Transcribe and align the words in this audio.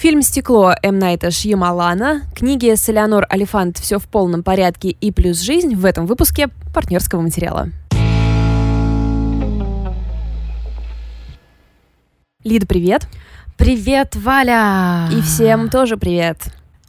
Фильм 0.00 0.22
«Стекло» 0.22 0.72
М. 0.82 0.98
Найта 0.98 1.30
Шьямалана, 1.30 2.22
книги 2.34 2.74
с 2.74 2.88
Элеонор 2.88 3.26
Алифант 3.28 3.76
«Все 3.76 3.98
в 3.98 4.08
полном 4.08 4.42
порядке» 4.42 4.88
и 4.88 5.12
«Плюс 5.12 5.40
жизнь» 5.40 5.74
в 5.74 5.84
этом 5.84 6.06
выпуске 6.06 6.48
партнерского 6.72 7.20
материала. 7.20 7.68
Лида, 12.44 12.66
привет. 12.66 13.06
Привет, 13.58 14.16
Валя! 14.16 15.06
И 15.12 15.20
всем 15.20 15.68
тоже 15.68 15.98
привет. 15.98 16.38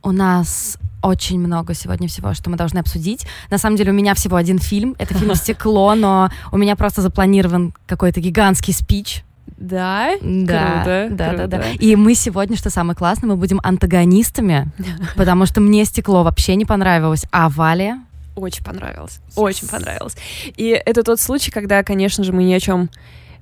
У 0.04 0.14
нас 0.14 0.78
очень 1.04 1.38
много 1.42 1.74
сегодня 1.74 2.08
всего, 2.08 2.34
что 2.34 2.50
мы 2.50 2.56
должны 2.56 2.78
обсудить. 2.78 3.28
На 3.50 3.58
самом 3.58 3.76
деле 3.76 3.92
у 3.92 3.94
меня 3.94 4.16
всего 4.16 4.38
один 4.38 4.58
фильм. 4.58 4.96
Это 4.98 5.16
фильм 5.16 5.36
«Стекло», 5.36 5.96
но 5.96 6.30
у 6.54 6.58
меня 6.58 6.78
просто 6.78 7.02
запланирован 7.02 7.74
какой-то 7.88 8.22
гигантский 8.22 8.74
спич. 8.74 9.26
Да? 9.62 10.14
Да, 10.22 10.74
круто, 10.74 11.08
да, 11.12 11.28
круто. 11.30 11.48
да, 11.48 11.58
да. 11.60 11.64
И 11.80 11.96
мы 11.96 12.16
сегодня, 12.16 12.58
что 12.58 12.70
самое 12.70 12.96
классное, 12.96 13.28
мы 13.28 13.36
будем 13.36 13.60
антагонистами, 13.64 14.72
потому 15.16 15.46
что 15.46 15.62
мне 15.62 15.86
«Стекло» 15.86 16.24
вообще 16.24 16.56
не 16.56 16.66
понравилось, 16.66 17.26
а 17.32 17.48
Вале 17.50 17.98
Очень 18.36 18.64
понравилось. 18.64 19.20
Очень 19.36 19.68
понравилось. 19.68 20.16
И 20.58 20.70
это 20.70 21.04
тот 21.04 21.20
случай, 21.20 21.52
когда, 21.52 21.84
конечно 21.84 22.24
же, 22.24 22.34
мы 22.34 22.44
ни 22.44 22.54
о 22.54 22.60
чем 22.60 22.90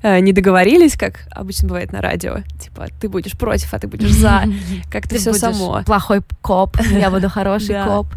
э, 0.01 0.19
не 0.19 0.33
договорились, 0.33 0.97
как 0.97 1.25
обычно 1.31 1.69
бывает 1.69 1.93
на 1.93 2.01
радио. 2.01 2.39
Типа, 2.59 2.87
ты 2.99 3.07
будешь 3.07 3.37
против, 3.37 3.73
а 3.73 3.79
ты 3.79 3.87
будешь 3.87 4.11
за. 4.11 4.43
Как-то 4.91 5.15
ты 5.15 5.19
все 5.19 5.33
само. 5.33 5.83
плохой 5.85 6.21
коп, 6.41 6.77
я 6.91 7.09
буду 7.11 7.29
хороший 7.29 7.81
коп. 7.85 8.07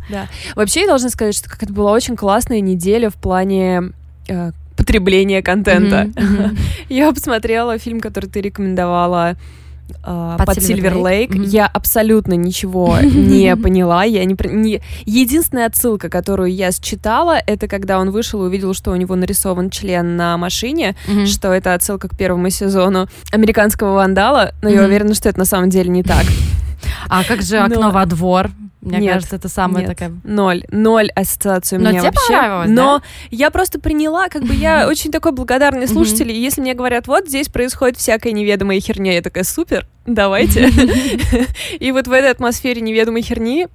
Вообще, 0.56 0.80
я 0.80 0.86
должна 0.88 1.10
сказать, 1.10 1.36
что 1.36 1.48
как 1.48 1.62
это 1.62 1.72
была 1.72 1.92
очень 1.92 2.16
классная 2.16 2.60
неделя 2.60 3.10
в 3.10 3.14
плане 3.14 3.92
э, 4.28 4.52
потребления 4.76 5.42
контента. 5.42 6.10
Я 6.88 7.12
посмотрела 7.12 7.78
фильм, 7.78 8.00
который 8.00 8.26
ты 8.30 8.40
рекомендовала 8.40 9.36
э, 10.04 10.34
Под 10.38 10.46
под 10.46 10.62
Сильвер. 10.62 10.96
Лейк. 10.96 11.30
Мгм. 11.34 11.42
Я 11.44 11.66
абсолютно 11.66 12.34
ничего 12.34 12.96
не 13.02 13.54
поняла. 13.56 14.04
Я 14.04 14.24
не, 14.24 14.36
не- 14.50 14.80
Единственная 15.04 15.66
отсылка, 15.66 16.08
которую 16.08 16.52
я 16.52 16.70
считала, 16.72 17.38
это 17.46 17.68
когда 17.68 17.98
он 18.00 18.10
вышел 18.10 18.42
и 18.44 18.48
увидел, 18.48 18.74
что 18.74 18.90
у 18.92 18.96
него 18.96 19.14
нарисован 19.16 19.70
член 19.70 20.16
на 20.16 20.36
машине, 20.36 20.94
Мгм. 21.08 21.26
что 21.26 21.52
это 21.52 21.74
отсылка 21.74 22.08
к 22.08 22.16
первому 22.16 22.50
сезону 22.50 23.08
американского 23.32 23.94
вандала, 23.94 24.52
но 24.62 24.68
я 24.68 24.76
Мгм. 24.82 24.86
уверена, 24.86 25.14
что 25.14 25.28
это 25.28 25.38
на 25.38 25.44
самом 25.46 25.70
деле 25.70 25.90
не 25.90 26.02
так. 26.02 26.24
А 27.08 27.22
как 27.24 27.42
же 27.42 27.58
Но- 27.60 27.66
окно 27.66 27.90
во 27.90 28.06
двор? 28.06 28.50
Мне 28.82 28.98
Нет, 28.98 29.14
кажется, 29.14 29.36
это 29.36 29.48
самая 29.48 29.86
Нет. 29.86 29.90
такая... 29.96 30.12
Ноль. 30.24 30.64
Ноль 30.72 31.08
ассоциаций 31.10 31.78
у 31.78 31.80
Но 31.80 31.90
меня 31.90 32.00
тебе 32.00 32.10
вообще. 32.10 32.32
понравилось, 32.32 32.70
Но 32.70 33.02
я 33.30 33.52
просто 33.52 33.78
приняла, 33.78 34.28
как 34.28 34.42
бы 34.42 34.54
я 34.54 34.88
очень 34.88 35.12
такой 35.12 35.30
благодарный 35.30 35.86
слушатель. 35.86 36.32
И 36.32 36.40
если 36.40 36.60
мне 36.60 36.74
говорят, 36.74 37.06
вот 37.06 37.28
здесь 37.28 37.48
происходит 37.48 37.96
всякая 37.96 38.32
неведомая 38.32 38.80
херня, 38.80 39.14
я 39.14 39.22
такая, 39.22 39.44
супер, 39.44 39.86
давайте. 40.04 40.68
И 41.78 41.92
вот 41.92 42.08
в 42.08 42.12
этой 42.12 42.30
атмосфере 42.32 42.80
неведомой 42.80 43.22
херни 43.22 43.68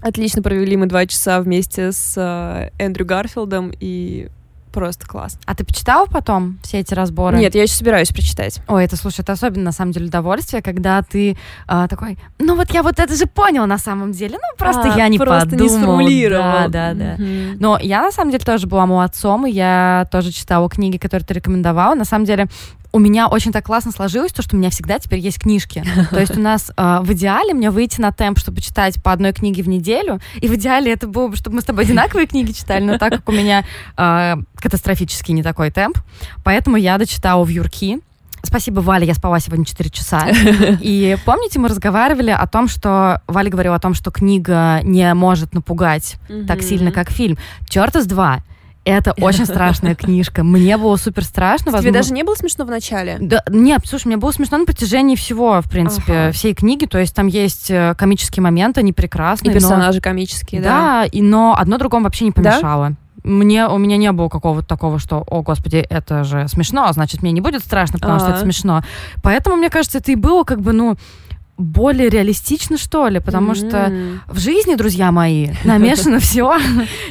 отлично 0.00 0.42
провели 0.42 0.76
мы 0.76 0.86
два 0.86 1.06
часа 1.06 1.40
вместе 1.40 1.92
с 1.92 2.14
э, 2.16 2.70
Эндрю 2.78 3.06
Гарфилдом, 3.06 3.72
и 3.78 4.28
просто 4.74 5.06
класс. 5.06 5.38
А 5.46 5.54
ты 5.54 5.64
почитала 5.64 6.06
потом 6.06 6.58
все 6.64 6.80
эти 6.80 6.92
разборы? 6.94 7.38
Нет, 7.38 7.54
я 7.54 7.62
еще 7.62 7.74
собираюсь 7.74 8.08
прочитать. 8.08 8.60
Ой, 8.66 8.84
это, 8.84 8.96
слушай, 8.96 9.20
это 9.20 9.32
особенно, 9.32 9.66
на 9.66 9.72
самом 9.72 9.92
деле, 9.92 10.06
удовольствие, 10.06 10.62
когда 10.62 11.00
ты 11.02 11.36
а, 11.68 11.86
такой, 11.86 12.18
ну 12.40 12.56
вот 12.56 12.70
я 12.72 12.82
вот 12.82 12.98
это 12.98 13.14
же 13.14 13.26
понял 13.26 13.66
на 13.66 13.78
самом 13.78 14.10
деле, 14.12 14.34
ну 14.34 14.56
просто 14.58 14.92
А, 14.92 14.98
я 14.98 15.08
не 15.08 15.18
просто 15.18 15.50
подумал. 15.50 15.62
не 15.62 15.68
сформулировал. 15.78 16.68
Да, 16.68 16.68
да, 16.68 16.94
да. 16.94 17.14
Мгм. 17.22 17.56
Но 17.60 17.78
я, 17.80 18.02
на 18.02 18.10
самом 18.10 18.32
деле, 18.32 18.44
тоже 18.44 18.66
была 18.66 18.84
молодцом, 18.86 19.46
и 19.46 19.50
я 19.52 20.08
тоже 20.10 20.32
читала 20.32 20.68
книги, 20.68 20.96
которые 20.96 21.24
ты 21.24 21.34
рекомендовала. 21.34 21.94
На 21.94 22.04
самом 22.04 22.24
деле, 22.24 22.48
у 22.94 23.00
меня 23.00 23.26
очень 23.26 23.50
так 23.50 23.66
классно 23.66 23.90
сложилось, 23.90 24.30
то, 24.32 24.40
что 24.40 24.54
у 24.54 24.58
меня 24.58 24.70
всегда 24.70 25.00
теперь 25.00 25.18
есть 25.18 25.40
книжки. 25.40 25.84
То 26.10 26.20
есть 26.20 26.36
у 26.36 26.40
нас 26.40 26.70
э, 26.76 26.98
в 27.02 27.12
идеале 27.12 27.52
мне 27.52 27.72
выйти 27.72 28.00
на 28.00 28.12
темп, 28.12 28.38
чтобы 28.38 28.60
читать 28.60 29.02
по 29.02 29.10
одной 29.10 29.32
книге 29.32 29.64
в 29.64 29.68
неделю, 29.68 30.20
и 30.36 30.46
в 30.46 30.54
идеале 30.54 30.92
это 30.92 31.08
было 31.08 31.26
бы, 31.26 31.36
чтобы 31.36 31.56
мы 31.56 31.62
с 31.62 31.64
тобой 31.64 31.84
одинаковые 31.84 32.28
книги 32.28 32.52
читали, 32.52 32.84
но 32.84 32.96
так 32.96 33.12
как 33.12 33.28
у 33.28 33.32
меня 33.32 33.64
э, 33.96 34.36
катастрофически 34.54 35.32
не 35.32 35.42
такой 35.42 35.72
темп, 35.72 35.98
поэтому 36.44 36.76
я 36.76 36.96
дочитала 36.96 37.42
в 37.42 37.48
Юрки. 37.48 37.98
Спасибо, 38.44 38.78
Валя, 38.78 39.06
я 39.06 39.14
спала 39.14 39.40
сегодня 39.40 39.64
4 39.64 39.90
часа. 39.90 40.28
И 40.80 41.16
помните, 41.24 41.58
мы 41.58 41.66
разговаривали 41.66 42.30
о 42.30 42.46
том, 42.46 42.68
что 42.68 43.22
Валя 43.26 43.50
говорила 43.50 43.74
о 43.74 43.80
том, 43.80 43.94
что 43.94 44.12
книга 44.12 44.80
не 44.84 45.12
может 45.14 45.52
напугать 45.52 46.14
так 46.46 46.58
Мгм. 46.58 46.66
сильно, 46.66 46.92
как 46.92 47.10
фильм. 47.10 47.38
Чертас 47.68 48.06
2. 48.06 48.40
Это 48.84 49.12
очень 49.12 49.46
страшная 49.46 49.94
книжка. 49.94 50.44
Мне 50.44 50.76
было 50.76 50.96
супер 50.96 51.24
страшно. 51.24 51.66
Тебе 51.66 51.72
возможно- 51.72 51.92
даже 51.98 52.12
не 52.12 52.22
было 52.22 52.34
смешно 52.34 52.64
в 52.64 52.68
начале? 52.70 53.16
Да, 53.20 53.42
нет, 53.50 53.80
слушай, 53.86 54.08
мне 54.08 54.16
было 54.18 54.30
смешно 54.30 54.58
на 54.58 54.66
протяжении 54.66 55.16
всего, 55.16 55.60
в 55.62 55.70
принципе, 55.70 56.12
Ага. 56.12 56.32
всей 56.32 56.54
книги. 56.54 56.84
То 56.84 56.98
есть 56.98 57.14
там 57.14 57.26
есть 57.26 57.70
э, 57.70 57.94
комические 57.96 58.42
моменты, 58.42 58.80
они 58.80 58.90
И 58.90 58.94
прекрасные. 58.94 59.50
но- 59.52 59.54
персонажи 59.58 60.00
комические, 60.00 60.60
да? 60.60 60.68
Да, 60.68 61.04
и, 61.06 61.22
но 61.22 61.56
одно 61.58 61.78
другому 61.78 62.04
вообще 62.04 62.26
не 62.26 62.30
Да? 62.32 62.42
помешало. 62.42 62.92
Мне, 63.22 63.66
у 63.68 63.78
меня 63.78 63.96
не 63.96 64.12
было 64.12 64.28
какого-то 64.28 64.66
такого, 64.68 64.98
что, 64.98 65.24
о, 65.26 65.40
господи, 65.40 65.76
это 65.88 66.24
же 66.24 66.46
смешно, 66.48 66.84
а 66.86 66.92
значит, 66.92 67.22
мне 67.22 67.32
не 67.32 67.40
будет 67.40 67.64
страшно, 67.64 67.98
потому 67.98 68.18
что 68.18 68.28
это 68.28 68.36
Ага. 68.36 68.44
смешно. 68.44 68.82
Поэтому, 69.22 69.56
мне 69.56 69.70
кажется, 69.70 69.96
это 69.96 70.12
и 70.12 70.14
было 70.14 70.44
как 70.44 70.60
бы, 70.60 70.74
ну, 70.74 70.96
более 71.56 72.08
реалистично, 72.08 72.76
что 72.78 73.08
ли, 73.08 73.20
потому 73.20 73.54
что 73.54 73.76
М. 73.76 74.20
в 74.26 74.38
жизни, 74.38 74.74
друзья 74.74 75.12
мои, 75.12 75.50
намешано 75.64 76.18
все. 76.18 76.56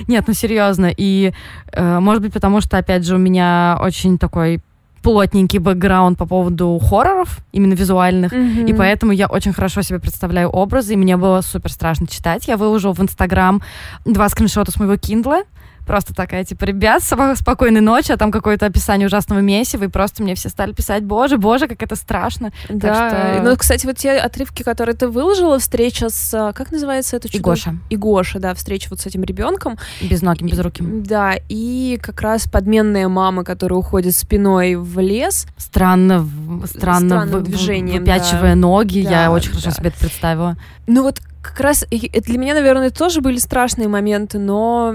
Нет, 0.07 0.25
ну 0.27 0.33
серьезно. 0.33 0.91
И, 0.95 1.33
э, 1.71 1.99
может 1.99 2.21
быть, 2.21 2.33
потому 2.33 2.59
что, 2.61 2.77
опять 2.77 3.05
же, 3.05 3.15
у 3.15 3.19
меня 3.19 3.77
очень 3.81 4.17
такой 4.17 4.61
плотненький 5.01 5.59
бэкграунд 5.59 6.17
по 6.17 6.25
поводу 6.25 6.79
хорроров, 6.79 7.39
именно 7.51 7.73
визуальных. 7.73 8.31
Мгм. 8.31 8.65
И 8.65 8.73
поэтому 8.73 9.11
я 9.11 9.27
очень 9.27 9.53
хорошо 9.53 9.81
себе 9.81 9.99
представляю 9.99 10.49
образы, 10.49 10.93
и 10.93 10.97
мне 10.97 11.17
было 11.17 11.41
супер 11.41 11.71
страшно 11.71 12.07
читать. 12.07 12.47
Я 12.47 12.55
выложила 12.57 12.93
в 12.93 13.01
Инстаграм 13.01 13.61
два 14.05 14.29
скриншота 14.29 14.71
с 14.71 14.79
моего 14.79 14.95
Киндла. 14.95 15.43
Просто 15.85 16.13
такая, 16.13 16.45
типа, 16.45 16.63
ребят, 16.65 17.03
спокойной 17.03 17.81
ночи, 17.81 18.11
а 18.11 18.17
там 18.17 18.31
какое-то 18.31 18.65
описание 18.65 19.07
ужасного 19.07 19.39
месива, 19.39 19.83
и 19.83 19.87
просто 19.87 20.23
мне 20.23 20.33
все 20.35 20.49
стали 20.49 20.71
писать, 20.71 21.03
боже, 21.03 21.37
боже, 21.37 21.67
как 21.67 21.81
это 21.83 21.95
страшно. 21.95 22.51
Да. 22.69 23.09
что- 23.39 23.49
Ну, 23.49 23.57
кстати, 23.57 23.85
вот 23.85 23.97
те 23.97 24.13
отрывки, 24.13 24.63
которые 24.63 24.95
ты 24.95 25.07
выложила, 25.07 25.59
встреча 25.59 26.09
с... 26.09 26.33
а, 26.33 26.53
Как 26.53 26.71
называется 26.71 27.17
это 27.17 27.27
чудо? 27.27 27.43
Гоша, 27.43 27.75
И 27.89 27.97
Гоша, 27.97 28.39
да, 28.39 28.53
встреча 28.53 28.87
вот 28.89 29.01
с 29.01 29.05
этим 29.05 29.23
ребенком. 29.23 29.77
безногим, 30.01 30.47
безруким. 30.47 31.03
Да, 31.03 31.33
и 31.49 31.99
как 32.01 32.21
раз 32.21 32.47
подменная 32.47 33.07
мама, 33.09 33.43
которая 33.43 33.77
уходит 33.79 34.15
спиной 34.15 34.75
в 34.75 34.99
лес. 34.99 35.47
Странно, 35.57 36.19
в- 36.21 36.65
странно 36.67 37.07
Странным 37.09 37.39
вы- 37.39 37.41
движением, 37.41 37.99
выпячивая 37.99 38.51
да. 38.53 38.55
ноги, 38.55 39.03
Да, 39.03 39.23
я 39.23 39.31
очень 39.31 39.49
хорошо 39.49 39.65
да. 39.69 39.75
себе 39.75 39.89
это 39.89 39.99
представила. 39.99 40.55
Ну 40.87 41.03
вот 41.03 41.19
как 41.41 41.59
раз 41.59 41.85
для 41.89 42.37
меня, 42.37 42.53
наверное, 42.53 42.89
тоже 42.89 43.19
были 43.19 43.37
страшные 43.37 43.87
моменты, 43.89 44.39
но 44.39 44.93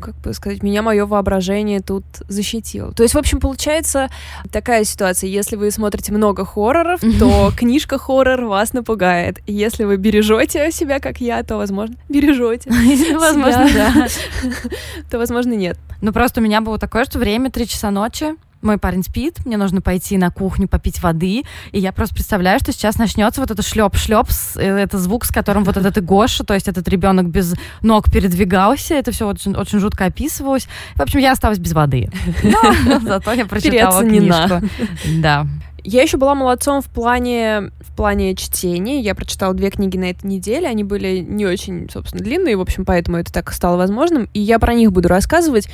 как 0.00 0.16
бы 0.20 0.32
сказать, 0.34 0.62
меня 0.62 0.82
мое 0.82 1.06
воображение 1.06 1.80
тут 1.80 2.04
защитило. 2.28 2.92
То 2.92 3.02
есть, 3.02 3.14
в 3.14 3.18
общем, 3.18 3.40
получается 3.40 4.08
такая 4.52 4.84
ситуация. 4.84 5.28
Если 5.28 5.56
вы 5.56 5.70
смотрите 5.70 6.12
много 6.12 6.44
хорроров, 6.44 7.00
то 7.18 7.52
книжка 7.56 7.98
хоррор 7.98 8.44
вас 8.44 8.72
напугает. 8.72 9.38
Если 9.46 9.84
вы 9.84 9.96
бережете 9.96 10.70
себя, 10.72 11.00
как 11.00 11.20
я, 11.20 11.42
то, 11.42 11.56
возможно, 11.56 11.96
бережете. 12.08 12.70
Возможно, 13.14 13.68
да. 13.72 14.06
То, 15.10 15.18
возможно, 15.18 15.52
нет. 15.54 15.78
Ну, 16.00 16.12
просто 16.12 16.40
у 16.40 16.44
меня 16.44 16.60
было 16.60 16.78
такое, 16.78 17.04
что 17.04 17.18
время 17.18 17.50
3 17.50 17.66
часа 17.66 17.90
ночи, 17.90 18.34
мой 18.64 18.78
парень 18.78 19.02
спит, 19.02 19.44
мне 19.44 19.56
нужно 19.56 19.80
пойти 19.80 20.16
на 20.16 20.30
кухню 20.30 20.68
попить 20.68 21.02
воды, 21.02 21.44
и 21.72 21.78
я 21.78 21.92
просто 21.92 22.14
представляю, 22.14 22.58
что 22.60 22.72
сейчас 22.72 22.98
начнется 22.98 23.40
вот 23.40 23.50
это 23.50 23.62
шлеп-шлеп, 23.62 24.28
это 24.56 24.98
звук, 24.98 25.24
с 25.24 25.30
которым 25.30 25.64
вот 25.64 25.76
этот 25.76 25.98
и 25.98 26.00
Гоша, 26.00 26.44
то 26.44 26.54
есть 26.54 26.68
этот 26.68 26.88
ребенок 26.88 27.28
без 27.28 27.54
ног 27.82 28.10
передвигался, 28.10 28.94
это 28.94 29.12
все 29.12 29.28
очень, 29.28 29.54
очень 29.54 29.78
жутко 29.78 30.06
описывалось. 30.06 30.66
В 30.94 31.02
общем, 31.02 31.20
я 31.20 31.32
осталась 31.32 31.58
без 31.58 31.72
воды. 31.72 32.10
Но 32.42 33.00
зато 33.00 33.32
я 33.32 33.46
прочитала 33.46 34.02
книжку. 34.02 34.60
Да. 35.20 35.46
Я 35.86 36.00
еще 36.00 36.16
была 36.16 36.34
молодцом 36.34 36.80
в 36.80 36.86
плане, 36.86 37.70
в 37.80 37.94
плане 37.94 38.34
чтения. 38.36 39.00
Я 39.00 39.14
прочитала 39.14 39.52
две 39.52 39.70
книги 39.70 39.98
на 39.98 40.04
этой 40.10 40.26
неделе. 40.26 40.66
Они 40.66 40.82
были 40.82 41.18
не 41.18 41.44
очень, 41.44 41.90
собственно, 41.92 42.24
длинные, 42.24 42.56
в 42.56 42.62
общем, 42.62 42.86
поэтому 42.86 43.18
это 43.18 43.30
так 43.30 43.52
стало 43.52 43.76
возможным. 43.76 44.30
И 44.32 44.40
я 44.40 44.58
про 44.58 44.72
них 44.72 44.92
буду 44.92 45.08
рассказывать. 45.08 45.68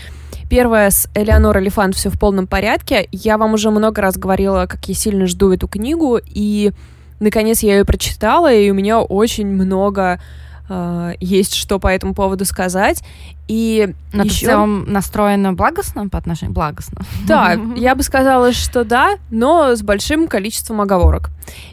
Первая 0.51 0.91
с 0.91 1.09
Элеонор 1.15 1.61
Элефант 1.61 1.95
«Все 1.95 2.11
в 2.11 2.19
полном 2.19 2.49
порядке». 2.49 3.09
Я 3.13 3.39
вам 3.39 3.55
уже 3.55 3.71
много 3.71 4.03
раз 4.03 4.19
говорила, 4.19 4.67
как 4.67 4.85
я 4.89 4.95
сильно 4.97 5.27
жду 5.29 5.53
эту 5.53 5.69
книгу, 5.69 6.19
и 6.27 6.73
наконец 7.21 7.61
я 7.63 7.79
ее 7.79 7.85
прочитала, 7.85 8.53
и 8.53 8.69
у 8.69 8.75
меня 8.75 9.01
очень 9.01 9.47
много 9.47 10.21
э, 10.69 11.13
есть 11.21 11.55
что 11.55 11.79
по 11.79 11.87
этому 11.87 12.15
поводу 12.15 12.45
сказать. 12.45 13.05
И 13.47 13.95
Но 14.13 14.25
ты 14.25 14.29
в 14.29 14.33
еще... 14.33 14.47
целом 14.47 14.93
настроена 14.93 15.53
благостно 15.53 16.09
по 16.09 16.19
отношению? 16.19 16.53
Благостно. 16.53 17.03
Да, 17.29 17.57
я 17.77 17.95
бы 17.95 18.03
сказала, 18.03 18.53
что 18.53 18.83
да, 18.83 19.19
но 19.31 19.77
с 19.77 19.83
большим 19.83 20.27
количеством 20.27 20.81
оговорок. 20.81 21.31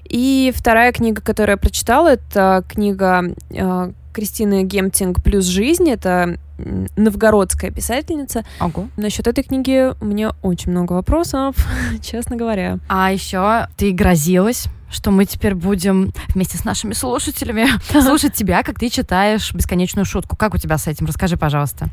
И 0.07 0.53
вторая 0.55 0.91
книга, 0.91 1.23
которую 1.23 1.53
я 1.53 1.57
прочитала, 1.57 2.09
это 2.09 2.63
книга 2.67 3.23
э, 3.49 3.91
Кристины 4.17 4.63
Гемтинг 4.63 5.21
«Плюс 5.21 5.45
жизнь». 5.45 5.87
Это 5.91 6.39
новгородская 6.57 7.69
писательница. 7.69 8.43
Ого. 8.59 8.87
Насчет 8.97 9.27
этой 9.27 9.43
книги 9.43 9.93
у 10.01 10.05
меня 10.05 10.31
очень 10.41 10.71
много 10.71 10.93
вопросов, 10.93 11.55
честно 12.01 12.35
говоря. 12.35 12.79
А 12.89 13.11
еще 13.11 13.67
ты 13.77 13.91
грозилась 13.91 14.65
что 14.89 15.11
мы 15.11 15.25
теперь 15.25 15.53
будем 15.53 16.13
вместе 16.29 16.57
с 16.57 16.63
нашими 16.63 16.93
слушателями 16.93 17.67
слушать 18.01 18.33
тебя, 18.33 18.63
как 18.63 18.79
ты 18.79 18.89
читаешь 18.89 19.53
бесконечную 19.53 20.05
шутку. 20.05 20.37
Как 20.37 20.53
у 20.53 20.57
тебя 20.57 20.77
с 20.77 20.87
этим? 20.87 21.05
Расскажи, 21.05 21.35
пожалуйста. 21.35 21.89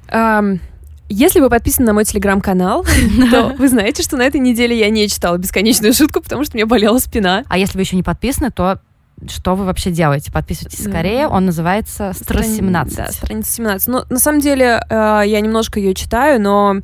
Если 1.08 1.40
вы 1.40 1.50
подписаны 1.50 1.88
на 1.88 1.92
мой 1.92 2.04
телеграм-канал, 2.04 2.86
то 3.32 3.54
вы 3.58 3.68
знаете, 3.68 4.04
что 4.04 4.16
на 4.16 4.22
этой 4.22 4.40
неделе 4.40 4.78
я 4.78 4.90
не 4.90 5.08
читала 5.08 5.36
бесконечную 5.36 5.92
шутку, 5.92 6.22
потому 6.22 6.44
что 6.44 6.56
мне 6.56 6.64
болела 6.66 6.98
спина. 6.98 7.42
А 7.48 7.58
если 7.58 7.76
вы 7.76 7.82
еще 7.82 7.96
не 7.96 8.04
подписаны, 8.04 8.50
то 8.50 8.80
что 9.28 9.55
вы 9.55 9.64
вообще 9.64 9.90
делаете? 9.90 10.32
Подписывайтесь 10.32 10.84
скорее. 10.84 11.28
Он 11.28 11.46
называется 11.46 12.12
«Страница 12.14 12.62
17». 12.62 12.96
Да, 12.96 13.12
страница 13.12 13.52
17. 13.52 13.88
Ну, 13.88 14.02
на 14.08 14.19
самом 14.19 14.40
деле, 14.40 14.84
э, 14.88 15.22
я 15.26 15.40
немножко 15.40 15.78
ее 15.81 15.94
читаю, 15.94 16.40
но 16.40 16.76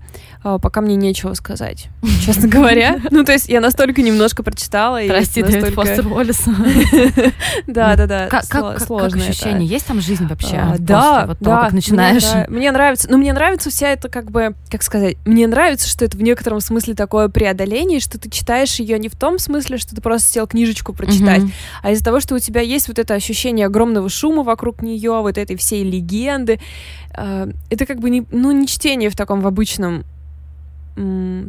пока 0.58 0.80
мне 0.80 0.96
нечего 0.96 1.34
сказать, 1.34 1.88
честно 2.24 2.48
говоря. 2.48 2.98
Ну, 3.10 3.24
то 3.24 3.32
есть 3.32 3.48
я 3.48 3.60
настолько 3.60 4.02
немножко 4.02 4.42
прочитала. 4.42 5.00
Прости, 5.06 5.42
Дэвид 5.42 5.74
Фостер 5.74 6.06
Уоллес. 6.06 6.42
Да, 7.66 7.96
да, 7.96 8.06
да. 8.06 8.26
Как 8.28 8.44
ощущение? 9.16 9.68
Есть 9.68 9.86
там 9.86 10.00
жизнь 10.00 10.26
вообще? 10.26 10.56
А, 10.56 10.76
да, 10.78 11.36
да. 11.40 11.62
как 11.62 11.72
начинаешь? 11.72 12.48
Мне 12.48 12.70
нравится. 12.72 13.08
Ну, 13.10 13.18
мне 13.18 13.32
нравится 13.32 13.70
вся 13.70 13.88
эта, 13.88 14.08
как 14.08 14.30
бы, 14.30 14.54
как 14.70 14.82
сказать, 14.82 15.16
мне 15.24 15.46
нравится, 15.46 15.88
что 15.88 16.04
это 16.04 16.16
в 16.16 16.22
некотором 16.22 16.60
смысле 16.60 16.94
такое 16.94 17.28
преодоление, 17.28 18.00
что 18.00 18.18
ты 18.18 18.30
читаешь 18.30 18.76
ее 18.76 18.98
не 18.98 19.08
в 19.08 19.16
том 19.16 19.38
смысле, 19.38 19.78
что 19.78 19.94
ты 19.94 20.00
просто 20.00 20.30
сел 20.30 20.46
книжечку 20.46 20.92
прочитать, 20.92 21.42
а 21.82 21.90
из-за 21.90 22.04
того, 22.04 22.20
что 22.20 22.34
у 22.34 22.38
тебя 22.38 22.60
есть 22.60 22.88
вот 22.88 22.98
это 22.98 23.14
ощущение 23.14 23.66
огромного 23.66 24.08
шума 24.08 24.42
вокруг 24.42 24.82
нее, 24.82 25.20
вот 25.20 25.36
этой 25.36 25.56
всей 25.56 25.84
легенды. 25.84 26.60
А, 27.14 27.48
это 27.68 27.86
как 27.86 27.98
бы 27.98 28.10
не, 28.10 28.24
ну, 28.30 28.52
не 28.52 28.66
чтение 28.66 29.10
в 29.10 29.16
таком 29.16 29.40
в 29.40 29.46
обычном 29.46 30.04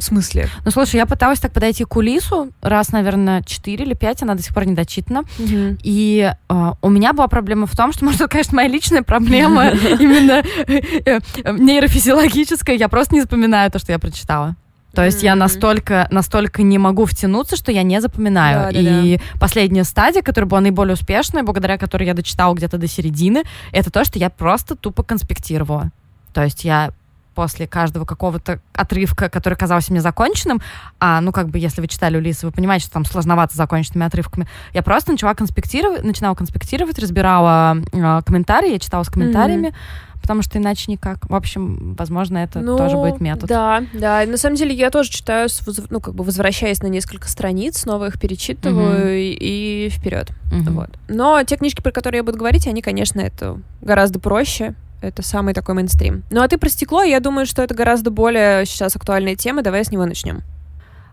смысле. 0.00 0.48
Ну, 0.64 0.70
слушай, 0.70 0.96
я 0.96 1.06
пыталась 1.06 1.40
так 1.40 1.52
подойти 1.52 1.84
к 1.84 1.88
кулису 1.88 2.50
раз, 2.60 2.92
наверное, 2.92 3.42
4 3.42 3.84
или 3.84 3.94
5, 3.94 4.22
она 4.22 4.34
до 4.34 4.42
сих 4.42 4.54
пор 4.54 4.66
не 4.66 4.74
дочитана. 4.74 5.20
Угу. 5.38 5.78
И 5.82 6.32
э, 6.48 6.72
у 6.80 6.88
меня 6.88 7.12
была 7.12 7.28
проблема 7.28 7.66
в 7.66 7.76
том, 7.76 7.92
что, 7.92 8.04
может, 8.06 8.28
конечно, 8.28 8.56
моя 8.56 8.68
личная 8.68 9.02
проблема 9.02 9.70
именно 10.00 10.42
э, 10.66 10.80
э, 11.04 11.20
нейрофизиологическая, 11.52 12.76
я 12.76 12.88
просто 12.88 13.14
не 13.14 13.22
запоминаю 13.22 13.70
то, 13.70 13.78
что 13.78 13.92
я 13.92 13.98
прочитала. 13.98 14.56
То 14.94 15.04
есть 15.04 15.22
mm-hmm. 15.22 15.26
я 15.26 15.34
настолько, 15.36 16.08
настолько 16.10 16.62
не 16.62 16.78
могу 16.78 17.06
втянуться, 17.06 17.56
что 17.56 17.72
я 17.72 17.82
не 17.82 18.00
запоминаю. 18.00 18.72
Да, 18.72 18.78
и 18.78 19.16
да, 19.16 19.22
последняя 19.40 19.84
стадия, 19.84 20.22
которая 20.22 20.48
была 20.48 20.60
наиболее 20.60 20.94
успешная, 20.94 21.42
благодаря 21.42 21.78
которой 21.78 22.04
я 22.04 22.14
дочитала 22.14 22.54
где-то 22.54 22.76
до 22.76 22.86
середины, 22.86 23.44
это 23.72 23.90
то, 23.90 24.04
что 24.04 24.18
я 24.18 24.28
просто 24.28 24.76
тупо 24.76 25.02
конспектировала. 25.02 25.90
То 26.34 26.42
есть 26.42 26.64
я 26.64 26.92
после 27.34 27.66
каждого 27.66 28.04
какого-то 28.04 28.60
отрывка, 28.74 29.28
который 29.28 29.54
казался 29.54 29.92
мне 29.92 30.00
законченным, 30.00 30.60
а, 31.00 31.20
ну, 31.20 31.32
как 31.32 31.48
бы, 31.48 31.58
если 31.58 31.80
вы 31.80 31.88
читали 31.88 32.16
Улиса, 32.16 32.46
вы 32.46 32.52
понимаете, 32.52 32.84
что 32.84 32.94
там 32.94 33.04
сложновато 33.04 33.54
с 33.54 33.56
законченными 33.56 34.06
отрывками, 34.06 34.46
я 34.72 34.82
просто 34.82 35.12
начала 35.12 35.34
конспектировать, 35.34 36.04
начинала 36.04 36.34
конспектировать, 36.34 36.98
разбирала 36.98 37.76
э, 37.92 38.22
комментарии, 38.24 38.72
я 38.72 38.78
читала 38.78 39.02
с 39.02 39.08
комментариями, 39.08 39.68
mm-hmm 39.68 40.12
потому 40.22 40.42
что 40.42 40.58
иначе 40.58 40.90
никак. 40.90 41.28
В 41.28 41.34
общем, 41.34 41.94
возможно, 41.98 42.38
это 42.38 42.60
ну, 42.60 42.78
тоже 42.78 42.96
будет 42.96 43.20
метод. 43.20 43.48
Да, 43.48 43.82
да. 43.92 44.24
На 44.24 44.36
самом 44.36 44.56
деле 44.56 44.72
я 44.72 44.90
тоже 44.90 45.10
читаю, 45.10 45.48
ну, 45.90 46.00
как 46.00 46.14
бы 46.14 46.24
возвращаясь 46.24 46.80
на 46.80 46.86
несколько 46.86 47.28
страниц, 47.28 47.78
снова 47.78 48.06
их 48.06 48.18
перечитываю 48.18 49.08
uh-huh. 49.08 49.20
и, 49.20 49.86
и 49.86 49.88
вперед. 49.90 50.30
Uh-huh. 50.50 50.70
Вот. 50.70 50.90
Но 51.08 51.42
те 51.42 51.56
книжки, 51.56 51.82
про 51.82 51.90
которые 51.90 52.20
я 52.20 52.24
буду 52.24 52.38
говорить, 52.38 52.66
они, 52.66 52.80
конечно, 52.80 53.20
это 53.20 53.58
гораздо 53.80 54.20
проще. 54.20 54.74
Это 55.02 55.22
самый 55.22 55.52
такой 55.52 55.74
мейнстрим. 55.74 56.22
Ну 56.30 56.42
а 56.42 56.48
ты 56.48 56.58
про 56.58 56.68
стекло, 56.68 57.02
я 57.02 57.20
думаю, 57.20 57.44
что 57.44 57.62
это 57.62 57.74
гораздо 57.74 58.10
более 58.10 58.64
сейчас 58.66 58.96
актуальная 58.96 59.36
тема. 59.36 59.62
Давай 59.62 59.84
с 59.84 59.90
него 59.90 60.06
начнем. 60.06 60.42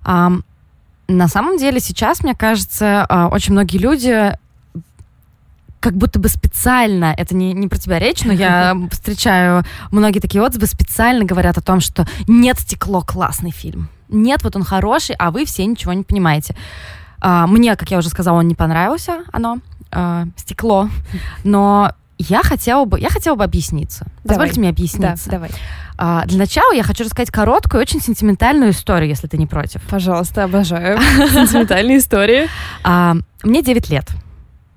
Um, 0.06 0.44
на 1.08 1.28
самом 1.28 1.58
деле 1.58 1.80
сейчас, 1.80 2.24
мне 2.24 2.36
кажется, 2.36 3.06
а, 3.10 3.28
очень 3.30 3.54
многие 3.54 3.78
люди 3.78 4.32
как 5.80 5.94
будто 5.94 6.20
бы 6.20 6.28
специально, 6.28 7.14
это 7.18 7.36
не, 7.36 7.54
не 7.54 7.68
про 7.68 7.78
тебя 7.78 8.00
речь, 8.00 8.24
но 8.24 8.34
я 8.34 8.76
встречаю 8.92 9.64
многие 9.92 10.20
такие 10.20 10.44
отзывы, 10.44 10.68
специально 10.68 11.26
говорят 11.26 11.58
о 11.58 11.62
том, 11.62 11.80
что 11.80 12.06
нет 12.28 12.60
стекло 12.60 13.02
классный 13.02 13.52
фильм. 13.52 13.90
Нет, 14.08 14.44
вот 14.44 14.56
он 14.56 14.64
хороший, 14.64 15.16
а 15.18 15.32
вы 15.32 15.46
все 15.46 15.66
ничего 15.66 15.94
не 15.94 16.04
понимаете. 16.04 16.56
А, 17.22 17.48
мне, 17.48 17.76
как 17.76 17.90
я 17.92 17.98
уже 17.98 18.10
сказала, 18.10 18.40
он 18.40 18.48
не 18.48 18.56
понравился, 18.56 19.24
оно, 19.32 19.60
а, 19.92 20.26
стекло, 20.36 20.90
но 21.44 21.94
я 22.20 22.44
хотела 22.44 22.86
бы, 22.86 23.00
я 23.00 23.10
хотела 23.10 23.36
бы 23.36 23.44
объясниться. 23.44 24.06
Позвольте 24.24 24.56
давай. 24.56 24.60
мне 24.60 24.70
объясниться. 24.70 25.26
Да, 25.26 25.32
давай. 25.32 25.50
А, 25.98 26.26
для 26.26 26.38
начала 26.38 26.74
я 26.74 26.84
хочу 26.84 27.04
рассказать 27.04 27.32
короткую, 27.32 27.82
очень 27.82 28.02
сентиментальную 28.02 28.72
историю, 28.72 29.10
если 29.10 29.28
ты 29.28 29.38
не 29.38 29.48
против. 29.48 29.82
Пожалуйста, 29.90 30.44
обожаю 30.44 31.00
сентиментальные 31.18 31.98
истории. 31.98 32.48
А, 32.84 33.16
мне 33.44 33.62
9 33.62 33.90
лет. 33.90 34.10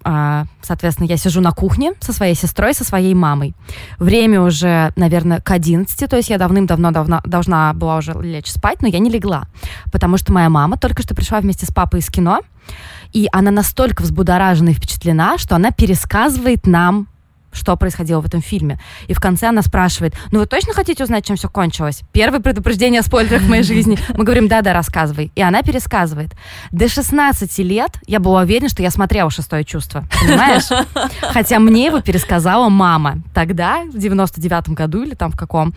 А, 0.05 0.47
соответственно, 0.63 1.07
я 1.07 1.17
сижу 1.17 1.41
на 1.41 1.53
кухне 1.53 1.93
со 2.01 2.13
своей 2.13 2.35
сестрой, 2.35 2.75
со 2.75 2.85
своей 2.85 3.15
мамой. 3.15 3.55
Время 3.99 4.41
уже, 4.41 4.93
наверное, 4.97 5.41
к 5.41 5.51
11, 5.51 6.11
то 6.11 6.17
есть 6.17 6.29
я 6.29 6.39
давным-давно 6.39 6.91
давно, 6.91 7.21
должна 7.25 7.73
была 7.73 7.99
уже 7.99 8.13
лечь 8.21 8.51
спать, 8.51 8.83
но 8.83 8.89
я 8.89 8.99
не 8.99 9.11
легла, 9.11 9.45
потому 9.93 10.17
что 10.17 10.33
моя 10.33 10.49
мама 10.49 10.77
только 10.77 11.03
что 11.03 11.15
пришла 11.15 11.41
вместе 11.41 11.67
с 11.67 11.71
папой 11.71 12.01
из 12.01 12.09
кино, 12.09 12.41
и 13.13 13.29
она 13.31 13.51
настолько 13.51 14.03
взбудоражена 14.03 14.71
и 14.71 14.75
впечатлена, 14.75 15.39
что 15.39 15.55
она 15.55 15.71
пересказывает 15.71 16.67
нам 16.67 17.09
что 17.53 17.77
происходило 17.77 18.21
в 18.21 18.27
этом 18.27 18.43
фильме. 18.43 18.79
И 19.07 19.15
в 19.15 19.21
конце 19.21 19.49
она 19.49 19.63
спрашивает, 19.63 20.15
ну 20.31 20.41
вы 20.41 20.47
точно 20.47 20.73
хотите 20.73 21.05
узнать, 21.05 21.27
чем 21.27 21.37
все 21.37 21.49
кончилось? 21.49 22.03
Первое 22.13 22.41
предупреждение 22.41 23.01
о 23.01 23.03
спойлерах 23.03 23.43
в 23.43 23.49
моей 23.49 23.63
жизни. 23.63 23.99
Мы 24.17 24.25
говорим, 24.25 24.49
да-да, 24.49 24.73
рассказывай. 24.73 25.31
И 25.35 25.43
она 25.43 25.63
пересказывает. 25.63 26.31
До 26.71 26.89
16 26.89 27.59
лет 27.59 27.91
я 28.07 28.21
была 28.21 28.43
уверена, 28.43 28.69
что 28.69 28.83
я 28.83 28.91
смотрела 28.91 29.31
«Шестое 29.31 29.65
чувство». 29.65 30.05
Понимаешь? 30.21 30.69
Хотя 31.21 31.59
мне 31.59 31.87
его 31.87 32.01
пересказала 32.01 32.69
мама. 32.69 33.19
Тогда, 33.35 33.83
в 33.85 33.97
99-м 33.97 34.75
году 34.75 35.03
или 35.03 35.15
там 35.15 35.31
в 35.31 35.37
каком. 35.37 35.75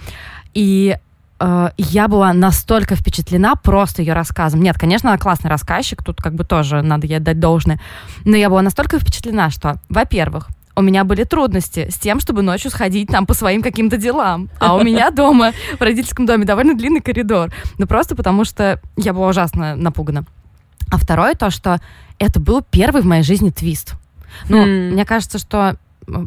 И 0.53 0.97
э, 1.39 1.69
я 1.77 2.07
была 2.07 2.33
настолько 2.33 2.95
впечатлена 2.95 3.55
просто 3.55 4.01
ее 4.01 4.13
рассказом. 4.13 4.61
Нет, 4.61 4.77
конечно, 4.77 5.09
она 5.09 5.17
классный 5.17 5.49
рассказчик, 5.49 6.03
тут 6.03 6.21
как 6.21 6.33
бы 6.33 6.43
тоже 6.43 6.81
надо 6.81 7.07
ей 7.07 7.19
дать 7.19 7.39
должное. 7.39 7.79
Но 8.23 8.35
я 8.35 8.49
была 8.49 8.61
настолько 8.61 8.99
впечатлена, 8.99 9.49
что, 9.49 9.75
во-первых, 9.89 10.47
у 10.75 10.81
меня 10.81 11.03
были 11.03 11.23
трудности 11.23 11.87
с 11.89 11.95
тем, 11.95 12.19
чтобы 12.19 12.41
ночью 12.41 12.71
сходить 12.71 13.09
там 13.09 13.25
по 13.25 13.33
своим 13.33 13.61
каким-то 13.61 13.97
делам. 13.97 14.49
А 14.59 14.75
у 14.75 14.83
меня 14.83 15.11
дома, 15.15 15.53
в 15.77 15.81
родительском 15.81 16.25
доме, 16.25 16.45
довольно 16.45 16.75
длинный 16.75 17.01
коридор. 17.01 17.51
Ну, 17.77 17.87
просто 17.87 18.15
потому 18.15 18.45
что 18.45 18.79
я 18.97 19.13
была 19.13 19.29
ужасно 19.29 19.75
напугана. 19.75 20.25
А 20.91 20.97
второе 20.97 21.33
то, 21.33 21.49
что 21.49 21.79
это 22.19 22.39
был 22.39 22.61
первый 22.61 23.01
в 23.01 23.05
моей 23.05 23.23
жизни 23.23 23.49
твист. 23.49 23.93
Ну, 24.49 24.65
mm. 24.65 24.91
мне 24.91 25.05
кажется, 25.05 25.39
что 25.39 25.77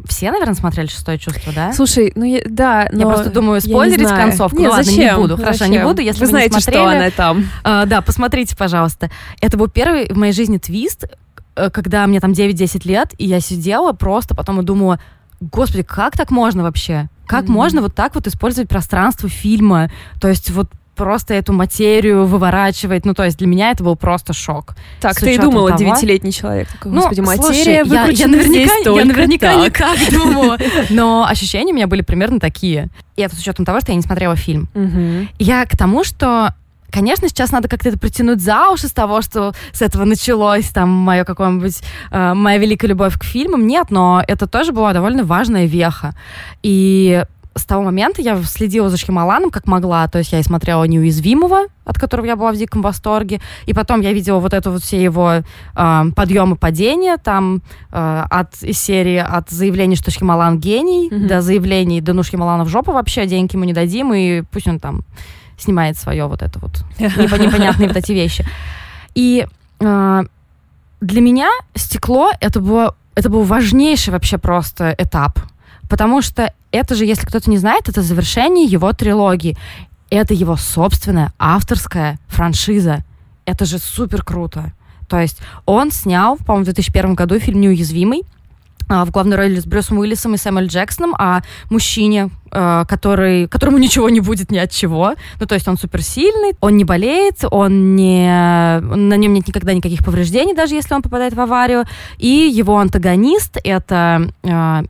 все, 0.07 0.31
наверное, 0.31 0.55
смотрели 0.55 0.87
«Шестое 0.87 1.17
чувство», 1.17 1.53
да? 1.53 1.71
Слушай, 1.71 2.11
ну 2.15 2.25
я, 2.25 2.41
да, 2.45 2.89
но 2.91 2.99
Я 2.99 3.05
просто 3.05 3.29
думаю, 3.29 3.61
спойлерить 3.61 4.09
концовку. 4.09 4.57
Нет, 4.57 4.65
ну 4.65 4.71
ладно, 4.71 4.83
зачем? 4.83 5.15
не 5.15 5.21
буду. 5.21 5.37
Хорошо, 5.37 5.59
зачем? 5.59 5.71
не 5.71 5.83
буду, 5.83 6.01
если 6.01 6.19
вы, 6.19 6.25
вы 6.25 6.29
знаете, 6.31 6.55
не 6.55 6.61
смотрели. 6.61 6.85
что 6.85 6.97
она 6.97 7.11
там. 7.11 7.49
А, 7.63 7.85
да, 7.85 8.01
посмотрите, 8.01 8.57
пожалуйста. 8.57 9.09
Это 9.39 9.57
был 9.57 9.69
первый 9.69 10.11
в 10.11 10.17
моей 10.17 10.33
жизни 10.33 10.57
твист, 10.57 11.05
Э, 11.05 11.28
когда 11.55 12.05
мне 12.07 12.19
там 12.19 12.31
9-10 12.31 12.87
лет, 12.87 13.13
и 13.17 13.25
я 13.25 13.39
сидела 13.39 13.93
просто 13.93 14.35
потом 14.35 14.61
и 14.61 14.63
думала, 14.63 14.99
господи, 15.39 15.83
как 15.83 16.17
так 16.17 16.31
можно 16.31 16.63
вообще? 16.63 17.09
Как 17.25 17.45
mm-hmm. 17.45 17.51
можно 17.51 17.81
вот 17.81 17.95
так 17.95 18.15
вот 18.15 18.27
использовать 18.27 18.69
пространство 18.69 19.29
фильма? 19.29 19.91
То 20.19 20.27
есть 20.27 20.49
вот 20.49 20.69
просто 20.99 21.33
эту 21.33 21.53
материю 21.53 22.25
выворачивать. 22.25 23.05
Ну, 23.05 23.13
то 23.13 23.23
есть 23.23 23.37
для 23.37 23.47
меня 23.47 23.71
это 23.71 23.85
был 23.85 23.95
просто 23.95 24.33
шок. 24.33 24.75
Так, 24.99 25.15
ты 25.17 25.35
и 25.35 25.37
думала, 25.37 25.71
девятилетний 25.77 26.33
человек. 26.33 26.67
Господи, 26.83 27.21
ну, 27.21 27.27
материя 27.27 27.85
слушай, 27.85 27.95
я, 27.95 28.07
я 28.07 28.27
наверняка, 28.27 28.73
я 28.83 29.05
наверняка 29.05 29.53
так. 29.53 29.63
не 29.63 29.69
так 29.69 30.11
думала. 30.11 30.57
Но 30.89 31.25
ощущения 31.25 31.71
у 31.71 31.75
меня 31.75 31.87
были 31.87 32.01
примерно 32.01 32.41
такие. 32.41 32.89
И 33.15 33.21
это 33.21 33.33
с 33.33 33.39
учетом 33.39 33.63
того, 33.63 33.79
что 33.79 33.93
я 33.93 33.95
не 33.95 34.01
смотрела 34.01 34.35
фильм. 34.35 34.67
Угу. 34.73 35.27
Я 35.39 35.65
к 35.65 35.77
тому, 35.77 36.03
что 36.03 36.53
Конечно, 36.91 37.27
сейчас 37.27 37.51
надо 37.51 37.67
как-то 37.67 37.89
это 37.89 37.99
притянуть 37.99 38.41
за 38.41 38.69
уши 38.69 38.87
с 38.87 38.91
того, 38.91 39.21
что 39.21 39.53
с 39.73 39.81
этого 39.81 40.05
началось, 40.05 40.69
там, 40.69 40.89
мое 40.89 41.23
какое-нибудь, 41.23 41.81
э, 42.11 42.33
моя 42.33 42.57
великая 42.57 42.87
любовь 42.87 43.17
к 43.17 43.23
фильмам. 43.23 43.67
Нет, 43.67 43.87
но 43.89 44.23
это 44.27 44.47
тоже 44.47 44.71
была 44.71 44.93
довольно 44.93 45.23
важная 45.23 45.65
веха. 45.65 46.15
И 46.63 47.23
с 47.55 47.65
того 47.65 47.83
момента 47.83 48.21
я 48.21 48.41
следила 48.43 48.89
за 48.89 48.97
Шхималаном 48.97 49.51
как 49.51 49.67
могла, 49.67 50.07
то 50.07 50.19
есть 50.19 50.31
я 50.31 50.39
и 50.39 50.43
смотрела 50.43 50.83
«Неуязвимого», 50.85 51.65
от 51.83 51.97
которого 51.97 52.25
я 52.25 52.35
была 52.35 52.51
в 52.51 52.57
диком 52.57 52.81
восторге, 52.81 53.41
и 53.65 53.73
потом 53.73 54.01
я 54.01 54.13
видела 54.13 54.39
вот 54.39 54.53
это 54.53 54.71
вот 54.71 54.81
все 54.81 55.01
его 55.01 55.31
э, 55.75 56.03
подъемы 56.15 56.55
падения, 56.55 57.17
там 57.17 57.61
э, 57.91 58.23
от 58.29 58.61
из 58.61 58.79
серии 58.79 59.17
от 59.17 59.49
заявлений, 59.49 59.95
что 59.95 60.11
Шхималан 60.11 60.59
гений, 60.59 61.09
mm-hmm. 61.09 61.27
до 61.27 61.41
заявлений, 61.41 62.01
да 62.01 62.13
ну 62.13 62.23
Шхималана 62.23 62.63
в 62.63 62.69
жопу 62.69 62.91
вообще, 62.91 63.25
деньги 63.25 63.55
ему 63.55 63.65
не 63.65 63.73
дадим, 63.73 64.13
и 64.13 64.43
пусть 64.51 64.67
он 64.67 64.79
там 64.79 65.03
снимает 65.59 65.97
свое 65.97 66.25
вот 66.27 66.41
это 66.41 66.59
вот 66.59 66.83
непонятные 66.99 67.87
вот 67.87 67.97
эти 67.97 68.11
вещи. 68.11 68.45
И 69.15 69.45
э, 69.79 70.23
для 71.01 71.21
меня 71.21 71.49
стекло 71.75 72.31
это 72.39 72.59
было 72.59 72.95
это 73.15 73.29
был 73.29 73.43
важнейший 73.43 74.13
вообще 74.13 74.37
просто 74.37 74.95
этап, 74.97 75.39
потому 75.89 76.21
что 76.21 76.53
это 76.71 76.95
же, 76.95 77.05
если 77.05 77.25
кто-то 77.25 77.49
не 77.49 77.57
знает, 77.57 77.89
это 77.89 78.01
завершение 78.01 78.65
его 78.65 78.93
трилогии. 78.93 79.57
Это 80.09 80.33
его 80.33 80.55
собственная 80.55 81.33
авторская 81.37 82.19
франшиза. 82.27 83.03
Это 83.45 83.65
же 83.65 83.77
супер 83.77 84.23
круто. 84.23 84.71
То 85.07 85.19
есть 85.19 85.39
он 85.65 85.91
снял, 85.91 86.37
по-моему, 86.37 86.63
в 86.63 86.65
2001 86.65 87.15
году 87.15 87.39
фильм 87.39 87.61
«Неуязвимый», 87.61 88.21
а, 88.21 88.38
в 88.89 89.11
главной 89.11 89.37
роли 89.37 89.59
с 89.59 89.65
Брюсом 89.65 89.99
Уиллисом 89.99 90.33
и 90.33 90.37
Сэмюэль 90.37 90.67
Джексоном, 90.67 91.15
а 91.17 91.41
мужчине, 91.69 92.31
а, 92.51 92.85
который, 92.85 93.47
которому 93.47 93.77
ничего 93.77 94.09
не 94.09 94.19
будет 94.19 94.51
ни 94.51 94.57
от 94.57 94.71
чего. 94.71 95.13
Ну, 95.39 95.45
то 95.45 95.55
есть 95.55 95.67
он 95.67 95.77
суперсильный, 95.77 96.53
он 96.59 96.77
не 96.77 96.83
болеет, 96.83 97.43
он 97.51 97.95
не, 97.95 98.79
на 98.79 99.13
нем 99.15 99.33
нет 99.33 99.47
никогда 99.47 99.73
никаких 99.73 100.03
повреждений, 100.03 100.55
даже 100.55 100.75
если 100.75 100.93
он 100.95 101.03
попадает 101.03 101.33
в 101.33 101.39
аварию. 101.39 101.85
И 102.17 102.27
его 102.27 102.77
антагонист— 102.79 103.59
это 103.63 104.31
а, 104.43 104.83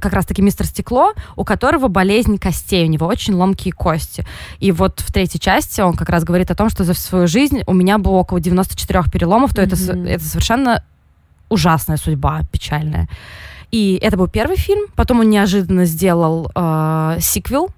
как 0.00 0.12
раз-таки 0.12 0.42
мистер 0.42 0.66
Стекло, 0.66 1.12
у 1.36 1.44
которого 1.44 1.88
болезнь 1.88 2.38
костей, 2.38 2.84
у 2.84 2.88
него 2.88 3.06
очень 3.06 3.34
ломкие 3.34 3.72
кости. 3.72 4.26
И 4.60 4.72
вот 4.72 5.00
в 5.00 5.12
третьей 5.12 5.40
части 5.40 5.80
он 5.80 5.94
как 5.94 6.10
раз 6.10 6.24
говорит 6.24 6.50
о 6.50 6.54
том, 6.54 6.68
что 6.68 6.84
за 6.84 6.94
свою 6.94 7.26
жизнь 7.26 7.62
у 7.66 7.72
меня 7.72 7.98
было 7.98 8.14
около 8.14 8.40
94 8.40 9.04
переломов, 9.10 9.54
то 9.54 9.62
mm-hmm. 9.62 10.02
это, 10.02 10.08
это 10.08 10.24
совершенно 10.24 10.84
ужасная 11.48 11.96
судьба, 11.96 12.42
печальная. 12.50 13.08
И 13.70 13.98
это 14.00 14.16
был 14.16 14.28
первый 14.28 14.56
фильм. 14.56 14.86
Потом 14.94 15.20
он 15.20 15.30
неожиданно 15.30 15.84
сделал 15.84 16.50
э, 16.54 17.16
сиквел. 17.20 17.70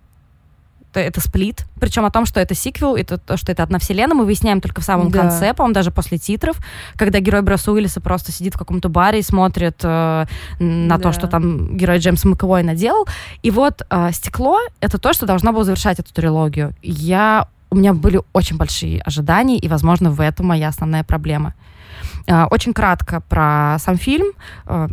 Это 0.92 1.20
сплит. 1.20 1.66
Причем 1.78 2.06
о 2.06 2.10
том, 2.10 2.24
что 2.24 2.40
это 2.40 2.54
сиквел, 2.54 2.96
это 2.96 3.18
то, 3.18 3.36
что 3.36 3.52
это 3.52 3.62
одна 3.62 3.78
вселенная, 3.78 4.14
мы 4.14 4.24
выясняем 4.24 4.62
только 4.62 4.80
в 4.80 4.84
самом 4.84 5.10
да. 5.10 5.20
конце, 5.20 5.52
по-моему, 5.52 5.74
даже 5.74 5.90
после 5.90 6.16
титров, 6.16 6.56
когда 6.96 7.20
герой 7.20 7.42
Брюса 7.42 7.70
Уиллиса 7.70 8.00
просто 8.00 8.32
сидит 8.32 8.54
в 8.54 8.58
каком-то 8.58 8.88
баре 8.88 9.18
и 9.18 9.22
смотрит 9.22 9.76
э, 9.82 10.26
на 10.58 10.96
да. 10.96 10.98
то, 10.98 11.12
что 11.12 11.28
там 11.28 11.76
герой 11.76 11.98
Джеймс 11.98 12.24
Макэвой 12.24 12.62
наделал. 12.62 13.06
И 13.42 13.50
вот 13.50 13.82
э, 13.90 14.10
«Стекло»— 14.12 14.58
это 14.80 14.98
то, 14.98 15.12
что 15.12 15.26
должно 15.26 15.52
было 15.52 15.64
завершать 15.64 15.98
эту 15.98 16.14
трилогию. 16.14 16.74
Я 16.82 17.48
у 17.70 17.76
меня 17.76 17.92
были 17.92 18.20
очень 18.32 18.56
большие 18.56 19.00
ожидания, 19.00 19.58
и, 19.58 19.68
возможно, 19.68 20.10
в 20.10 20.20
этом 20.20 20.46
моя 20.46 20.68
основная 20.68 21.04
проблема. 21.04 21.54
А, 22.28 22.46
очень 22.50 22.72
кратко 22.72 23.20
про 23.20 23.76
сам 23.78 23.96
фильм. 23.96 24.32
А, 24.66 24.88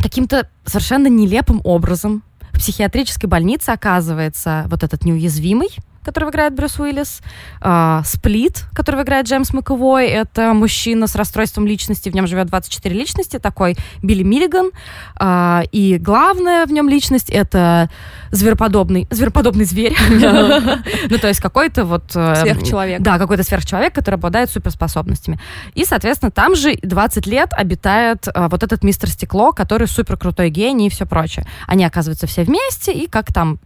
каким-то 0.00 0.48
совершенно 0.64 1.08
нелепым 1.08 1.60
образом 1.64 2.22
в 2.52 2.58
психиатрической 2.58 3.28
больнице 3.28 3.70
оказывается 3.70 4.64
вот 4.68 4.82
этот 4.82 5.04
неуязвимый, 5.04 5.68
который 6.04 6.30
играет 6.30 6.54
Брюс 6.54 6.78
Уиллис, 6.78 7.20
э, 7.60 8.00
Сплит, 8.04 8.64
который 8.74 9.02
играет 9.02 9.26
Джеймс 9.26 9.52
Маковой, 9.52 10.08
это 10.08 10.52
мужчина 10.54 11.06
с 11.06 11.14
расстройством 11.14 11.66
личности, 11.66 12.08
в 12.08 12.14
нем 12.14 12.26
живет 12.26 12.46
24 12.48 12.94
личности, 12.94 13.38
такой 13.38 13.76
Билли 14.02 14.22
Миллиган, 14.22 14.70
э, 15.18 15.62
и 15.72 15.98
главная 15.98 16.66
в 16.66 16.72
нем 16.72 16.88
личность 16.88 17.30
это 17.30 17.90
звероподобный, 18.30 19.06
звероподобный 19.10 19.64
зверь, 19.64 19.96
ну 21.10 21.18
то 21.18 21.28
есть 21.28 21.40
какой-то 21.40 21.84
вот... 21.84 22.12
Э, 22.14 22.36
сверхчеловек. 22.36 23.00
Да, 23.00 23.18
какой-то 23.18 23.42
сверхчеловек, 23.42 23.94
который 23.94 24.16
обладает 24.16 24.50
суперспособностями. 24.50 25.38
И, 25.74 25.84
соответственно, 25.84 26.30
там 26.30 26.54
же 26.54 26.76
20 26.82 27.26
лет 27.26 27.50
обитает 27.52 28.28
э, 28.28 28.48
вот 28.48 28.62
этот 28.62 28.82
мистер 28.84 29.10
Стекло, 29.10 29.52
который 29.52 29.86
супер 29.86 30.16
крутой 30.16 30.50
гений 30.50 30.86
и 30.86 30.90
все 30.90 31.06
прочее. 31.06 31.46
Они 31.66 31.84
оказываются 31.84 32.26
все 32.26 32.42
вместе, 32.44 32.92
и 32.92 33.06
как 33.06 33.32
там 33.32 33.58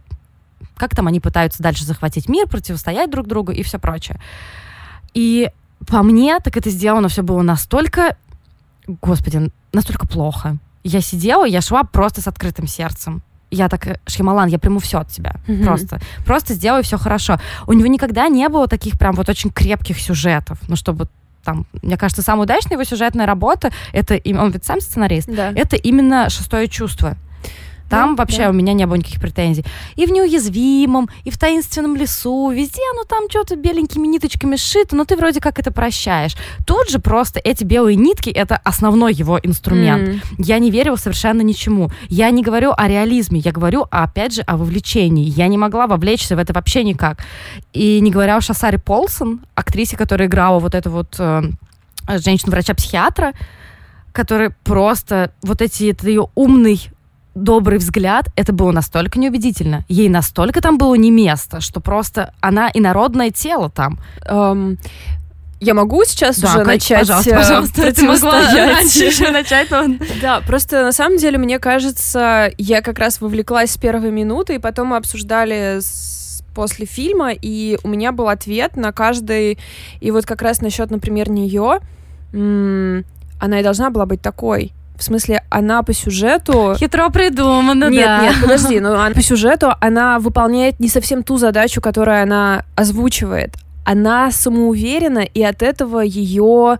как 0.77 0.95
там 0.95 1.07
они 1.07 1.19
пытаются 1.19 1.63
дальше 1.63 1.85
захватить 1.85 2.29
мир, 2.29 2.47
противостоять 2.47 3.09
друг 3.09 3.27
другу 3.27 3.51
и 3.51 3.63
все 3.63 3.79
прочее. 3.79 4.19
И 5.13 5.49
по 5.87 6.03
мне, 6.03 6.39
так 6.39 6.57
это 6.57 6.69
сделано 6.69 7.07
все 7.07 7.23
было 7.23 7.41
настолько, 7.41 8.17
господи, 8.87 9.51
настолько 9.73 10.07
плохо. 10.07 10.57
Я 10.83 11.01
сидела, 11.01 11.45
я 11.45 11.61
шла 11.61 11.83
просто 11.83 12.21
с 12.21 12.27
открытым 12.27 12.67
сердцем. 12.67 13.23
Я 13.51 13.69
так, 13.69 13.99
Шьямалан, 14.07 14.49
я 14.49 14.59
приму 14.59 14.79
все 14.79 14.99
от 14.99 15.09
тебя. 15.09 15.35
Mm-hmm. 15.47 15.63
Просто. 15.63 15.99
Просто 16.25 16.53
сделай 16.53 16.83
все 16.83 16.97
хорошо. 16.97 17.39
У 17.67 17.73
него 17.73 17.87
никогда 17.87 18.27
не 18.27 18.49
было 18.49 18.67
таких 18.67 18.97
прям 18.97 19.15
вот 19.15 19.29
очень 19.29 19.49
крепких 19.49 19.99
сюжетов. 19.99 20.59
Ну, 20.67 20.75
чтобы 20.75 21.07
там, 21.43 21.65
мне 21.81 21.95
кажется, 21.95 22.21
самая 22.21 22.43
удачная 22.43 22.73
его 22.73 22.83
сюжетная 22.83 23.25
работа, 23.25 23.71
это, 23.93 24.19
он 24.25 24.51
ведь 24.51 24.65
сам 24.65 24.81
сценарист, 24.81 25.29
да. 25.29 25.51
это 25.55 25.75
именно 25.75 26.29
«Шестое 26.29 26.67
чувство». 26.67 27.15
Там 27.89 28.15
да, 28.15 28.23
вообще 28.23 28.43
да. 28.43 28.49
у 28.49 28.53
меня 28.53 28.73
не 28.73 28.85
было 28.85 28.95
никаких 28.95 29.21
претензий. 29.21 29.65
И 29.95 30.05
в 30.05 30.11
неуязвимом, 30.11 31.09
и 31.23 31.29
в 31.29 31.37
таинственном 31.37 31.95
лесу, 31.95 32.49
везде 32.49 32.81
оно 32.93 33.03
там 33.03 33.29
что-то 33.29 33.55
беленькими 33.55 34.07
ниточками 34.07 34.55
сшито, 34.55 34.95
но 34.95 35.05
ты 35.05 35.15
вроде 35.15 35.39
как 35.39 35.59
это 35.59 35.71
прощаешь. 35.71 36.35
Тут 36.65 36.89
же 36.89 36.99
просто 36.99 37.39
эти 37.43 37.63
белые 37.63 37.95
нитки 37.95 38.29
это 38.29 38.59
основной 38.63 39.13
его 39.13 39.39
инструмент. 39.41 40.09
Mm. 40.09 40.21
Я 40.39 40.59
не 40.59 40.71
верила 40.71 40.95
совершенно 40.95 41.41
ничему. 41.41 41.91
Я 42.09 42.29
не 42.31 42.43
говорю 42.43 42.73
о 42.75 42.87
реализме, 42.87 43.39
я 43.39 43.51
говорю 43.51 43.85
опять 43.91 44.33
же 44.33 44.41
о 44.41 44.57
вовлечении. 44.57 45.25
Я 45.25 45.47
не 45.47 45.57
могла 45.57 45.87
вовлечься 45.87 46.35
в 46.35 46.39
это 46.39 46.53
вообще 46.53 46.83
никак. 46.83 47.19
И 47.73 47.99
не 48.01 48.11
говоря 48.11 48.37
уж 48.37 48.49
о 48.49 48.53
Саре 48.53 48.79
Полсон, 48.79 49.41
актрисе, 49.55 49.97
которая 49.97 50.27
играла 50.27 50.59
вот 50.59 50.75
эту 50.75 50.89
вот 50.89 51.15
э, 51.19 51.43
женщину-врача-психиатра, 52.07 53.33
которая 54.11 54.55
просто 54.63 55.33
вот 55.41 55.61
эти, 55.61 55.91
это 55.91 56.07
ее 56.07 56.29
умный 56.35 56.89
добрый 57.35 57.77
взгляд, 57.77 58.29
это 58.35 58.53
было 58.53 58.71
настолько 58.71 59.19
неубедительно. 59.19 59.85
Ей 59.87 60.09
настолько 60.09 60.61
там 60.61 60.77
было 60.77 60.95
не 60.95 61.11
место, 61.11 61.61
что 61.61 61.81
просто 61.81 62.33
она 62.39 62.71
инородное 62.73 63.29
тело 63.29 63.69
там. 63.69 63.99
Um, 64.27 64.77
я 65.61 65.73
могу 65.73 66.03
сейчас 66.03 66.39
да, 66.39 66.49
уже 66.49 66.63
начать 66.63 66.99
пожалуйста, 66.99 67.29
э, 67.29 67.35
пожалуйста, 67.35 67.93
ты 67.93 68.03
могла 68.03 68.41
раньше 68.51 68.99
еще 69.05 69.31
начать, 69.31 69.71
но... 69.71 69.85
Да, 70.21 70.41
просто 70.41 70.83
на 70.83 70.91
самом 70.91 71.17
деле, 71.17 71.37
мне 71.37 71.59
кажется, 71.59 72.51
я 72.57 72.81
как 72.81 72.99
раз 72.99 73.21
вовлеклась 73.21 73.71
с 73.71 73.77
первой 73.77 74.11
минуты, 74.11 74.55
и 74.55 74.59
потом 74.59 74.87
мы 74.87 74.97
обсуждали 74.97 75.79
с... 75.79 76.43
после 76.53 76.85
фильма, 76.85 77.31
и 77.31 77.79
у 77.83 77.87
меня 77.87 78.11
был 78.11 78.27
ответ 78.27 78.75
на 78.75 78.91
каждый, 78.91 79.57
и 80.01 80.11
вот 80.11 80.25
как 80.25 80.41
раз 80.41 80.61
насчет, 80.61 80.91
например, 80.91 81.29
нее, 81.29 81.79
она 82.33 83.59
и 83.59 83.63
должна 83.63 83.89
была 83.89 84.05
быть 84.05 84.21
такой. 84.21 84.73
В 84.97 85.03
смысле, 85.03 85.43
она 85.49 85.83
по 85.83 85.93
сюжету... 85.93 86.75
Хитро 86.77 87.09
придумано, 87.09 87.89
нет, 87.89 88.05
да. 88.05 88.21
Нет, 88.21 88.35
подожди, 88.41 88.79
но 88.79 88.93
она, 88.93 89.09
по 89.15 89.21
сюжету 89.21 89.73
она 89.79 90.19
выполняет 90.19 90.79
не 90.79 90.87
совсем 90.87 91.23
ту 91.23 91.37
задачу, 91.37 91.81
которую 91.81 92.21
она 92.21 92.63
озвучивает. 92.75 93.55
Она 93.85 94.31
самоуверена, 94.31 95.19
и 95.19 95.43
от 95.43 95.61
этого 95.61 95.99
ее 95.99 96.79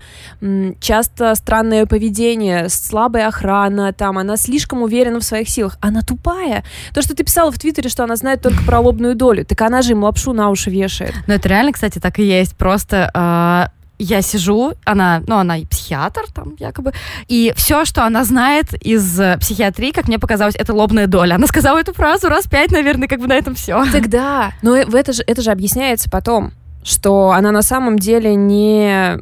часто 0.79 1.35
странное 1.35 1.85
поведение, 1.85 2.67
слабая 2.67 3.27
охрана, 3.27 3.93
там, 3.93 4.17
она 4.17 4.37
слишком 4.37 4.81
уверена 4.81 5.19
в 5.19 5.23
своих 5.23 5.47
силах. 5.47 5.77
Она 5.81 6.01
тупая. 6.01 6.63
То, 6.95 7.03
что 7.03 7.15
ты 7.15 7.23
писала 7.23 7.51
в 7.51 7.59
Твиттере, 7.59 7.89
что 7.89 8.03
она 8.03 8.15
знает 8.15 8.41
только 8.41 8.63
про 8.63 8.79
лобную 8.79 9.13
долю, 9.13 9.45
так 9.45 9.61
она 9.61 9.83
же 9.83 9.91
им 9.91 10.03
лапшу 10.03 10.33
на 10.33 10.49
уши 10.49 10.71
вешает. 10.71 11.13
Ну, 11.27 11.35
это 11.35 11.47
реально, 11.47 11.73
кстати, 11.73 11.99
так 11.99 12.17
и 12.17 12.23
есть. 12.23 12.57
Просто 12.57 13.11
э, 13.13 13.84
я 13.97 14.21
сижу, 14.21 14.73
она, 14.83 15.21
ну, 15.27 15.37
она 15.37 15.57
и 15.57 15.65
психиатр 15.65 16.25
там 16.33 16.55
якобы, 16.59 16.93
и 17.27 17.53
все, 17.55 17.85
что 17.85 18.05
она 18.05 18.23
знает 18.23 18.73
из 18.73 19.19
э, 19.19 19.37
психиатрии, 19.39 19.91
как 19.91 20.07
мне 20.07 20.19
показалось, 20.19 20.55
это 20.55 20.73
лобная 20.73 21.07
доля. 21.07 21.35
Она 21.35 21.47
сказала 21.47 21.79
эту 21.79 21.93
фразу 21.93 22.27
раз 22.27 22.47
пять, 22.47 22.71
наверное, 22.71 23.07
как 23.07 23.19
бы 23.19 23.27
на 23.27 23.33
этом 23.33 23.55
все. 23.55 23.85
Тогда, 23.91 24.53
но 24.61 24.71
в 24.85 24.95
это 24.95 25.13
же, 25.13 25.23
это 25.25 25.41
же 25.41 25.51
объясняется 25.51 26.09
потом, 26.09 26.51
что 26.83 27.31
она 27.31 27.51
на 27.51 27.61
самом 27.61 27.97
деле 27.99 28.35
не... 28.35 29.19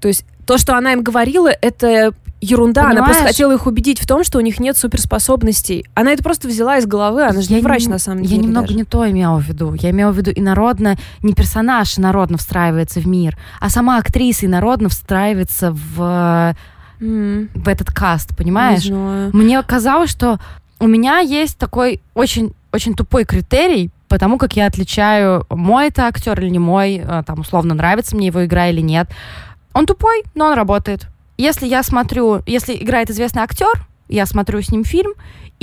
То 0.00 0.08
есть 0.08 0.24
то, 0.46 0.58
что 0.58 0.76
она 0.76 0.92
им 0.92 1.02
говорила, 1.02 1.48
это 1.48 2.12
ерунда. 2.44 2.82
Понимаешь? 2.82 2.98
Она 2.98 3.06
просто 3.06 3.26
хотела 3.26 3.52
их 3.52 3.66
убедить 3.66 4.00
в 4.00 4.06
том, 4.06 4.24
что 4.24 4.38
у 4.38 4.40
них 4.40 4.60
нет 4.60 4.76
суперспособностей. 4.76 5.86
Она 5.94 6.12
это 6.12 6.22
просто 6.22 6.48
взяла 6.48 6.78
из 6.78 6.86
головы. 6.86 7.24
Она 7.24 7.40
же 7.40 7.48
я 7.50 7.56
не 7.56 7.62
врач, 7.62 7.86
на 7.86 7.98
самом 7.98 8.22
деле. 8.22 8.36
Я 8.36 8.42
немного 8.42 8.66
даже. 8.66 8.76
не 8.76 8.84
то 8.84 9.10
имела 9.10 9.38
в 9.38 9.48
виду. 9.48 9.74
Я 9.74 9.90
имела 9.90 10.12
в 10.12 10.16
виду 10.16 10.30
инородно, 10.34 10.96
не 11.22 11.34
персонаж 11.34 11.98
инородно 11.98 12.38
встраивается 12.38 13.00
в 13.00 13.06
мир, 13.06 13.36
а 13.60 13.70
сама 13.70 13.98
актриса 13.98 14.46
инородно 14.46 14.88
встраивается 14.88 15.72
в, 15.72 16.54
mm. 17.00 17.48
в 17.54 17.68
этот 17.68 17.90
каст, 17.90 18.36
понимаешь? 18.36 18.86
Мне 19.32 19.62
казалось, 19.62 20.10
что 20.10 20.38
у 20.80 20.86
меня 20.86 21.18
есть 21.20 21.58
такой 21.58 22.00
очень, 22.14 22.54
очень 22.72 22.94
тупой 22.94 23.24
критерий, 23.24 23.90
потому 24.08 24.38
как 24.38 24.54
я 24.56 24.66
отличаю, 24.66 25.46
мой 25.50 25.88
это 25.88 26.06
актер 26.06 26.38
или 26.40 26.50
не 26.50 26.58
мой, 26.58 27.02
а, 27.04 27.22
там, 27.22 27.40
условно, 27.40 27.74
нравится 27.74 28.16
мне 28.16 28.28
его 28.28 28.44
игра 28.44 28.68
или 28.68 28.80
нет. 28.80 29.08
Он 29.72 29.86
тупой, 29.86 30.22
но 30.34 30.46
он 30.46 30.54
работает 30.54 31.08
если 31.36 31.66
я 31.66 31.82
смотрю, 31.82 32.42
если 32.46 32.76
играет 32.76 33.10
известный 33.10 33.42
актер, 33.42 33.86
я 34.08 34.26
смотрю 34.26 34.60
с 34.60 34.70
ним 34.70 34.84
фильм, 34.84 35.14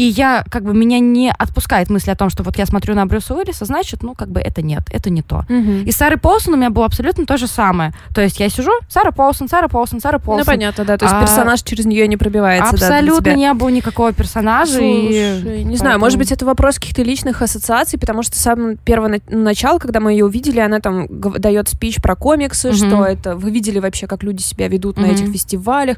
и 0.01 0.05
я, 0.05 0.43
как 0.49 0.63
бы, 0.63 0.73
меня 0.73 0.97
не 0.97 1.31
отпускает 1.31 1.91
мысль 1.91 2.09
о 2.09 2.15
том, 2.15 2.31
что 2.31 2.41
вот 2.41 2.57
я 2.57 2.65
смотрю 2.65 2.95
на 2.95 3.05
Брюса 3.05 3.35
Уиллиса, 3.35 3.65
значит, 3.65 4.01
ну, 4.01 4.15
как 4.15 4.29
бы, 4.29 4.39
это 4.39 4.63
нет, 4.63 4.81
это 4.89 5.11
не 5.11 5.21
то. 5.21 5.45
Угу. 5.47 5.85
И 5.85 5.91
с 5.91 5.95
Сарой 5.95 6.17
Полсон 6.17 6.55
у 6.55 6.57
меня 6.57 6.71
было 6.71 6.87
абсолютно 6.87 7.27
то 7.27 7.37
же 7.37 7.45
самое. 7.45 7.93
То 8.15 8.19
есть 8.19 8.39
я 8.39 8.49
сижу, 8.49 8.71
Сара 8.89 9.11
Полсон, 9.11 9.47
Сара 9.47 9.67
Полсон, 9.67 10.01
Сара 10.01 10.17
Полсон. 10.17 10.39
Ну, 10.39 10.45
понятно, 10.45 10.85
да, 10.85 10.97
то 10.97 11.05
есть 11.05 11.15
а, 11.15 11.21
персонаж 11.21 11.61
через 11.61 11.85
нее 11.85 12.07
не 12.07 12.17
пробивается, 12.17 12.73
Абсолютно 12.73 13.21
да, 13.21 13.33
не 13.35 13.53
было 13.53 13.69
никакого 13.69 14.11
персонажа. 14.11 14.71
Слушай, 14.71 15.61
и... 15.61 15.63
не 15.65 15.77
знаю, 15.77 15.99
может 15.99 16.17
быть, 16.17 16.31
это 16.31 16.47
вопрос 16.47 16.79
каких-то 16.79 17.03
личных 17.03 17.43
ассоциаций, 17.43 17.99
потому 17.99 18.23
что 18.23 18.39
самое 18.39 18.77
первое 18.83 19.21
начало, 19.29 19.77
когда 19.77 19.99
мы 19.99 20.13
ее 20.13 20.25
увидели, 20.25 20.61
она 20.61 20.79
там 20.79 21.05
дает 21.09 21.69
спич 21.69 22.01
про 22.01 22.15
комиксы, 22.15 22.69
угу. 22.69 22.75
что 22.75 23.05
это, 23.05 23.35
вы 23.35 23.51
видели 23.51 23.77
вообще, 23.77 24.07
как 24.07 24.23
люди 24.23 24.41
себя 24.41 24.67
ведут 24.67 24.97
угу. 24.97 25.05
на 25.05 25.11
этих 25.11 25.27
фестивалях, 25.31 25.97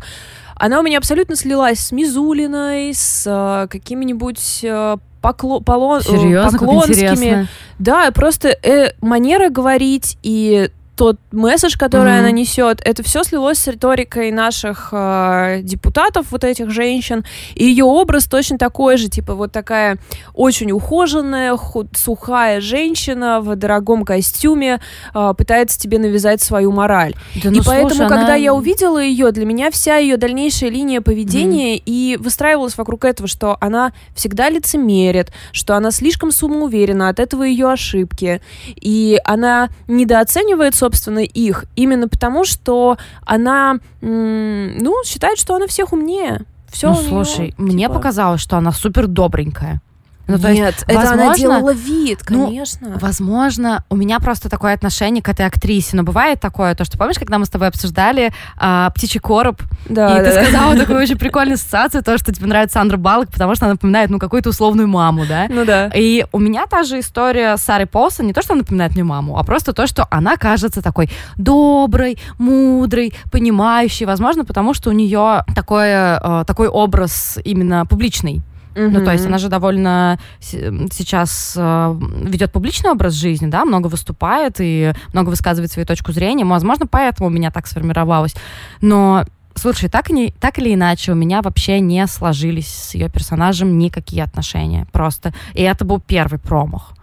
она 0.55 0.79
у 0.79 0.83
меня 0.83 0.98
абсолютно 0.98 1.36
слилась 1.36 1.79
с 1.79 1.91
Мизулиной, 1.91 2.93
с 2.93 3.25
э, 3.25 3.67
какими-нибудь 3.93 4.59
э, 4.63 4.97
покло 5.21 5.59
полон 5.62 6.01
Серьезно, 6.01 6.57
поклонскими. 6.57 7.47
Да, 7.77 8.09
просто 8.12 8.50
э, 8.50 8.93
манера 9.01 9.50
говорить 9.50 10.17
и 10.23 10.71
тот 10.95 11.17
месседж, 11.31 11.75
который 11.77 12.12
mm-hmm. 12.12 12.19
она 12.19 12.31
несет, 12.31 12.81
это 12.85 13.01
все 13.01 13.23
слилось 13.23 13.57
с 13.57 13.67
риторикой 13.67 14.31
наших 14.31 14.89
э, 14.91 15.62
депутатов, 15.63 16.27
вот 16.31 16.43
этих 16.43 16.69
женщин. 16.69 17.25
И 17.55 17.65
ее 17.65 17.85
образ 17.85 18.25
точно 18.25 18.57
такой 18.57 18.97
же, 18.97 19.09
типа 19.09 19.33
вот 19.33 19.51
такая 19.51 19.97
очень 20.33 20.71
ухоженная, 20.71 21.57
худ, 21.57 21.88
сухая 21.95 22.62
женщина 22.62 23.41
в 23.41 23.55
дорогом 23.55 24.05
костюме 24.05 24.81
э, 25.15 25.33
пытается 25.35 25.79
тебе 25.79 25.97
навязать 25.97 26.41
свою 26.41 26.71
мораль. 26.71 27.15
Да, 27.43 27.50
ну, 27.50 27.59
и 27.59 27.62
слушай, 27.63 27.81
поэтому, 27.81 28.05
она... 28.05 28.15
когда 28.15 28.35
я 28.35 28.53
увидела 28.53 29.00
ее, 29.00 29.31
для 29.31 29.45
меня 29.45 29.71
вся 29.71 29.97
ее 29.97 30.17
дальнейшая 30.17 30.69
линия 30.69 31.01
поведения 31.01 31.77
mm-hmm. 31.77 31.83
и 31.85 32.17
выстраивалась 32.19 32.77
вокруг 32.77 33.05
этого, 33.05 33.27
что 33.27 33.57
она 33.62 33.93
всегда 34.15 34.50
лицемерит, 34.50 35.31
что 35.51 35.75
она 35.75 35.89
слишком 35.89 36.31
самоуверена, 36.31 37.09
от 37.09 37.19
этого 37.19 37.43
ее 37.43 37.71
ошибки, 37.71 38.41
и 38.75 39.19
она 39.23 39.69
недооценивает 39.88 40.75
собственно, 40.84 41.20
их. 41.20 41.63
Именно 41.78 42.10
потому, 42.10 42.44
что 42.44 42.98
она, 43.25 43.80
ну, 44.02 44.94
считает, 45.06 45.40
что 45.40 45.56
она 45.56 45.66
всех 45.68 45.94
умнее. 45.94 46.42
Все 46.68 46.90
ну, 46.90 46.96
слушай, 46.96 47.46
нее, 47.46 47.56
мне 47.58 47.84
типа... 47.86 47.94
показалось, 47.96 48.42
что 48.42 48.58
она 48.58 48.74
супер 48.74 49.08
добренькая. 49.08 49.82
Ну, 50.27 50.39
то 50.39 50.53
Нет, 50.53 50.74
есть, 50.74 50.84
это 50.88 50.96
возможно, 50.96 51.25
она 51.25 51.36
делала 51.36 51.74
вид, 51.74 52.20
ну, 52.30 52.46
конечно. 52.46 52.89
Ну, 52.89 52.98
возможно, 53.00 53.84
у 53.89 53.96
меня 53.96 54.20
просто 54.20 54.50
такое 54.50 54.74
отношение 54.74 55.22
к 55.22 55.27
этой 55.27 55.46
актрисе. 55.46 55.98
Но 55.98 56.03
бывает 56.03 56.39
такое, 56.39 56.75
то, 56.75 56.86
что 56.86 56.98
помнишь, 56.98 57.20
когда 57.20 57.39
мы 57.39 57.46
с 57.46 57.50
тобой 57.50 57.68
обсуждали 57.68 58.32
а, 58.58 58.89
«Птичий 58.92 59.20
короб», 59.20 59.62
да, 59.89 60.18
и 60.18 60.24
да, 60.24 60.30
ты 60.30 60.36
да. 60.36 60.44
сказала 60.44 60.77
такую 60.77 61.00
очень 61.03 61.18
прикольную 61.18 61.56
ассоциацию, 61.56 62.03
то, 62.03 62.18
что 62.18 62.34
тебе 62.34 62.48
нравится 62.48 62.80
Сандра 62.80 62.96
Баллок, 62.96 63.32
потому 63.32 63.53
что 63.56 63.65
она 63.65 63.74
напоминает, 63.74 64.10
ну, 64.10 64.18
какую-то 64.18 64.50
условную 64.50 64.88
маму, 64.88 65.25
да? 65.27 65.48
Ну 65.50 65.65
да. 65.65 65.92
И 65.94 66.25
у 66.32 66.39
меня 66.39 66.68
та 66.68 66.84
же 66.84 67.01
история 67.01 67.58
с 67.58 67.62
Сарой 67.62 67.86
Полсон, 67.86 68.25
не 68.25 68.34
то, 68.34 68.42
что 68.42 68.53
она 68.53 68.62
напоминает 68.62 68.94
мне 68.94 69.03
маму, 69.03 69.38
а 69.38 69.44
просто 69.44 69.74
то, 69.74 69.88
что 69.88 70.08
она 70.10 70.38
кажется 70.38 70.82
такой 70.82 71.10
доброй, 71.36 72.18
мудрой, 72.38 73.13
понимающей, 73.30 74.06
возможно, 74.06 74.46
потому 74.46 74.74
что 74.74 74.89
у 74.89 74.94
нее 74.94 75.44
такой, 75.53 75.89
э, 75.89 76.44
такой 76.48 76.70
образ 76.70 77.38
именно 77.44 77.86
публичный. 77.86 78.42
Mm-hmm. 78.74 78.89
Ну, 78.89 79.06
то 79.06 79.12
есть 79.12 79.25
она 79.25 79.38
же 79.38 79.50
довольно 79.50 80.20
сейчас 80.39 81.53
э, 81.56 82.00
ведет 82.24 82.51
публичный 82.51 82.92
образ 82.92 83.13
жизни, 83.13 83.48
да, 83.48 83.65
много 83.65 83.88
выступает 83.88 84.56
и 84.60 84.94
много 85.13 85.30
высказывает 85.30 85.72
свою 85.72 85.86
точку 85.86 86.12
зрения. 86.12 86.46
Возможно, 86.46 86.88
поэтому 86.88 87.30
у 87.30 87.32
меня 87.32 87.51
так 87.51 87.68
сформировалось. 87.68 88.36
Но 88.82 89.25
Слушай, 89.56 89.88
так, 89.89 90.10
не, 90.10 90.32
так 90.32 90.58
или 90.58 90.74
иначе, 90.74 91.12
у 91.12 91.15
меня 91.15 91.42
вообще 91.42 91.80
не 91.80 92.08
сложились 92.08 92.68
с 92.68 92.96
ее 92.96 93.10
персонажем 93.10 93.77
никакие 93.77 94.24
отношения. 94.24 94.88
Просто. 94.92 95.34
И 95.53 95.62
это 95.62 95.86
был 95.86 96.00
первый 96.00 96.39
промах. 96.39 96.94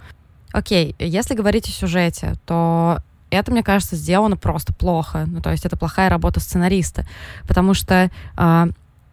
Окей, 0.52 0.96
если 0.98 1.34
говорить 1.34 1.68
о 1.68 1.72
сюжете, 1.72 2.34
то 2.46 2.98
это, 3.30 3.52
мне 3.52 3.62
кажется, 3.62 3.94
сделано 3.94 4.36
просто 4.36 4.72
плохо. 4.72 5.24
Ну, 5.26 5.40
то 5.40 5.52
есть 5.52 5.64
это 5.64 5.76
плохая 5.76 6.10
работа 6.10 6.40
сценариста. 6.40 7.06
Потому 7.46 7.74
что 7.74 8.10
э, 8.36 8.66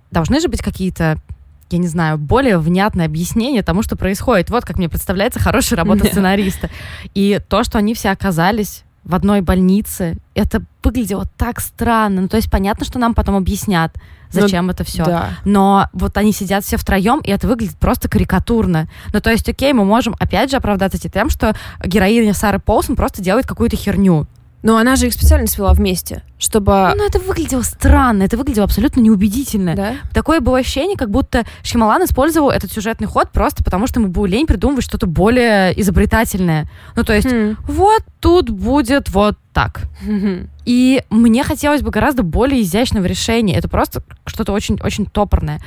должны 0.09 0.39
же 0.39 0.47
быть 0.47 0.61
какие-то 0.61 1.19
я 1.69 1.77
не 1.77 1.87
знаю, 1.87 2.17
более 2.17 2.57
внятное 2.57 3.05
объяснение 3.05 3.63
тому, 3.63 3.81
что 3.81 3.95
происходит. 3.95 4.49
Вот 4.49 4.65
как 4.65 4.77
мне 4.77 4.89
представляется 4.89 5.39
хорошая 5.39 5.77
работа 5.77 6.05
сценариста. 6.05 6.69
И 7.13 7.39
то, 7.47 7.63
что 7.63 7.77
они 7.77 7.93
все 7.93 8.09
оказались 8.09 8.83
в 9.03 9.15
одной 9.15 9.41
больнице, 9.41 10.17
это 10.35 10.61
выглядело 10.83 11.25
так 11.37 11.59
странно. 11.59 12.21
Ну, 12.21 12.27
то 12.27 12.37
есть 12.37 12.51
понятно, 12.51 12.85
что 12.85 12.99
нам 12.99 13.13
потом 13.13 13.35
объяснят, 13.35 13.93
ну 14.33 14.41
зачем 14.41 14.65
ну, 14.65 14.73
это 14.73 14.83
все. 14.83 15.05
Да. 15.05 15.29
Но 15.45 15.87
вот 15.93 16.17
они 16.17 16.31
сидят 16.33 16.63
все 16.63 16.77
втроем, 16.77 17.19
и 17.19 17.29
это 17.29 17.47
выглядит 17.47 17.77
просто 17.77 18.09
карикатурно. 18.09 18.89
Ну, 19.13 19.21
то 19.21 19.31
есть, 19.31 19.47
окей, 19.47 19.73
мы 19.73 19.85
можем 19.85 20.15
опять 20.19 20.51
же 20.51 20.57
оправдаться 20.57 20.97
тем, 20.97 21.29
что 21.29 21.55
героиня 21.83 22.33
Сары 22.33 22.59
Полсон 22.59 22.95
просто 22.95 23.21
делает 23.21 23.47
какую-то 23.47 23.77
херню. 23.77 24.27
Но 24.67 24.75
она 24.75 24.97
же 24.97 25.07
их 25.07 25.13
специально 25.13 25.47
свела 25.47 25.71
вместе, 25.71 26.23
чтобы... 26.37 26.91
Ну, 26.93 27.07
это 27.07 27.19
выглядело 27.19 27.61
странно, 27.61 28.23
это 28.23 28.35
выглядело 28.35 28.65
абсолютно 28.65 28.99
неубедительно. 28.99 29.75
Да? 29.75 29.93
Такое 30.13 30.41
было 30.41 30.57
ощущение, 30.57 30.97
как 30.97 31.09
будто 31.09 31.45
Шималан 31.63 32.03
использовал 32.03 32.49
этот 32.49 32.69
сюжетный 32.73 33.07
ход 33.07 33.31
просто 33.31 33.63
потому, 33.63 33.87
что 33.87 34.01
ему 34.01 34.11
было 34.11 34.25
лень 34.25 34.45
придумывать 34.45 34.83
что-то 34.83 35.07
более 35.07 35.71
изобретательное. 35.79 36.69
Ну, 36.97 37.05
то 37.05 37.13
есть, 37.13 37.31
хм. 37.31 37.55
вот 37.63 38.03
тут 38.19 38.49
будет 38.49 39.09
вот 39.09 39.37
так. 39.53 39.83
И 40.65 41.01
мне 41.09 41.45
хотелось 41.45 41.81
бы 41.81 41.89
гораздо 41.89 42.23
более 42.23 42.61
изящного 42.61 43.05
решения. 43.05 43.55
Это 43.55 43.69
просто 43.69 44.03
что-то 44.25 44.51
очень-очень 44.51 45.05
топорное. 45.05 45.61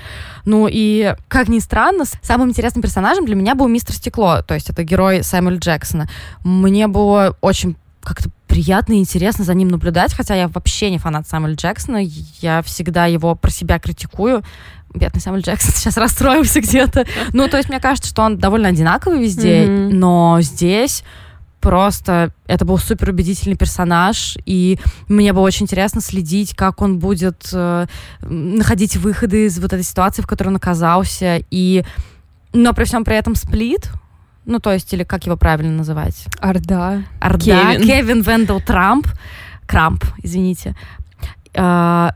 Ну 0.44 0.68
и, 0.70 1.14
как 1.28 1.48
ни 1.48 1.60
странно, 1.60 2.04
самым 2.20 2.50
интересным 2.50 2.82
персонажем 2.82 3.24
для 3.24 3.34
меня 3.34 3.54
был 3.54 3.66
Мистер 3.66 3.94
Стекло, 3.94 4.42
то 4.42 4.52
есть 4.52 4.68
это 4.68 4.84
герой 4.84 5.22
Сэмюэля 5.22 5.56
Джексона. 5.56 6.06
Мне 6.44 6.86
было 6.86 7.34
очень 7.40 7.76
как-то 8.02 8.30
приятно 8.50 8.94
и 8.94 8.98
интересно 8.98 9.44
за 9.44 9.54
ним 9.54 9.68
наблюдать, 9.68 10.12
хотя 10.12 10.34
я 10.34 10.48
вообще 10.48 10.90
не 10.90 10.98
фанат 10.98 11.28
Самуэля 11.28 11.54
Джексона, 11.54 12.02
я 12.40 12.62
всегда 12.62 13.06
его 13.06 13.36
про 13.36 13.50
себя 13.50 13.78
критикую. 13.78 14.42
Бедный 14.92 15.20
Самуэль 15.20 15.42
Джексон 15.42 15.70
сейчас 15.74 15.96
расстроился 15.96 16.60
где-то. 16.60 17.06
Ну, 17.32 17.48
то 17.48 17.56
есть 17.56 17.68
мне 17.68 17.78
кажется, 17.78 18.10
что 18.10 18.22
он 18.22 18.38
довольно 18.38 18.68
одинаковый 18.68 19.22
везде, 19.22 19.64
mm-hmm. 19.64 19.94
но 19.94 20.38
здесь 20.40 21.04
просто 21.60 22.32
это 22.48 22.64
был 22.64 22.78
супер 22.78 23.10
убедительный 23.10 23.56
персонаж, 23.56 24.36
и 24.46 24.80
мне 25.06 25.32
было 25.32 25.42
очень 25.42 25.64
интересно 25.64 26.00
следить, 26.00 26.56
как 26.56 26.82
он 26.82 26.98
будет 26.98 27.50
э, 27.52 27.86
находить 28.22 28.96
выходы 28.96 29.46
из 29.46 29.60
вот 29.60 29.72
этой 29.72 29.84
ситуации, 29.84 30.22
в 30.22 30.26
которой 30.26 30.48
он 30.48 30.56
оказался, 30.56 31.40
и 31.50 31.84
но 32.52 32.72
при 32.72 32.82
всем 32.82 33.04
при 33.04 33.14
этом 33.14 33.36
сплит 33.36 33.90
ну, 34.44 34.58
то 34.58 34.72
есть, 34.72 34.92
или 34.92 35.04
как 35.04 35.26
его 35.26 35.36
правильно 35.36 35.72
называть? 35.72 36.26
Орда. 36.40 37.04
Орда. 37.20 37.74
Кевин, 37.74 37.86
Кевин 37.86 38.20
Вендел 38.22 38.60
Трамп. 38.60 39.06
Крамп, 39.66 40.04
извините. 40.22 40.74
А, 41.54 42.14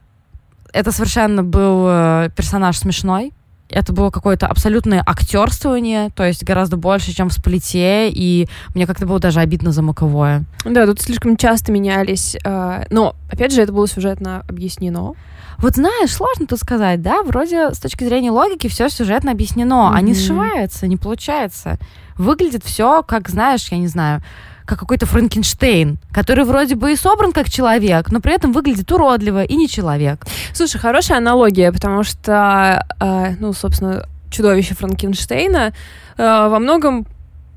это 0.73 0.91
совершенно 0.91 1.43
был 1.43 1.87
э, 1.89 2.31
персонаж 2.35 2.77
смешной. 2.77 3.33
Это 3.71 3.93
было 3.93 4.11
какое-то 4.11 4.47
абсолютное 4.47 5.03
актерствование, 5.05 6.11
то 6.11 6.25
есть 6.25 6.45
гораздо 6.45 6.77
больше, 6.77 7.13
чем 7.13 7.29
в 7.29 7.33
сплите, 7.33 8.11
и 8.11 8.47
мне 8.75 8.87
как-то 8.87 9.07
было 9.07 9.19
даже 9.19 9.41
обидно 9.41 9.73
за 9.73 9.83
Маковое. 9.83 10.45
Да, 10.65 10.87
тут 10.87 11.01
слишком 11.01 11.37
часто 11.37 11.73
менялись, 11.73 12.37
э, 12.45 12.85
но, 12.91 13.17
опять 13.31 13.53
же, 13.53 13.63
это 13.63 13.73
было 13.73 13.89
сюжетно 13.89 14.45
объяснено. 14.49 15.15
Вот 15.59 15.75
знаешь, 15.75 16.13
сложно 16.13 16.47
тут 16.47 16.59
сказать, 16.59 17.03
да, 17.03 17.23
вроде 17.23 17.73
с 17.73 17.79
точки 17.79 18.05
зрения 18.05 18.31
логики 18.31 18.69
все 18.69 18.89
сюжетно 18.89 19.31
объяснено, 19.31 19.91
mm-hmm. 19.91 19.97
а 19.97 20.01
не 20.01 20.15
сшивается, 20.15 20.87
не 20.87 20.97
получается 20.97 21.79
выглядит 22.17 22.65
все, 22.65 23.03
как, 23.03 23.29
знаешь, 23.29 23.69
я 23.71 23.79
не 23.79 23.87
знаю, 23.87 24.23
как 24.65 24.79
какой-то 24.79 25.07
Франкенштейн, 25.07 25.99
который 26.13 26.45
вроде 26.45 26.75
бы 26.75 26.93
и 26.93 26.97
собран 26.97 27.33
как 27.33 27.51
человек, 27.51 28.11
но 28.11 28.21
при 28.21 28.35
этом 28.35 28.53
выглядит 28.53 28.91
уродливо 28.93 29.45
и 29.45 29.55
не 29.57 29.69
человек. 29.69 30.25
Слушай, 30.53 30.79
хорошая 30.79 31.19
аналогия, 31.19 31.71
потому 31.71 32.03
что, 32.03 32.87
э, 33.01 33.35
ну, 33.41 33.53
собственно, 33.53 34.07
чудовище 34.31 34.75
Франкенштейна 34.75 35.73
э, 36.17 36.23
во 36.49 36.59
многом 36.59 37.07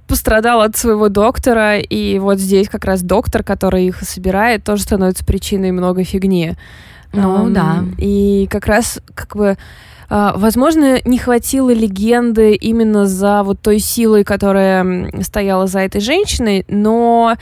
пострадал 0.07 0.61
от 0.61 0.75
своего 0.75 1.09
доктора, 1.09 1.79
и 1.79 2.19
вот 2.19 2.39
здесь 2.39 2.69
как 2.69 2.85
раз 2.85 3.01
доктор, 3.01 3.43
который 3.43 3.85
их 3.85 4.01
собирает, 4.01 4.63
тоже 4.63 4.83
становится 4.83 5.25
причиной 5.25 5.71
много 5.71 6.03
фигни. 6.03 6.55
Ну, 7.13 7.47
um, 7.47 7.51
да. 7.51 7.83
И 7.97 8.47
как 8.49 8.67
раз, 8.67 8.99
как 9.13 9.35
бы, 9.35 9.57
а, 10.09 10.33
возможно, 10.37 10.99
не 11.05 11.17
хватило 11.17 11.73
легенды 11.73 12.55
именно 12.55 13.05
за 13.05 13.43
вот 13.43 13.59
той 13.61 13.79
силой, 13.79 14.23
которая 14.23 15.09
стояла 15.21 15.67
за 15.67 15.79
этой 15.79 16.01
женщиной, 16.01 16.65
но 16.67 17.35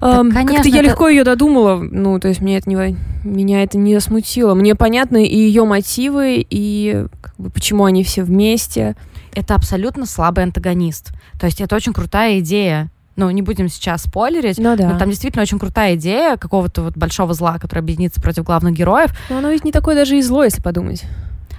да, 0.00 0.42
как-то 0.42 0.68
я 0.68 0.80
это... 0.80 0.88
легко 0.88 1.08
ее 1.08 1.22
додумала, 1.22 1.76
ну, 1.76 2.18
то 2.18 2.26
есть 2.26 2.40
мне 2.40 2.58
это 2.58 2.68
не, 2.68 2.96
меня 3.22 3.62
это 3.62 3.78
не 3.78 3.98
смутило. 4.00 4.54
Мне 4.54 4.74
понятны 4.74 5.26
и 5.26 5.36
ее 5.36 5.64
мотивы, 5.64 6.44
и 6.48 7.06
как 7.20 7.34
бы, 7.38 7.50
почему 7.50 7.84
они 7.84 8.02
все 8.02 8.24
вместе. 8.24 8.96
Это 9.32 9.54
абсолютно 9.54 10.04
слабый 10.04 10.44
антагонист. 10.44 11.12
То 11.38 11.46
есть 11.46 11.60
это 11.60 11.76
очень 11.76 11.92
крутая 11.92 12.40
идея. 12.40 12.90
Ну, 13.16 13.30
не 13.30 13.42
будем 13.42 13.68
сейчас 13.68 14.04
спойлерить, 14.04 14.58
ну, 14.58 14.74
да. 14.76 14.88
но 14.88 14.98
там 14.98 15.10
действительно 15.10 15.42
очень 15.42 15.58
крутая 15.58 15.96
идея 15.96 16.36
какого-то 16.36 16.82
вот 16.82 16.96
большого 16.96 17.34
зла, 17.34 17.58
который 17.58 17.80
объединится 17.80 18.20
против 18.20 18.44
главных 18.44 18.74
героев. 18.74 19.10
Но 19.28 19.38
оно 19.38 19.50
ведь 19.50 19.64
не 19.64 19.72
такое 19.72 19.94
даже 19.94 20.16
и 20.16 20.22
зло, 20.22 20.44
если 20.44 20.62
подумать. 20.62 21.04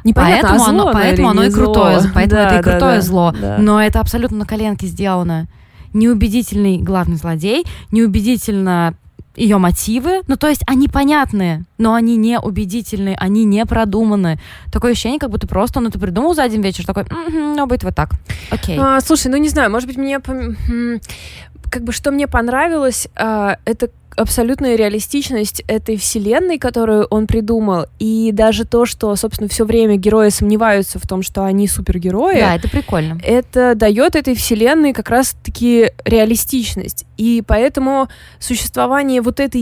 Непонятно, 0.04 0.50
поэтому 0.50 0.56
а 0.56 0.66
зло, 0.66 0.82
оно, 0.82 0.94
поэтому 0.94 1.30
оно 1.30 1.44
и 1.44 1.52
крутое, 1.52 2.00
зло. 2.00 2.12
поэтому 2.14 2.42
да, 2.42 2.48
это 2.48 2.56
и 2.56 2.64
да, 2.64 2.72
крутое 2.72 2.96
да, 2.96 3.02
зло. 3.02 3.34
Да. 3.40 3.58
Но 3.58 3.82
это 3.82 4.00
абсолютно 4.00 4.38
на 4.38 4.46
коленке 4.46 4.88
сделано. 4.88 5.48
Неубедительный 5.94 6.80
главный 6.80 7.18
злодей, 7.18 7.66
неубедительно 7.92 8.96
ее 9.36 9.58
мотивы, 9.58 10.22
ну 10.28 10.38
то 10.38 10.48
есть 10.48 10.62
они 10.68 10.88
понятные, 10.88 11.66
но 11.78 11.94
они 11.94 12.18
не 12.18 12.40
убедительные, 12.40 13.16
они 13.16 13.46
не 13.46 13.66
продуманы. 13.66 14.40
Такое 14.72 14.92
ощущение, 14.92 15.20
как 15.20 15.30
будто 15.30 15.48
просто 15.48 15.80
он 15.80 15.88
это 15.88 16.00
придумал 16.00 16.34
за 16.34 16.44
один 16.44 16.62
вечер, 16.62 16.86
такой, 16.86 17.06
ну 17.30 17.66
будет 17.66 17.84
вот 17.84 17.96
так, 17.96 18.12
окей. 18.50 18.78
А, 18.80 19.02
слушай, 19.02 19.28
ну 19.28 19.38
не 19.38 19.50
знаю, 19.50 19.72
может 19.72 19.88
быть 19.88 19.98
мне 19.98 20.20
как 20.20 21.84
бы 21.84 21.92
что 21.92 22.12
мне 22.12 22.28
понравилось, 22.28 23.08
а, 23.16 23.58
это 23.66 23.90
абсолютная 24.16 24.76
реалистичность 24.76 25.64
этой 25.68 25.98
вселенной, 25.98 26.58
которую 26.58 27.06
он 27.06 27.28
придумал, 27.28 27.86
и 28.00 28.32
даже 28.34 28.66
то, 28.66 28.86
что, 28.86 29.16
собственно, 29.16 29.50
все 29.50 29.66
время 29.66 29.96
герои 29.96 30.30
сомневаются 30.30 31.00
в 31.00 31.08
том, 31.08 31.22
что 31.22 31.44
они 31.44 31.68
супергерои. 31.68 32.40
Да, 32.40 32.56
это 32.56 32.70
прикольно. 32.70 33.20
Это 33.24 33.76
дает 33.76 34.16
этой 34.16 34.36
вселенной 34.36 34.94
как 34.94 35.10
раз-таки 35.10 35.92
реалистичность. 36.06 37.06
И 37.18 37.44
поэтому 37.46 38.10
существование 38.40 39.22
вот 39.22 39.40
этой 39.40 39.62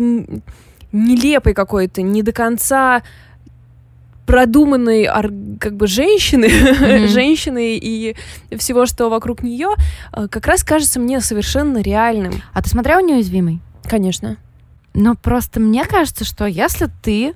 нелепой 0.91 1.53
какой-то, 1.53 2.01
не 2.01 2.21
до 2.21 2.31
конца 2.31 3.01
продуманной 4.25 5.09
как 5.59 5.75
бы 5.75 5.87
женщины, 5.87 6.45
mm-hmm. 6.45 7.07
женщины 7.07 7.77
и 7.77 8.15
всего, 8.57 8.85
что 8.85 9.09
вокруг 9.09 9.43
нее, 9.43 9.69
э, 10.13 10.27
как 10.29 10.47
раз 10.47 10.63
кажется 10.63 10.99
мне 10.99 11.19
совершенно 11.19 11.79
реальным. 11.79 12.41
А 12.53 12.61
ты 12.61 12.69
смотрела 12.69 13.01
«Неуязвимый»? 13.01 13.59
Конечно. 13.83 14.37
Но 14.93 15.15
просто 15.15 15.59
мне 15.59 15.85
кажется, 15.85 16.25
что 16.25 16.45
если 16.45 16.89
ты 17.01 17.33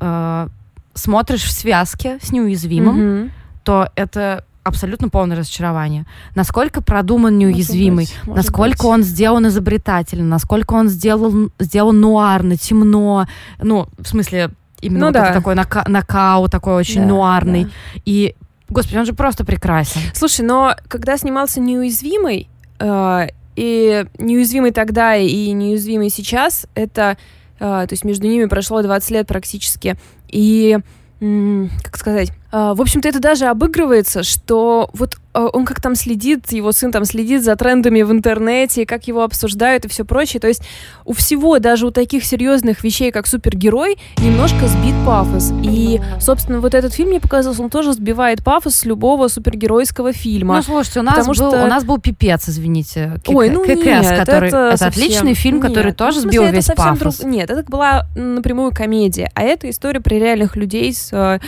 э, 0.00 0.48
смотришь 0.94 1.42
в 1.42 1.52
связке 1.52 2.18
с 2.22 2.32
неуязвимым, 2.32 2.98
mm-hmm. 2.98 3.30
то 3.64 3.90
это 3.94 4.44
абсолютно 4.66 5.08
полное 5.08 5.36
разочарование. 5.36 6.06
Насколько 6.34 6.82
продуман 6.82 7.38
неуязвимый, 7.38 8.08
может 8.08 8.26
быть, 8.26 8.36
насколько 8.36 8.82
быть. 8.82 8.92
он 8.92 9.02
сделан 9.02 9.46
изобретательно, 9.46 10.26
насколько 10.26 10.74
он 10.74 10.88
сделал, 10.88 11.50
сделан 11.60 12.00
нуарно, 12.00 12.56
темно, 12.56 13.26
ну, 13.62 13.86
в 13.96 14.08
смысле, 14.08 14.50
именно 14.80 15.00
ну, 15.00 15.06
вот 15.06 15.14
да. 15.14 15.32
такой 15.32 15.54
нака 15.54 15.84
нокаут, 15.86 16.50
такой 16.50 16.74
очень 16.74 17.02
да, 17.02 17.06
нуарный. 17.06 17.64
Да. 17.64 17.70
И, 18.04 18.34
господи, 18.68 18.98
он 18.98 19.06
же 19.06 19.12
просто 19.12 19.44
прекрасен. 19.44 20.00
Слушай, 20.14 20.44
но 20.44 20.74
когда 20.88 21.16
снимался 21.16 21.60
неуязвимый, 21.60 22.48
э, 22.80 23.28
и 23.56 24.06
неуязвимый 24.18 24.70
тогда 24.70 25.16
и 25.16 25.50
неуязвимый 25.52 26.10
сейчас, 26.10 26.66
это, 26.74 27.16
э, 27.58 27.58
то 27.58 27.88
есть 27.90 28.04
между 28.04 28.26
ними 28.26 28.44
прошло 28.44 28.82
20 28.82 29.10
лет 29.10 29.26
практически, 29.26 29.96
и, 30.28 30.78
как 31.18 31.96
сказать, 31.96 32.32
в 32.52 32.80
общем-то, 32.80 33.08
это 33.08 33.20
даже 33.20 33.46
обыгрывается, 33.46 34.22
что 34.22 34.88
вот 34.92 35.16
а, 35.36 35.48
он 35.48 35.66
как 35.66 35.82
там 35.82 35.94
следит, 35.94 36.52
его 36.52 36.72
сын 36.72 36.90
там 36.90 37.04
следит 37.04 37.44
за 37.44 37.56
трендами 37.56 38.00
в 38.02 38.10
интернете, 38.10 38.86
как 38.86 39.06
его 39.06 39.22
обсуждают 39.22 39.84
и 39.84 39.88
все 39.88 40.04
прочее. 40.04 40.40
То 40.40 40.48
есть 40.48 40.62
у 41.04 41.12
всего, 41.12 41.58
даже 41.58 41.86
у 41.86 41.90
таких 41.90 42.24
серьезных 42.24 42.82
вещей, 42.82 43.12
как 43.12 43.26
супергерой, 43.26 43.98
немножко 44.18 44.66
сбит 44.66 44.94
пафос. 45.04 45.52
И, 45.62 46.00
собственно, 46.20 46.60
вот 46.60 46.74
этот 46.74 46.94
фильм 46.94 47.10
мне 47.10 47.20
показался, 47.20 47.62
он 47.62 47.68
тоже 47.68 47.92
сбивает 47.92 48.42
пафос 48.42 48.76
с 48.76 48.84
любого 48.86 49.28
супергеройского 49.28 50.12
фильма. 50.14 50.56
Ну, 50.56 50.62
слушайте, 50.62 51.00
у 51.00 51.02
нас, 51.02 51.26
был, 51.26 51.34
что... 51.34 51.50
у 51.50 51.66
нас 51.66 51.84
был 51.84 51.98
пипец, 51.98 52.48
извините. 52.48 53.20
Кик... 53.22 53.36
Ой, 53.36 53.50
ну 53.50 53.62
ККС, 53.62 53.76
нет, 53.76 54.18
который... 54.18 54.48
это, 54.48 54.68
это 54.68 54.76
совсем... 54.78 55.04
отличный 55.04 55.34
фильм, 55.34 55.56
нет. 55.56 55.66
который 55.66 55.92
тоже 55.92 56.16
ну, 56.16 56.22
смысле, 56.22 56.40
сбил 56.40 56.52
весь 56.52 56.66
пафос. 56.66 57.18
Друг... 57.18 57.30
Нет, 57.30 57.50
это 57.50 57.62
была 57.70 58.06
напрямую 58.14 58.72
комедия, 58.72 59.30
а 59.34 59.42
это 59.42 59.68
история 59.68 60.00
про 60.00 60.14
реальных 60.14 60.56
людей 60.56 60.94
с 60.94 61.40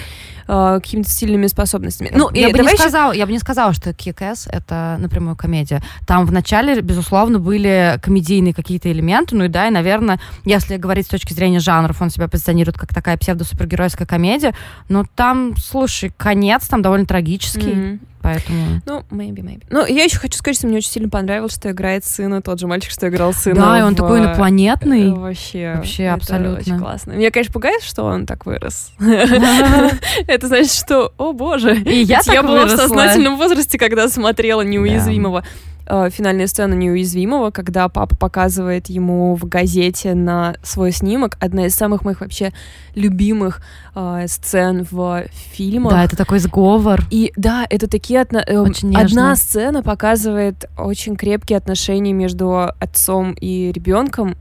э, 0.49 0.81
какими-то 0.83 1.11
сильными 1.11 1.47
способностями. 1.47 2.11
Ну, 2.13 2.31
я, 2.33 2.51
бы 2.51 2.59
не 2.59 2.69
сказала, 2.69 3.13
я 3.13 3.27
бы 3.27 3.33
не 3.33 3.39
сказала, 3.39 3.73
что 3.73 3.91
Kick-Ass— 3.91 4.49
это 4.51 4.97
напрямую 4.99 5.37
комедия. 5.37 5.83
Там 6.07 6.27
вначале, 6.27 6.81
безусловно, 6.81 7.39
были 7.39 7.99
комедийные 8.03 8.55
какие-то 8.55 8.91
элементы, 8.91 9.37
ну 9.37 9.45
и 9.45 9.49
да, 9.49 9.69
и, 9.69 9.71
наверное, 9.71 10.19
если 10.45 10.77
говорить 10.77 11.07
с 11.07 11.11
точки 11.11 11.33
зрения 11.33 11.61
жанров, 11.61 12.03
он 12.03 12.11
себя 12.11 12.27
позиционирует 12.29 12.79
как 12.79 12.93
такая 12.93 13.17
псевдо-супергеройская 13.17 14.07
комедия, 14.07 14.55
но 14.89 15.05
там, 15.15 15.55
слушай, 15.57 16.13
конец 16.17 16.67
там 16.67 16.83
довольно 16.83 17.07
трагический. 17.07 17.73
Mm-hmm 17.73 17.99
поэтому... 18.23 18.81
Ну, 18.87 19.05
maybe, 19.11 19.41
maybe. 19.41 19.63
Ну, 19.71 19.87
я 19.87 20.05
еще 20.05 20.19
хочу 20.19 20.39
сказать, 20.39 20.57
что 20.57 20.67
мне 20.67 20.79
очень 20.79 20.91
сильно 20.91 21.09
понравилось, 21.09 21.55
что 21.55 21.71
играет 21.71 22.05
сына, 22.05 22.43
тот 22.43 22.61
же 22.61 22.67
мальчик, 22.67 22.91
что 22.91 23.09
играл 23.09 23.33
сына. 23.33 23.61
Да, 23.61 23.79
и 23.79 23.83
он 23.83 23.95
в... 23.95 23.97
такой 23.97 24.21
инопланетный. 24.21 25.13
Вообще. 25.13 25.75
Вообще, 25.77 26.09
абсолютно. 26.09 26.59
очень 26.59 26.79
классно. 26.79 27.13
Меня, 27.13 27.31
конечно, 27.31 27.53
пугает, 27.53 27.83
что 27.83 28.05
он 28.05 28.27
так 28.27 28.47
вырос. 28.47 28.93
Это 30.27 30.47
значит, 30.47 30.73
что, 30.73 31.13
о 31.19 31.33
боже, 31.33 31.77
и 31.77 32.03
я 32.03 32.21
я 32.27 32.43
была 32.43 32.67
в 32.67 32.71
сознательном 32.71 33.37
возрасте, 33.37 33.79
когда 33.79 34.09
смотрела 34.09 34.63
«Неуязвимого». 34.63 35.45
Э, 35.91 36.11
финальная 36.11 36.47
сцена 36.47 36.75
неуязвимого, 36.75 37.51
когда 37.51 37.89
папа 37.89 38.15
показывает 38.15 38.89
ему 38.89 39.35
в 39.37 39.49
газете 39.49 40.15
на 40.15 40.57
свой 40.63 40.93
снимок. 40.93 41.39
Одна 41.41 41.67
из 41.67 41.75
самых 41.75 42.05
моих 42.05 42.21
вообще 42.21 42.53
любимых 42.95 43.63
э, 43.95 44.27
сцен 44.29 44.87
в 44.91 45.25
фильмах. 45.33 45.93
Да, 45.93 46.05
это 46.05 46.17
такой 46.17 46.41
сговор. 46.41 47.01
И 47.11 47.33
да, 47.37 47.67
это 47.69 47.89
такие 47.89 48.21
отно... 48.21 48.45
Э, 48.47 48.59
очень 48.59 48.95
одна 48.95 49.35
сцена 49.35 49.83
показывает 49.83 50.67
очень 50.77 51.17
крепкие 51.17 51.57
отношения 51.57 52.13
между 52.13 52.71
отцом 52.79 53.33
и 53.33 53.73
ребенком. 53.73 54.37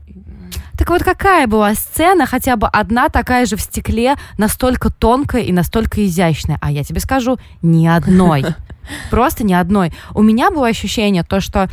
Так 0.76 0.90
вот, 0.90 1.02
какая 1.02 1.46
была 1.46 1.74
сцена, 1.74 2.26
хотя 2.26 2.56
бы 2.56 2.66
одна 2.66 3.08
такая 3.08 3.46
же 3.46 3.56
в 3.56 3.62
стекле, 3.62 4.16
настолько 4.36 4.90
тонкая 4.90 5.42
и 5.42 5.52
настолько 5.52 6.04
изящная? 6.06 6.58
А 6.60 6.70
я 6.70 6.84
тебе 6.84 7.00
скажу, 7.00 7.38
ни 7.62 7.86
одной. 7.86 8.44
Просто 9.10 9.44
ни 9.44 9.52
одной. 9.52 9.92
У 10.14 10.22
меня 10.22 10.50
было 10.50 10.68
ощущение, 10.68 11.22
то, 11.22 11.40
что 11.40 11.68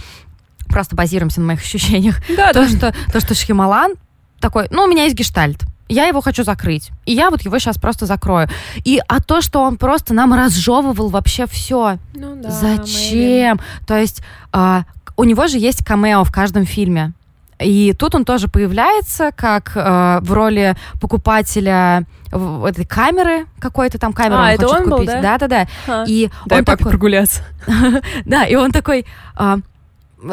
просто 0.67 0.95
базируемся 0.95 1.41
на 1.41 1.47
моих 1.47 1.62
ощущениях. 1.62 2.21
Да, 2.36 2.54
то, 2.54 2.62
да. 2.62 2.67
Что, 2.67 2.95
то, 3.12 3.19
что 3.19 3.34
Шхималан 3.34 3.93
такой, 4.39 4.67
ну, 4.69 4.84
у 4.84 4.88
меня 4.88 5.04
есть 5.04 5.15
гештальт. 5.15 5.63
Я 5.88 6.06
его 6.08 6.21
хочу 6.21 6.43
закрыть. 6.43 6.89
И 7.06 7.13
я 7.13 7.30
вот 7.30 7.43
его 7.43 7.60
сейчас 7.60 7.78
просто 7.78 8.06
закрою. 8.08 8.49
И 8.84 8.99
а 9.08 9.21
то, 9.21 9.41
что 9.41 9.62
он 9.62 9.78
просто 9.78 10.13
нам 10.13 10.34
разжевывал 10.34 11.10
вообще 11.10 11.45
все. 11.45 11.99
Ну 12.15 12.36
да. 12.41 12.49
Зачем? 12.49 13.58
Maybe. 13.58 13.62
То 13.86 13.95
есть 13.95 14.23
а, 14.51 14.84
у 15.15 15.23
него 15.23 15.47
же 15.47 15.60
есть 15.60 15.86
камео 15.86 16.23
в 16.23 16.32
каждом 16.32 16.65
фильме. 16.65 17.13
И 17.60 17.94
тут 17.98 18.15
он 18.15 18.26
тоже 18.26 18.48
появляется 18.48 19.32
как 19.36 19.72
э, 19.76 20.20
в 20.22 20.34
роли 20.34 20.76
покупателя 21.00 22.06
этой 22.32 22.86
камеры 22.86 23.46
какой-то 23.60 23.98
там 23.98 24.12
камеры 24.12 24.41
а, 24.41 24.41
он 24.41 24.50
это 24.50 24.68
хочет 24.68 24.82
он 24.82 24.91
купить. 24.91 25.08
Был, 25.08 25.22
да? 25.22 25.38
Да, 25.38 25.48
да, 25.48 25.68
да. 25.88 26.06
И 26.08 26.30
Дай 26.46 26.60
он 26.60 26.65
такой 26.65 26.91
прогуляться. 26.91 27.44
да, 28.26 28.46
и 28.46 28.56
он 28.56 28.72
такой 28.72 29.06
э, 29.39 29.58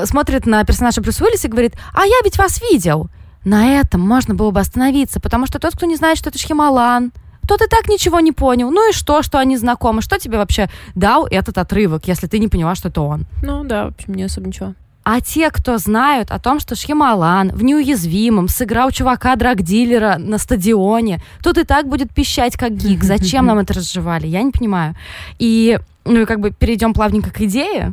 смотрит 0.05 0.47
на 0.47 0.65
персонажа 0.65 1.01
Брюс 1.01 1.21
Уиллиса 1.21 1.47
и 1.47 1.51
говорит: 1.51 1.75
"А 1.95 2.05
я 2.05 2.17
ведь 2.25 2.39
вас 2.39 2.61
видел". 2.61 3.09
На 3.45 3.81
этом 3.81 4.01
можно 4.01 4.35
было 4.35 4.51
бы 4.51 4.61
остановиться, 4.61 5.21
потому 5.21 5.47
что 5.47 5.59
тот, 5.59 5.75
кто 5.75 5.87
не 5.87 5.97
знает, 5.97 6.17
что 6.19 6.31
это 6.31 6.39
Шхималан, 6.39 7.13
тот 7.49 7.61
и 7.61 7.67
так 7.67 7.89
ничего 7.89 8.21
не 8.21 8.33
понял. 8.33 8.71
Ну 8.71 8.91
и 8.91 8.93
что, 8.93 9.23
что 9.23 9.39
они 9.39 9.57
знакомы? 9.57 10.01
Что 10.01 10.19
тебе 10.19 10.39
вообще 10.39 10.69
дал 10.95 11.27
этот 11.27 11.59
отрывок, 11.59 12.07
если 12.07 12.27
ты 12.27 12.39
не 12.39 12.49
поняла, 12.49 12.75
что 12.75 12.89
это 12.89 13.03
он? 13.03 13.27
Ну 13.43 13.65
да, 13.65 13.87
в 13.87 13.89
общем, 13.89 14.15
не 14.15 14.25
особо 14.25 14.47
ничего. 14.47 14.75
А 15.05 15.21
те, 15.21 15.51
кто 15.51 15.79
знают 15.79 16.31
о 16.31 16.39
том, 16.39 16.61
что 16.61 16.77
Шхималан 16.77 17.51
в 17.51 17.65
неуязвимом 17.65 18.49
сыграл 18.49 18.93
чувака 18.93 19.35
драгдилера 19.35 20.17
на 20.19 20.39
стадионе, 20.39 21.21
тут 21.43 21.59
и 21.59 21.65
так 21.65 21.89
будет 21.89 22.13
пищать 22.13 22.57
как 22.57 22.73
гик. 22.73 23.03
Зачем 23.05 23.47
нам 23.47 23.59
это 23.59 23.75
разжевали? 23.75 24.29
Я 24.29 24.43
не 24.43 24.53
понимаю. 24.53 24.95
И, 25.39 25.81
ну 26.05 26.21
и 26.21 26.25
как 26.25 26.41
бы 26.41 26.53
перейдем 26.53 26.95
плавненько 26.95 27.31
к 27.31 27.41
идее. 27.41 27.93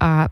А, 0.00 0.28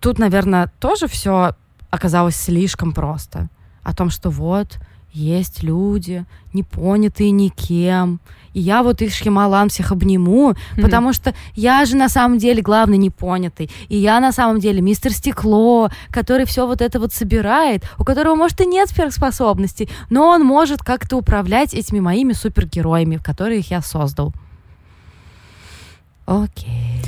тут, 0.00 0.18
наверное, 0.18 0.70
тоже 0.80 1.06
все 1.06 1.54
оказалось 1.90 2.36
слишком 2.36 2.92
просто. 2.92 3.48
О 3.84 3.94
том, 3.94 4.10
что 4.10 4.30
вот 4.30 4.78
есть 5.18 5.62
люди, 5.62 6.24
не 6.52 6.62
понятые 6.62 7.30
никем, 7.30 8.20
и 8.54 8.60
я 8.60 8.82
вот 8.82 9.02
их 9.02 9.12
Шхималан 9.12 9.68
всех 9.68 9.92
обниму, 9.92 10.52
mm-hmm. 10.52 10.80
потому 10.80 11.12
что 11.12 11.34
я 11.54 11.84
же 11.84 11.96
на 11.96 12.08
самом 12.08 12.38
деле 12.38 12.62
главный 12.62 12.96
непонятый, 12.96 13.70
и 13.88 13.96
я 13.96 14.20
на 14.20 14.32
самом 14.32 14.60
деле 14.60 14.80
мистер 14.80 15.12
Стекло, 15.12 15.90
который 16.10 16.46
все 16.46 16.66
вот 16.66 16.80
это 16.80 17.00
вот 17.00 17.12
собирает, 17.12 17.84
у 17.98 18.04
которого, 18.04 18.34
может, 18.34 18.60
и 18.60 18.66
нет 18.66 18.88
сверхспособностей, 18.88 19.88
но 20.10 20.28
он 20.28 20.44
может 20.44 20.82
как-то 20.82 21.16
управлять 21.16 21.74
этими 21.74 22.00
моими 22.00 22.32
супергероями, 22.32 23.16
которых 23.16 23.70
я 23.70 23.82
создал. 23.82 24.32
Окей. 26.26 27.02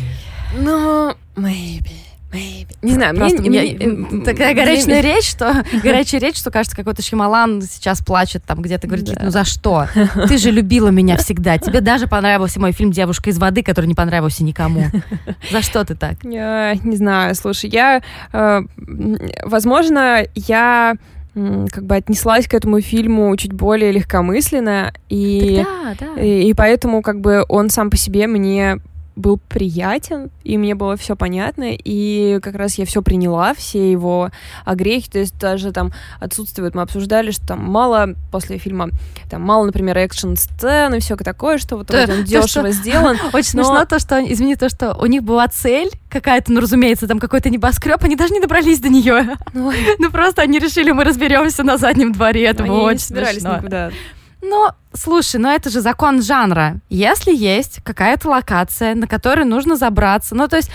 Ну, 0.59 1.15
maybe. 1.37 1.81
Maybe. 1.81 2.10
Не 2.33 2.93
знаю, 2.93 3.17
Просто 3.17 3.43
мне, 3.43 3.77
мне, 3.79 4.25
такая 4.25 4.55
горячая 4.55 5.01
речь, 5.01 5.29
что 5.29 5.65
горячая 5.83 6.21
речь, 6.21 6.37
что 6.37 6.51
кажется, 6.51 6.77
какой-то 6.77 7.03
Шималан 7.03 7.61
сейчас 7.63 8.01
плачет 8.01 8.45
там 8.45 8.63
где-то, 8.63 8.87
говорит, 8.87 9.07
да. 9.07 9.21
ну 9.25 9.31
за 9.31 9.45
что? 9.45 9.89
Ты 10.29 10.39
же 10.39 10.51
любила 10.51 10.89
меня 10.89 11.17
всегда. 11.17 11.59
Тебе 11.59 11.81
даже 11.81 12.07
понравился 12.07 12.61
мой 12.61 12.73
фильм 12.73 12.93
«Девушка 12.93 13.31
из 13.31 13.39
воды», 13.39 13.63
который 13.63 13.87
не 13.87 13.95
понравился 13.95 14.45
никому. 14.45 14.85
За 15.51 15.63
что 15.63 15.85
ты 15.85 15.95
так? 15.95 16.17
Я 16.23 16.75
не 16.83 16.97
знаю, 16.97 17.35
слушай, 17.35 17.69
я, 17.71 18.03
э, 18.33 18.63
возможно, 19.45 20.25
я 20.35 20.95
как 21.35 21.85
бы 21.85 21.95
отнеслась 21.95 22.49
к 22.49 22.55
этому 22.55 22.81
фильму 22.81 23.35
чуть 23.37 23.53
более 23.53 23.93
легкомысленно, 23.93 24.93
и, 25.09 25.65
да, 25.65 25.95
да. 25.99 26.21
и, 26.21 26.49
и 26.49 26.55
поэтому 26.55 27.03
как 27.03 27.21
бы 27.21 27.45
он 27.49 27.71
сам 27.71 27.91
по 27.91 27.97
себе 27.97 28.27
мне 28.27 28.81
был 29.21 29.39
приятен, 29.49 30.31
и 30.43 30.59
мне 30.59 30.75
было 30.75 30.97
все 30.97 31.15
понятно, 31.15 31.67
и 31.73 32.41
как 32.43 32.55
раз 32.57 32.75
я 32.79 32.85
все 32.87 33.03
приняла, 33.03 33.55
все 33.55 33.91
его 33.93 34.31
огрехи, 34.65 35.09
то 35.11 35.19
есть 35.19 35.39
даже 35.39 35.71
там 35.73 35.93
отсутствует, 36.19 36.75
мы 36.75 36.83
обсуждали, 36.83 37.31
что 37.31 37.47
там 37.49 37.61
мало 37.65 38.15
после 38.33 38.59
фильма, 38.59 38.89
там 39.31 39.43
мало, 39.43 39.67
например, 39.67 39.97
экшн-сцен 39.99 40.95
и 40.95 41.01
все 41.01 41.17
такое, 41.17 41.59
что 41.59 41.77
вот 41.77 41.87
Да, 41.89 42.07
он 42.09 42.25
дешево 42.25 42.49
что- 42.49 42.71
сделан. 42.73 43.17
Очень 43.33 43.59
Но- 43.59 43.65
смешно 43.65 43.85
то, 43.85 43.99
что, 43.99 44.21
извини, 44.33 44.57
то, 44.57 44.69
что 44.69 44.95
у 44.95 45.07
них 45.07 45.23
была 45.23 45.47
цель 45.49 45.91
какая-то, 46.09 46.53
ну, 46.53 46.61
разумеется, 46.61 47.07
там 47.07 47.19
какой-то 47.19 47.51
небоскреб, 47.51 48.03
они 48.03 48.17
даже 48.17 48.33
не 48.35 48.41
добрались 48.41 48.81
до 48.81 48.89
нее. 48.89 49.37
Ну, 49.53 49.73
Ну, 49.99 50.11
просто 50.11 50.43
они 50.43 50.59
решили, 50.59 50.91
мы 50.93 51.05
разберемся 51.05 51.63
на 51.63 51.77
заднем 51.77 52.13
дворе, 52.13 52.45
это 52.47 52.65
было 52.65 52.81
очень 52.83 53.01
собирались 53.01 53.41
смешно. 53.43 53.57
никуда. 53.59 53.91
Ну, 54.43 54.69
слушай, 54.95 55.37
ну 55.37 55.49
это 55.49 55.71
же 55.71 55.81
закон 55.81 56.23
жанра. 56.23 56.81
Если 56.89 57.35
есть 57.35 57.81
какая-то 57.83 58.29
локация, 58.29 58.95
на 58.95 59.07
которой 59.07 59.45
нужно 59.45 59.77
забраться, 59.77 60.35
ну, 60.35 60.49
то 60.49 60.57
есть, 60.57 60.71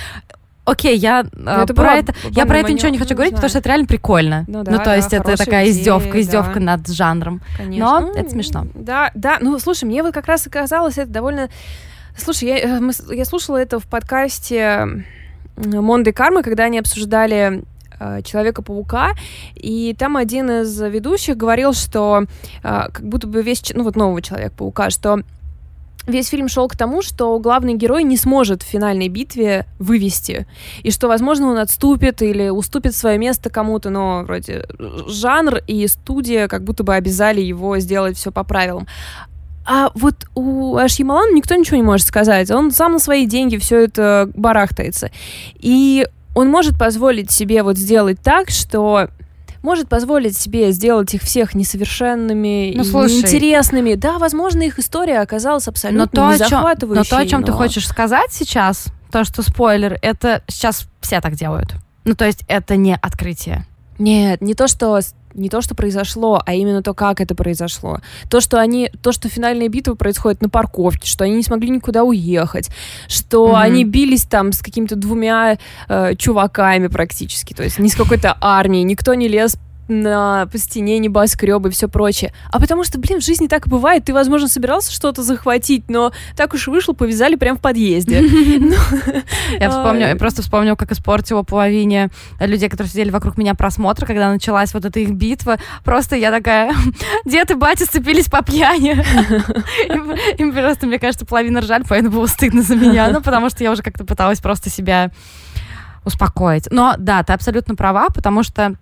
окей, 0.66 0.98
я 0.98 1.22
э, 1.22 1.26
Ну, 1.34 1.52
это 1.52 1.74
про 1.74 1.84
была 1.84 1.96
это, 1.96 2.14
я 2.32 2.46
про 2.46 2.60
это 2.60 2.74
ничего 2.74 2.90
не 2.90 2.98
хочу 2.98 3.12
ну, 3.12 3.16
говорить, 3.16 3.34
не 3.34 3.36
потому 3.38 3.50
что 3.50 3.60
знаю. 3.60 3.62
это 3.62 3.70
реально 3.70 3.88
прикольно. 3.88 4.46
Ну 4.48 4.60
Ну, 4.60 4.64
да, 4.64 4.78
то 4.78 4.86
да, 4.86 4.96
есть 4.96 5.14
это 5.14 5.36
такая 5.38 5.66
идея, 5.66 5.82
издевка, 5.82 6.12
да. 6.12 6.20
издевка 6.20 6.60
над 6.60 6.88
жанром. 6.88 7.42
Конечно. 7.58 8.02
Но 8.02 8.12
это 8.14 8.30
смешно. 8.30 8.68
Да, 8.74 9.12
да. 9.16 9.38
Ну, 9.42 9.58
слушай, 9.60 9.86
мне 9.86 10.04
вот 10.04 10.14
как 10.14 10.28
раз 10.28 10.46
оказалось 10.48 10.98
это 10.98 11.10
довольно... 11.12 11.50
Слушай, 12.18 12.50
я, 12.50 12.60
э, 12.60 12.80
мы 12.80 12.94
я 13.14 13.26
слушала 13.26 13.58
это 13.58 13.80
в 13.80 13.88
подкасте 13.88 15.04
Монды 15.58 16.12
Кармы, 16.14 16.44
когда 16.44 16.66
они 16.66 16.80
обсуждали 16.80 17.64
Человека-паука, 18.24 19.14
и 19.56 19.96
там 19.98 20.18
один 20.18 20.50
из 20.50 20.80
ведущих 20.82 21.38
говорил, 21.38 21.74
что 21.74 22.26
э, 22.64 22.88
как 22.92 23.04
будто 23.04 23.28
бы 23.28 23.42
весь, 23.42 23.64
ну 23.74 23.84
вот 23.84 23.96
нового 23.96 24.22
Человека-паука, 24.22 24.90
что 24.90 25.22
весь 26.08 26.28
фильм 26.30 26.48
шел 26.48 26.68
к 26.68 26.76
тому, 26.76 27.02
что 27.02 27.40
главный 27.40 27.76
герой 27.76 28.04
не 28.04 28.18
сможет 28.18 28.64
в 28.64 28.66
финальной 28.66 29.08
битве 29.08 29.66
вывести, 29.80 30.48
и 30.84 30.92
что, 30.92 31.08
возможно, 31.08 31.48
он 31.48 31.58
отступит 31.58 32.22
или 32.22 32.50
уступит 32.50 32.96
свое 32.96 33.18
место 33.18 33.50
кому-то, 33.50 33.90
но 33.90 34.24
вроде 34.24 34.66
э, 34.68 35.00
жанр 35.08 35.58
и 35.68 35.88
студия 35.88 36.48
как 36.48 36.64
будто 36.64 36.84
бы 36.84 36.96
обязали 36.96 37.42
его 37.42 37.78
сделать 37.80 38.18
все 38.18 38.32
по 38.32 38.44
правилам. 38.44 38.88
А 39.68 39.90
вот 39.96 40.28
у 40.36 40.76
Ашьямалана 40.76 41.34
никто 41.34 41.56
ничего 41.56 41.78
не 41.78 41.84
может 41.84 42.06
сказать. 42.06 42.52
Он 42.52 42.70
сам 42.70 42.94
на 42.94 43.00
свои 43.00 43.26
деньги 43.26 43.58
все 43.58 43.86
это 43.86 44.30
барахтается. 44.36 45.10
И 45.56 46.08
он 46.36 46.50
может 46.50 46.78
позволить 46.78 47.32
себе 47.32 47.64
вот 47.64 47.78
сделать 47.78 48.20
так, 48.22 48.50
что 48.52 49.10
может 49.64 49.90
позволить 49.90 50.38
себе 50.38 50.72
сделать 50.72 51.12
их 51.16 51.24
всех 51.24 51.56
несовершенными 51.56 52.74
Ну, 52.76 52.84
и 52.84 52.86
слушай. 52.86 53.14
неинтересными. 53.14 53.96
Да, 53.96 54.20
возможно, 54.20 54.62
их 54.62 54.78
история 54.78 55.20
оказалась 55.22 55.68
абсолютно 55.68 56.04
Но 56.04 56.28
то, 56.28 56.32
не 56.34 56.38
захватывающей. 56.38 57.10
но 57.12 57.18
то, 57.18 57.18
о 57.18 57.26
чем 57.26 57.44
ты 57.44 57.52
но- 57.52 57.58
хочешь 57.58 57.88
сказать 57.88 58.32
сейчас, 58.32 58.86
то, 59.12 59.24
что 59.24 59.42
спойлер, 59.42 59.98
это 60.04 60.44
сейчас 60.48 60.88
все 61.02 61.20
так 61.20 61.34
делают. 61.34 61.74
Ну, 62.04 62.14
то 62.16 62.26
есть 62.26 62.42
это 62.48 62.76
не 62.76 62.96
открытие. 62.96 63.66
Нет, 63.98 64.42
не 64.42 64.54
то, 64.54 64.68
что 64.68 65.00
не 65.36 65.50
то, 65.50 65.62
что 65.62 65.76
произошло, 65.76 66.42
а 66.46 66.54
именно 66.54 66.82
то, 66.82 66.94
как 66.94 67.22
это 67.22 67.36
произошло. 67.36 68.00
То, 68.30 68.42
что 68.42 68.60
они, 68.60 68.90
то, 69.02 69.12
что 69.12 69.30
финальная 69.30 69.70
битва 69.70 69.96
происходит 69.96 70.42
на 70.42 70.50
парковке, 70.50 71.08
что 71.08 71.24
они 71.26 71.36
не 71.36 71.44
смогли 71.44 71.70
никуда 71.70 72.04
уехать, 72.04 72.70
что 73.08 73.48
Мгм. 73.48 73.56
они 73.56 73.84
бились 73.84 74.24
там 74.24 74.52
с 74.52 74.60
какими-то 74.60 74.96
двумя 74.96 75.58
э, 75.88 76.16
чуваками 76.16 76.88
практически, 76.88 77.54
то 77.54 77.64
есть 77.64 77.80
не 77.80 77.90
с 77.90 77.96
какой-то 77.96 78.38
армией, 78.42 78.84
никто 78.84 79.14
не 79.14 79.28
лез 79.28 79.58
на, 79.88 80.48
по 80.52 80.58
стене 80.58 81.00
небоскребы 81.00 81.70
и 81.70 81.72
все 81.72 81.88
прочее. 81.88 82.34
А 82.52 82.60
потому 82.60 82.84
что, 82.84 83.00
блин, 83.00 83.20
в 83.20 83.24
жизни 83.24 83.48
так 83.48 83.68
бывает. 83.68 84.06
Ты, 84.06 84.14
возможно, 84.14 84.48
собирался 84.48 84.92
что-то 84.92 85.24
захватить, 85.24 85.90
но 85.90 86.12
так 86.36 86.54
уж 86.54 86.68
вышло, 86.68 86.94
повязали 86.94 87.36
прямо 87.36 87.58
в 87.58 87.62
подъезде. 87.62 88.24
Ну, 88.66 88.76
Я 89.60 89.70
вспомню, 89.70 90.06
Ай. 90.06 90.10
я 90.12 90.16
просто 90.16 90.42
вспомнила, 90.42 90.76
как 90.76 90.92
испортила 90.92 91.44
половине 91.44 92.10
людей, 92.40 92.70
которые 92.70 92.90
сидели 92.90 93.10
вокруг 93.10 93.38
меня 93.38 93.54
просмотра, 93.54 94.06
когда 94.06 94.32
началась 94.32 94.74
вот 94.74 94.86
эта 94.86 95.00
их 95.00 95.12
битва. 95.12 95.58
Просто 95.84 96.16
я 96.16 96.32
такая, 96.32 96.74
дед 97.26 97.52
и 97.52 97.54
батя 97.54 97.86
сцепились 97.86 98.28
по 98.28 98.42
пьяни. 98.42 98.92
Им 100.42 100.54
просто, 100.54 100.88
мне 100.88 101.00
кажется, 101.00 101.26
половина 101.26 101.62
ржали, 101.62 101.84
поэтому 101.88 102.16
было 102.16 102.28
стыдно 102.28 102.62
за 102.62 102.76
меня. 102.76 103.10
Ну, 103.10 103.22
потому 103.22 103.50
что 103.50 103.64
я 103.64 103.72
уже 103.72 103.82
как-то 103.84 104.06
пыталась 104.06 104.40
просто 104.40 104.70
себя 104.70 105.12
успокоить. 106.04 106.68
Но 106.72 106.96
да, 106.98 107.24
ты 107.24 107.34
абсолютно 107.34 107.76
права, 107.76 108.08
потому 108.14 108.44
что 108.44 108.76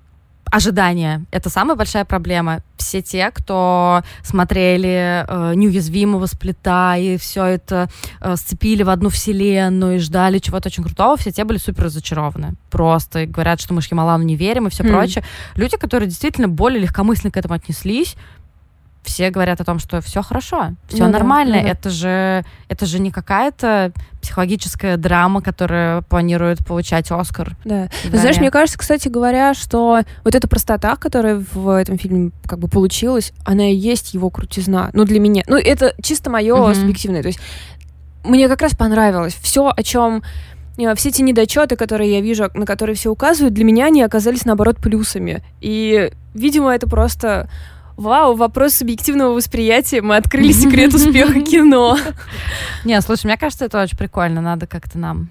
ожидания— 0.54 1.26
это 1.32 1.50
самая 1.50 1.76
большая 1.76 2.06
проблема. 2.06 2.62
Все 2.78 3.02
те, 3.02 3.32
кто 3.32 4.04
смотрели 4.24 5.26
э, 5.28 5.56
«Неуязвимого 5.56 6.28
сплита» 6.28 6.96
и 6.98 7.18
все 7.18 7.46
это 7.46 7.90
э, 8.22 8.36
сцепили 8.36 8.84
в 8.84 8.90
одну 8.90 9.10
вселенную 9.10 9.96
и 9.96 10.00
ждали 10.00 10.38
чего-то 10.38 10.70
очень 10.70 10.84
крутого, 10.84 11.18
все 11.18 11.32
те 11.32 11.44
были 11.44 11.58
супер 11.58 11.86
разочарованы. 11.86 12.54
Просто 12.70 13.22
и 13.22 13.26
говорят, 13.26 13.62
что 13.62 13.74
мы 13.74 13.82
Шьямалану 13.82 14.24
не 14.24 14.36
верим 14.36 14.68
и 14.68 14.70
все 14.70 14.84
Хм. 14.84 14.90
прочее. 14.90 15.24
Люди, 15.56 15.76
которые 15.78 16.08
действительно 16.08 16.48
более 16.48 16.82
легкомысленно 16.82 17.32
к 17.32 17.38
этому 17.38 17.56
отнеслись, 17.56 18.16
все 19.04 19.30
говорят 19.30 19.60
о 19.62 19.66
том, 19.66 19.80
что 19.80 20.02
все 20.02 20.22
хорошо, 20.22 20.70
все 20.88 21.00
Ну 21.06 21.12
да, 21.12 21.20
нормально. 21.20 21.58
ну 21.58 21.64
да. 21.64 21.70
Это 21.70 21.90
же 21.90 22.44
это 22.70 22.86
же 22.86 23.00
не 23.00 23.12
какая-то 23.12 23.92
психологическая 24.22 24.96
драма, 24.98 25.42
которая 25.42 26.02
планирует 26.02 26.66
получать 26.66 27.12
Оскар. 27.12 27.56
Да. 27.66 27.90
Ты 28.04 28.18
знаешь, 28.18 28.38
мне 28.38 28.50
кажется, 28.50 28.80
кстати 28.80 29.10
говоря, 29.10 29.54
что 29.54 30.00
вот 30.24 30.36
эта 30.36 30.48
простота, 30.48 30.96
которая 30.96 31.44
в 31.54 31.70
этом 31.70 31.98
фильме 31.98 32.32
как 32.46 32.60
бы 32.60 32.68
получилась, 32.70 33.34
она 33.44 33.70
и 33.70 33.76
есть 33.76 34.14
его 34.14 34.30
крутизна. 34.30 34.90
Ну, 34.94 35.04
для 35.04 35.20
меня. 35.20 35.44
Ну, 35.48 35.58
это 35.58 35.94
чисто 36.02 36.30
мое 36.30 36.56
Мгм. 36.56 36.74
субъективное. 36.76 37.22
То 37.22 37.28
есть 37.28 37.40
мне 38.24 38.48
как 38.48 38.62
раз 38.62 38.74
понравилось. 38.76 39.38
Все, 39.42 39.72
о 39.76 39.84
чем 39.84 40.24
все 40.96 41.10
эти 41.10 41.22
недочеты, 41.22 41.76
которые 41.76 42.12
я 42.14 42.22
вижу, 42.22 42.50
на 42.56 42.66
которые 42.66 42.96
все 42.96 43.12
указывают, 43.12 43.54
для 43.54 43.64
меня 43.64 43.86
они 43.88 44.02
оказались, 44.02 44.46
наоборот, 44.46 44.78
плюсами. 44.78 45.44
И, 45.62 46.12
видимо, 46.34 46.74
это 46.74 46.88
просто... 46.88 47.50
Вау, 47.98 48.36
вопрос 48.36 48.76
субъективного 48.76 49.34
восприятия. 49.34 50.02
Мы 50.02 50.16
открыли 50.16 50.52
секрет 50.52 50.94
успеха 50.94 51.42
кино. 51.42 51.98
Не, 52.86 53.00
слушай, 53.02 53.26
мне 53.26 53.38
кажется, 53.38 53.66
это 53.66 53.82
очень 53.82 53.98
прикольно. 53.98 54.42
Надо 54.42 54.68
как-то 54.68 54.98
нам 54.98 55.30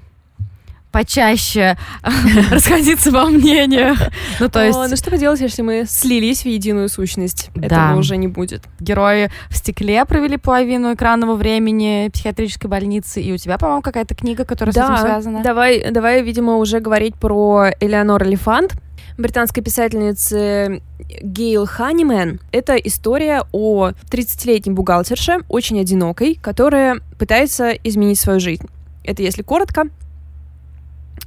почаще 0.92 1.77
расходиться 2.51 3.11
во 3.11 3.25
мнениях. 3.27 3.98
Ну, 4.38 4.48
то 4.48 4.64
есть 4.64 4.79
О, 4.79 4.87
ну 4.87 4.96
что 4.96 5.11
поделать, 5.11 5.40
если 5.40 5.62
мы 5.62 5.85
слились 5.88 6.42
в 6.42 6.46
единую 6.46 6.88
сущность? 6.88 7.51
Да. 7.55 7.66
Этого 7.66 7.98
уже 7.98 8.16
не 8.16 8.29
будет. 8.29 8.62
герои 8.79 9.31
в 9.48 9.57
стекле 9.57 10.05
провели 10.05 10.37
половину 10.37 10.94
экранного 10.94 11.35
времени 11.35 12.11
психиатрической 12.12 12.68
больницы, 12.68 13.20
и 13.20 13.33
у 13.33 13.38
тебя, 13.38 13.59
по-моему, 13.59 13.83
какая-то 13.83 14.14
книга, 14.14 14.44
которая 14.44 14.72
с 14.72 14.77
этим 14.77 14.96
связана. 14.98 15.42
Давай, 15.42 15.90
давай, 15.90 16.22
видимо, 16.22 16.59
уже 16.59 16.81
говорить 16.81 17.16
про 17.16 17.70
Элеонор 17.81 18.22
Элефант, 18.25 18.75
британской 19.18 19.62
писательницы 19.62 20.83
Гейл 21.22 21.66
Ханимен. 21.66 22.40
Это 22.53 22.77
история 22.77 23.44
о 23.53 23.90
30-летней 24.11 24.72
бухгалтерше, 24.72 25.40
очень 25.48 25.81
одинокой, 25.81 26.35
которая 26.35 27.01
пытается 27.18 27.70
изменить 27.70 28.18
свою 28.18 28.40
жизнь. 28.40 28.68
Это 29.05 29.22
если 29.22 29.42
коротко. 29.42 29.85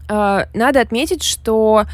А, 0.07 0.47
Надо 0.53 0.81
отметить, 0.81 1.23
что 1.23 1.85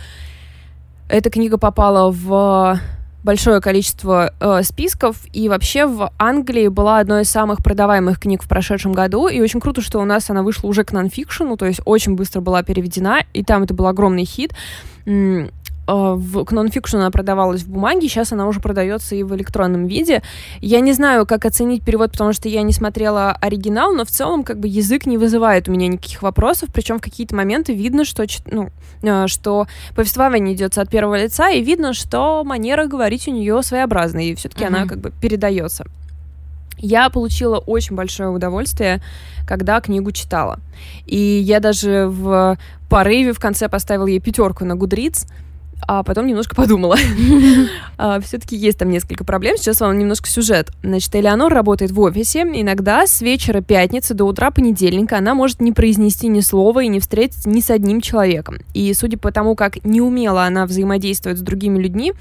эта 1.10 1.30
книга 1.30 1.58
попала 1.58 2.12
в 2.12 2.80
большое 3.24 3.62
количество 3.62 4.34
э, 4.40 4.64
списков, 4.64 5.18
и 5.32 5.48
вообще 5.48 5.86
в 5.86 6.12
Англии 6.18 6.68
была 6.68 7.00
одной 7.00 7.22
из 7.22 7.30
самых 7.30 7.60
продаваемых 7.60 8.20
книг 8.20 8.44
в 8.44 8.48
прошедшем 8.48 8.94
году, 8.94 9.28
и 9.28 9.40
очень 9.42 9.60
круто, 9.60 9.82
что 9.82 10.00
у 10.00 10.06
нас 10.06 10.30
она 10.30 10.42
вышла 10.42 10.68
уже 10.68 10.84
к 10.84 10.92
нонфикшену, 10.92 11.58
то 11.58 11.66
есть 11.66 11.82
очень 11.86 12.16
быстро 12.16 12.42
была 12.42 12.64
переведена, 12.64 13.24
и 13.34 13.44
там 13.44 13.64
это 13.64 13.74
был 13.74 13.88
огромный 13.88 14.26
хит. 14.26 14.54
Э, 15.92 16.14
В, 16.16 16.46
к 16.46 16.52
нонфикшену 16.52 17.02
она 17.04 17.12
продавалась 17.12 17.64
в 17.64 17.70
бумаге, 17.70 18.08
сейчас 18.08 18.32
она 18.32 18.48
уже 18.48 18.60
продается 18.60 19.16
и 19.16 19.24
в 19.24 19.36
электронном 19.36 19.88
виде. 19.88 20.22
Я 20.62 20.80
не 20.80 20.94
знаю, 20.94 21.26
как 21.26 21.46
оценить 21.46 21.84
перевод, 21.84 22.12
потому 22.12 22.34
что 22.34 22.48
я 22.48 22.62
не 22.62 22.72
смотрела 22.72 23.32
оригинал, 23.34 23.94
но 23.94 24.06
в 24.06 24.10
целом 24.10 24.44
как 24.44 24.60
бы 24.60 24.68
язык 24.68 25.06
не 25.06 25.18
вызывает 25.18 25.68
у 25.68 25.72
меня 25.72 25.88
никаких 25.88 26.22
вопросов, 26.22 26.70
причем 26.74 27.00
в 27.00 27.02
какие-то 27.02 27.36
моменты 27.36 27.74
видно, 27.74 28.06
что, 28.06 28.26
ну, 28.46 28.70
э, 29.04 29.28
что 29.28 29.68
повествование 29.96 30.56
идется 30.56 30.82
от 30.82 30.90
первого 30.90 31.22
лица, 31.22 31.50
и 31.50 31.62
видно, 31.62 31.94
что 31.94 32.44
манера 32.44 32.86
говорить 32.88 33.28
у 33.28 33.32
нее 33.32 33.62
своеобразная, 33.64 34.24
и 34.24 34.36
все-таки 34.36 34.66
она 34.66 34.80
Мгм. 34.82 34.88
как 34.90 35.00
бы 35.00 35.12
передается. 35.22 35.86
Я 36.78 37.10
получила 37.10 37.58
очень 37.58 37.96
большое 37.96 38.30
удовольствие, 38.30 39.02
когда 39.48 39.80
книгу 39.82 40.12
читала. 40.12 40.60
И 41.06 41.18
я 41.18 41.60
даже 41.60 42.08
в 42.08 42.58
порыве 42.90 43.34
в 43.34 43.40
конце 43.40 43.70
поставила 43.70 44.08
ей 44.08 44.20
пятерку 44.20 44.66
на 44.66 44.76
Гудриц, 44.76 45.28
а 45.88 46.04
потом 46.04 46.28
немножко 46.28 46.56
подумала. 46.56 46.98
Все-таки 48.24 48.56
есть 48.56 48.78
там 48.78 48.90
несколько 48.90 49.24
проблем. 49.24 49.58
Сейчас 49.58 49.82
вам 49.82 49.98
немножко 49.98 50.30
сюжет. 50.30 50.70
Значит, 50.84 51.16
Элеонор 51.16 51.54
работает 51.54 51.92
в 51.92 52.00
офисе. 52.00 52.42
Иногда 52.42 53.06
с 53.06 53.22
вечера 53.22 53.62
пятницы 53.62 54.14
до 54.14 54.26
утра 54.26 54.52
понедельника 54.52 55.18
она 55.18 55.34
может 55.34 55.62
не 55.62 55.72
произнести 55.72 56.28
ни 56.28 56.40
слова 56.40 56.82
и 56.82 56.88
не 56.88 57.00
встретиться 57.00 57.50
ни 57.50 57.62
с 57.62 57.70
одним 57.70 58.02
человеком. 58.02 58.58
И 58.74 58.94
судя 58.94 59.18
по 59.18 59.32
тому, 59.32 59.56
как 59.56 59.84
неумело 59.84 60.44
она 60.44 60.66
взаимодействует 60.66 61.38
с 61.38 61.42
другими 61.42 61.82
людьми, 61.82 62.14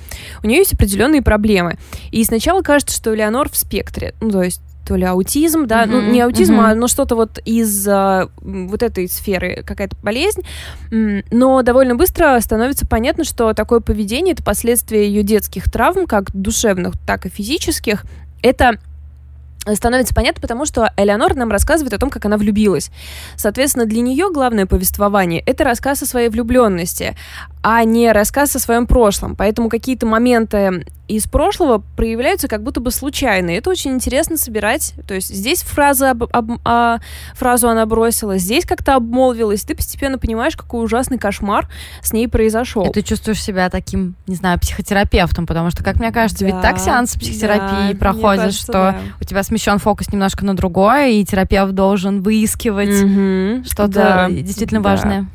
у 0.42 0.46
нее 0.46 0.59
есть 0.59 0.75
определенные 0.75 1.23
проблемы. 1.23 1.79
И 2.11 2.25
сначала 2.25 2.62
кажется, 2.62 2.96
что 2.96 3.14
Элеонор 3.14 3.49
в 3.51 3.57
спектре. 3.57 4.14
Ну, 4.20 4.31
то 4.31 4.42
есть 4.42 4.61
то 4.90 4.96
ли 4.96 5.05
аутизм, 5.05 5.68
да, 5.68 5.87
ну 5.87 6.03
не 6.03 6.20
аутизм, 6.20 6.59
а 6.59 6.74
ну 6.74 6.88
что-то 6.88 7.14
вот 7.14 7.38
из 7.44 7.87
а, 7.87 8.29
вот 8.42 8.83
этой 8.83 9.09
сферы, 9.09 9.62
какая-то 9.64 9.96
болезнь, 10.03 10.42
но 10.90 11.62
довольно 11.62 11.94
быстро 11.94 12.37
становится 12.40 12.88
понятно, 12.88 13.22
что 13.22 13.53
такое 13.53 13.79
поведение 13.79 14.33
это 14.33 14.42
последствия 14.42 15.07
ее 15.07 15.22
детских 15.22 15.70
травм, 15.70 16.09
как 16.09 16.33
душевных, 16.35 16.94
так 17.07 17.24
и 17.24 17.29
физических. 17.29 18.03
Это 18.42 18.81
становится 19.72 20.12
понятно, 20.12 20.40
потому 20.40 20.66
что 20.66 20.90
Элеонора 20.96 21.35
нам 21.35 21.53
рассказывает 21.53 21.92
о 21.92 21.98
том, 21.98 22.11
как 22.11 22.24
она 22.24 22.37
влюбилась. 22.37 22.90
Соответственно, 23.37 23.87
для 23.87 24.00
нее 24.00 24.33
главное 24.33 24.66
повествование— 24.66 25.40
это 25.46 25.62
рассказ 25.62 26.03
о 26.03 26.07
своей 26.07 26.31
влюбленности, 26.31 27.14
а 27.62 27.85
не 27.85 28.11
рассказ 28.12 28.57
о 28.57 28.59
своем 28.59 28.87
прошлом. 28.87 29.37
Поэтому 29.37 29.68
какие-то 29.68 30.07
моменты 30.07 30.85
из 31.11 31.27
прошлого 31.27 31.83
проявляются 31.96 32.46
как 32.46 32.62
будто 32.62 32.79
бы 32.81 32.92
случайно. 32.92 33.51
Это 33.51 33.68
очень 33.68 33.90
интересно 33.90 34.37
собирать. 34.37 34.94
То 35.09 35.14
есть 35.14 35.35
здесь 35.35 35.62
фраза 35.62 36.12
об, 36.12 36.23
об, 36.25 36.53
а, 36.64 37.01
фразу 37.35 37.68
она 37.68 37.85
бросила, 37.85 38.38
здесь 38.38 38.64
как-то 38.64 38.94
обмолвилась. 38.94 39.62
Ты 39.62 39.75
постепенно 39.75 40.18
понимаешь, 40.18 40.57
какой 40.57 40.85
ужасный 40.85 41.18
кошмар 41.18 41.68
с 42.01 42.12
ней 42.12 42.29
произошел. 42.29 42.85
И 42.88 42.92
ты 42.92 43.03
чувствуешь 43.03 43.42
себя 43.42 43.70
таким, 43.70 44.14
не 44.29 44.37
знаю, 44.37 44.61
психотерапевтом, 44.61 45.49
потому 45.49 45.70
что, 45.70 45.83
как 45.83 45.96
мне 45.96 46.12
кажется, 46.12 46.44
да, 46.44 46.53
ведь 46.53 46.62
так 46.62 46.79
сеансы 46.79 47.18
психотерапии 47.18 47.92
да, 47.92 47.99
проходят, 47.99 48.44
кажется, 48.44 48.62
что 48.62 48.73
да. 48.73 48.99
у 49.20 49.25
тебя 49.25 49.42
смещен 49.42 49.79
фокус 49.79 50.12
немножко 50.12 50.44
на 50.44 50.55
другое, 50.55 51.09
и 51.09 51.25
терапевт 51.25 51.73
должен 51.73 52.23
выискивать 52.23 52.88
mm-hmm. 52.88 53.64
что-то 53.64 53.88
да, 53.88 54.31
действительно 54.31 54.81
да. 54.81 54.90
важное. 54.90 55.27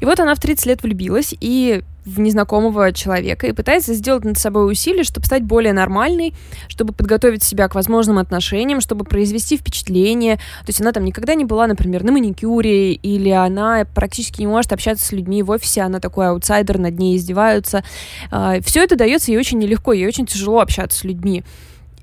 И 0.00 0.04
вот 0.04 0.20
она 0.20 0.34
в 0.34 0.40
30 0.40 0.66
лет 0.66 0.82
влюбилась, 0.82 1.34
и 1.40 1.71
в 2.04 2.18
незнакомого 2.18 2.92
человека 2.92 3.46
и 3.46 3.52
пытается 3.52 3.94
сделать 3.94 4.24
над 4.24 4.36
собой 4.36 4.70
усилия, 4.70 5.04
чтобы 5.04 5.26
стать 5.26 5.44
более 5.44 5.72
нормальной, 5.72 6.34
чтобы 6.68 6.92
подготовить 6.92 7.44
себя 7.44 7.68
к 7.68 7.74
возможным 7.74 8.18
отношениям, 8.18 8.80
чтобы 8.80 9.04
произвести 9.04 9.56
впечатление. 9.56 10.36
То 10.36 10.68
есть 10.68 10.80
она 10.80 10.92
там 10.92 11.04
никогда 11.04 11.34
не 11.34 11.44
была, 11.44 11.66
например, 11.66 12.02
на 12.02 12.12
маникюре, 12.12 12.92
или 12.92 13.30
она 13.30 13.86
практически 13.94 14.40
не 14.40 14.48
может 14.48 14.72
общаться 14.72 15.06
с 15.06 15.12
людьми 15.12 15.42
в 15.42 15.50
офисе, 15.50 15.82
она 15.82 16.00
такой 16.00 16.28
аутсайдер, 16.28 16.78
над 16.78 16.98
ней 16.98 17.16
издеваются. 17.16 17.84
А, 18.30 18.60
Все 18.62 18.82
это 18.82 18.96
дается 18.96 19.30
ей 19.30 19.38
очень 19.38 19.58
нелегко, 19.58 19.92
ей 19.92 20.06
очень 20.06 20.26
тяжело 20.26 20.60
общаться 20.60 20.98
с 20.98 21.04
людьми. 21.04 21.44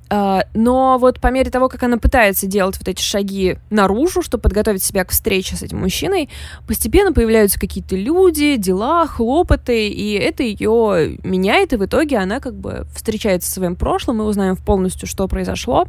Uh, 0.09 0.43
но 0.55 0.97
вот 0.97 1.19
по 1.19 1.27
мере 1.27 1.51
того, 1.51 1.69
как 1.69 1.83
она 1.83 1.97
пытается 1.97 2.47
делать 2.47 2.79
вот 2.79 2.87
эти 2.87 2.99
шаги 2.99 3.57
наружу, 3.69 4.23
чтобы 4.23 4.41
подготовить 4.41 4.83
себя 4.83 5.05
к 5.05 5.11
встрече 5.11 5.55
с 5.55 5.61
этим 5.61 5.81
мужчиной, 5.81 6.29
постепенно 6.65 7.13
появляются 7.13 7.59
какие-то 7.59 7.95
люди, 7.95 8.55
дела, 8.55 9.05
хлопоты, 9.05 9.87
и 9.87 10.13
это 10.13 10.41
ее 10.41 11.19
меняет, 11.23 11.73
и 11.73 11.75
в 11.75 11.85
итоге 11.85 12.17
она 12.17 12.39
как 12.39 12.55
бы 12.55 12.87
встречается 12.95 13.49
со 13.49 13.55
своим 13.55 13.75
прошлым, 13.75 14.17
мы 14.17 14.25
узнаем 14.25 14.55
полностью, 14.55 15.07
что 15.07 15.27
произошло. 15.27 15.87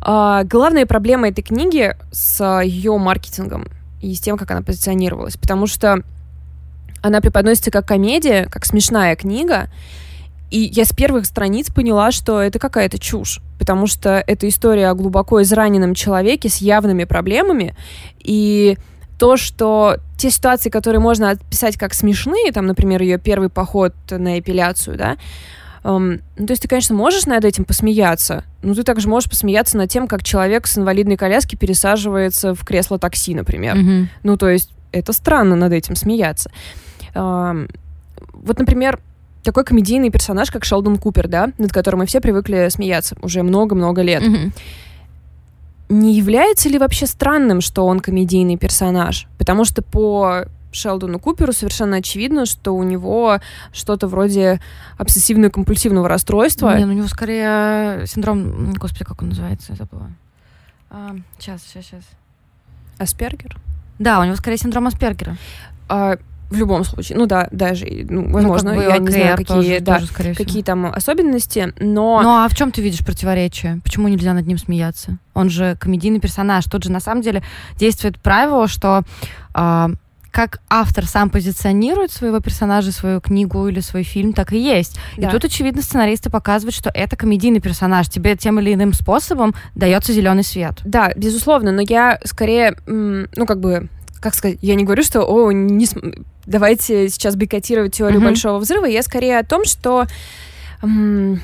Uh, 0.00 0.44
главная 0.44 0.86
проблема 0.86 1.28
этой 1.28 1.42
книги 1.42 1.96
с 2.12 2.62
ее 2.62 2.96
маркетингом 2.98 3.66
и 4.00 4.14
с 4.14 4.20
тем, 4.20 4.38
как 4.38 4.52
она 4.52 4.62
позиционировалась, 4.62 5.36
потому 5.36 5.66
что 5.66 6.04
она 7.02 7.20
преподносится 7.20 7.72
как 7.72 7.86
комедия, 7.86 8.46
как 8.46 8.64
смешная 8.64 9.16
книга, 9.16 9.68
и 10.50 10.60
я 10.60 10.84
с 10.84 10.92
первых 10.92 11.26
страниц 11.26 11.70
поняла, 11.70 12.10
что 12.10 12.40
это 12.40 12.58
какая-то 12.58 12.98
чушь, 12.98 13.40
потому 13.58 13.86
что 13.86 14.22
это 14.26 14.48
история 14.48 14.88
о 14.88 14.94
глубоко 14.94 15.42
израненном 15.42 15.94
человеке 15.94 16.48
с 16.48 16.58
явными 16.58 17.04
проблемами, 17.04 17.74
и 18.20 18.76
то, 19.18 19.36
что 19.36 19.96
те 20.16 20.30
ситуации, 20.30 20.70
которые 20.70 21.00
можно 21.00 21.30
описать 21.30 21.76
как 21.76 21.92
смешные, 21.94 22.52
там, 22.52 22.66
например, 22.66 23.02
ее 23.02 23.18
первый 23.18 23.48
поход 23.48 23.94
на 24.10 24.38
эпиляцию, 24.38 24.96
да, 24.96 25.16
Um, 25.84 26.20
ну, 26.36 26.46
то 26.46 26.52
есть 26.52 26.62
ты, 26.62 26.68
конечно, 26.68 26.94
можешь 26.94 27.26
над 27.26 27.44
этим 27.44 27.64
посмеяться, 27.64 28.44
но 28.62 28.74
ты 28.74 28.82
также 28.82 29.08
можешь 29.08 29.30
посмеяться 29.30 29.78
над 29.78 29.88
тем, 29.88 30.08
как 30.08 30.22
человек 30.22 30.66
с 30.66 30.76
инвалидной 30.76 31.16
коляски 31.16 31.54
пересаживается 31.54 32.54
в 32.54 32.64
кресло 32.64 32.98
такси, 32.98 33.34
например. 33.34 33.76
Mm-hmm. 33.76 34.06
Ну, 34.24 34.36
то 34.36 34.48
есть 34.48 34.70
это 34.90 35.12
странно 35.12 35.54
над 35.56 35.72
этим 35.72 35.94
смеяться. 35.94 36.50
Um, 37.14 37.70
вот, 38.32 38.58
например, 38.58 38.98
такой 39.48 39.64
комедийный 39.64 40.10
персонаж, 40.10 40.50
как 40.50 40.66
Шелдон 40.66 40.98
Купер, 40.98 41.26
да, 41.26 41.52
над 41.56 41.72
которым 41.72 42.00
мы 42.00 42.06
все 42.06 42.20
привыкли 42.20 42.68
смеяться 42.68 43.16
уже 43.22 43.42
много-много 43.42 44.02
лет. 44.02 44.22
Mm-hmm. 44.22 44.52
Не 45.88 46.14
является 46.14 46.68
ли 46.68 46.78
вообще 46.78 47.06
странным, 47.06 47.62
что 47.62 47.86
он 47.86 48.00
комедийный 48.00 48.58
персонаж? 48.58 49.26
Потому 49.38 49.64
что 49.64 49.80
по 49.80 50.44
Шелдону 50.70 51.18
Куперу 51.18 51.54
совершенно 51.54 51.96
очевидно, 51.96 52.44
что 52.44 52.76
у 52.76 52.82
него 52.82 53.40
что-то 53.72 54.06
вроде 54.06 54.60
обсессивно-компульсивного 54.98 56.08
расстройства. 56.08 56.76
Не, 56.76 56.84
ну 56.84 56.92
у 56.92 56.96
него 56.96 57.08
скорее 57.08 58.06
синдром... 58.06 58.74
Господи, 58.74 59.06
как 59.06 59.22
он 59.22 59.30
называется? 59.30 59.72
Я 59.72 59.76
забыла. 59.76 60.10
А, 60.90 61.16
сейчас, 61.38 61.62
сейчас, 61.62 61.86
сейчас. 61.86 62.02
Аспергер? 62.98 63.56
Да, 63.98 64.20
у 64.20 64.24
него 64.24 64.36
скорее 64.36 64.58
синдром 64.58 64.86
Аспергера. 64.88 65.38
А, 65.88 66.18
в 66.50 66.56
любом 66.56 66.84
случае, 66.84 67.18
ну 67.18 67.26
да, 67.26 67.48
даже, 67.50 67.86
ну, 68.08 68.22
ну 68.22 68.32
возможно, 68.32 68.72
ну, 68.72 68.80
как 68.80 68.86
бы 68.86 68.92
я 68.92 68.98
не 68.98 69.10
знаю, 69.10 69.36
какие, 69.36 69.56
тоже, 69.56 69.80
да, 69.80 69.98
тоже, 69.98 70.34
какие 70.34 70.62
там 70.62 70.86
особенности, 70.86 71.72
но... 71.78 72.22
Ну 72.22 72.30
а 72.30 72.48
в 72.48 72.54
чем 72.54 72.72
ты 72.72 72.80
видишь 72.80 73.04
противоречие? 73.04 73.80
Почему 73.84 74.08
нельзя 74.08 74.32
над 74.32 74.46
ним 74.46 74.58
смеяться? 74.58 75.18
Он 75.34 75.50
же 75.50 75.76
комедийный 75.78 76.20
персонаж. 76.20 76.64
Тут 76.64 76.84
же 76.84 76.90
на 76.90 77.00
самом 77.00 77.22
деле 77.22 77.42
действует 77.76 78.18
правило, 78.20 78.66
что 78.66 79.02
э, 79.54 79.88
как 80.30 80.60
автор 80.68 81.04
сам 81.06 81.30
позиционирует 81.30 82.12
своего 82.12 82.40
персонажа, 82.40 82.92
свою 82.92 83.20
книгу 83.20 83.68
или 83.68 83.80
свой 83.80 84.02
фильм, 84.02 84.32
так 84.32 84.52
и 84.52 84.58
есть. 84.58 84.98
Да. 85.16 85.28
И 85.28 85.30
тут, 85.30 85.44
очевидно, 85.44 85.82
сценаристы 85.82 86.30
показывают, 86.30 86.74
что 86.74 86.90
это 86.92 87.16
комедийный 87.16 87.60
персонаж. 87.60 88.08
Тебе 88.08 88.36
тем 88.36 88.60
или 88.60 88.74
иным 88.74 88.92
способом 88.92 89.54
дается 89.74 90.12
зеленый 90.12 90.44
свет. 90.44 90.80
Да, 90.84 91.12
безусловно, 91.16 91.72
но 91.72 91.82
я 91.82 92.18
скорее, 92.24 92.76
ну, 92.86 93.46
как 93.46 93.60
бы 93.60 93.88
как 94.20 94.34
сказать, 94.34 94.58
я 94.62 94.74
не 94.74 94.84
говорю, 94.84 95.02
что, 95.02 95.24
о, 95.24 95.50
не 95.52 95.86
давайте 96.46 97.08
сейчас 97.08 97.36
бойкотировать 97.36 97.94
теорию 97.94 98.20
mm-hmm. 98.20 98.24
большого 98.24 98.58
взрыва, 98.58 98.86
я 98.86 99.02
скорее 99.02 99.38
о 99.38 99.44
том, 99.44 99.64
что 99.64 100.06
м- 100.82 101.40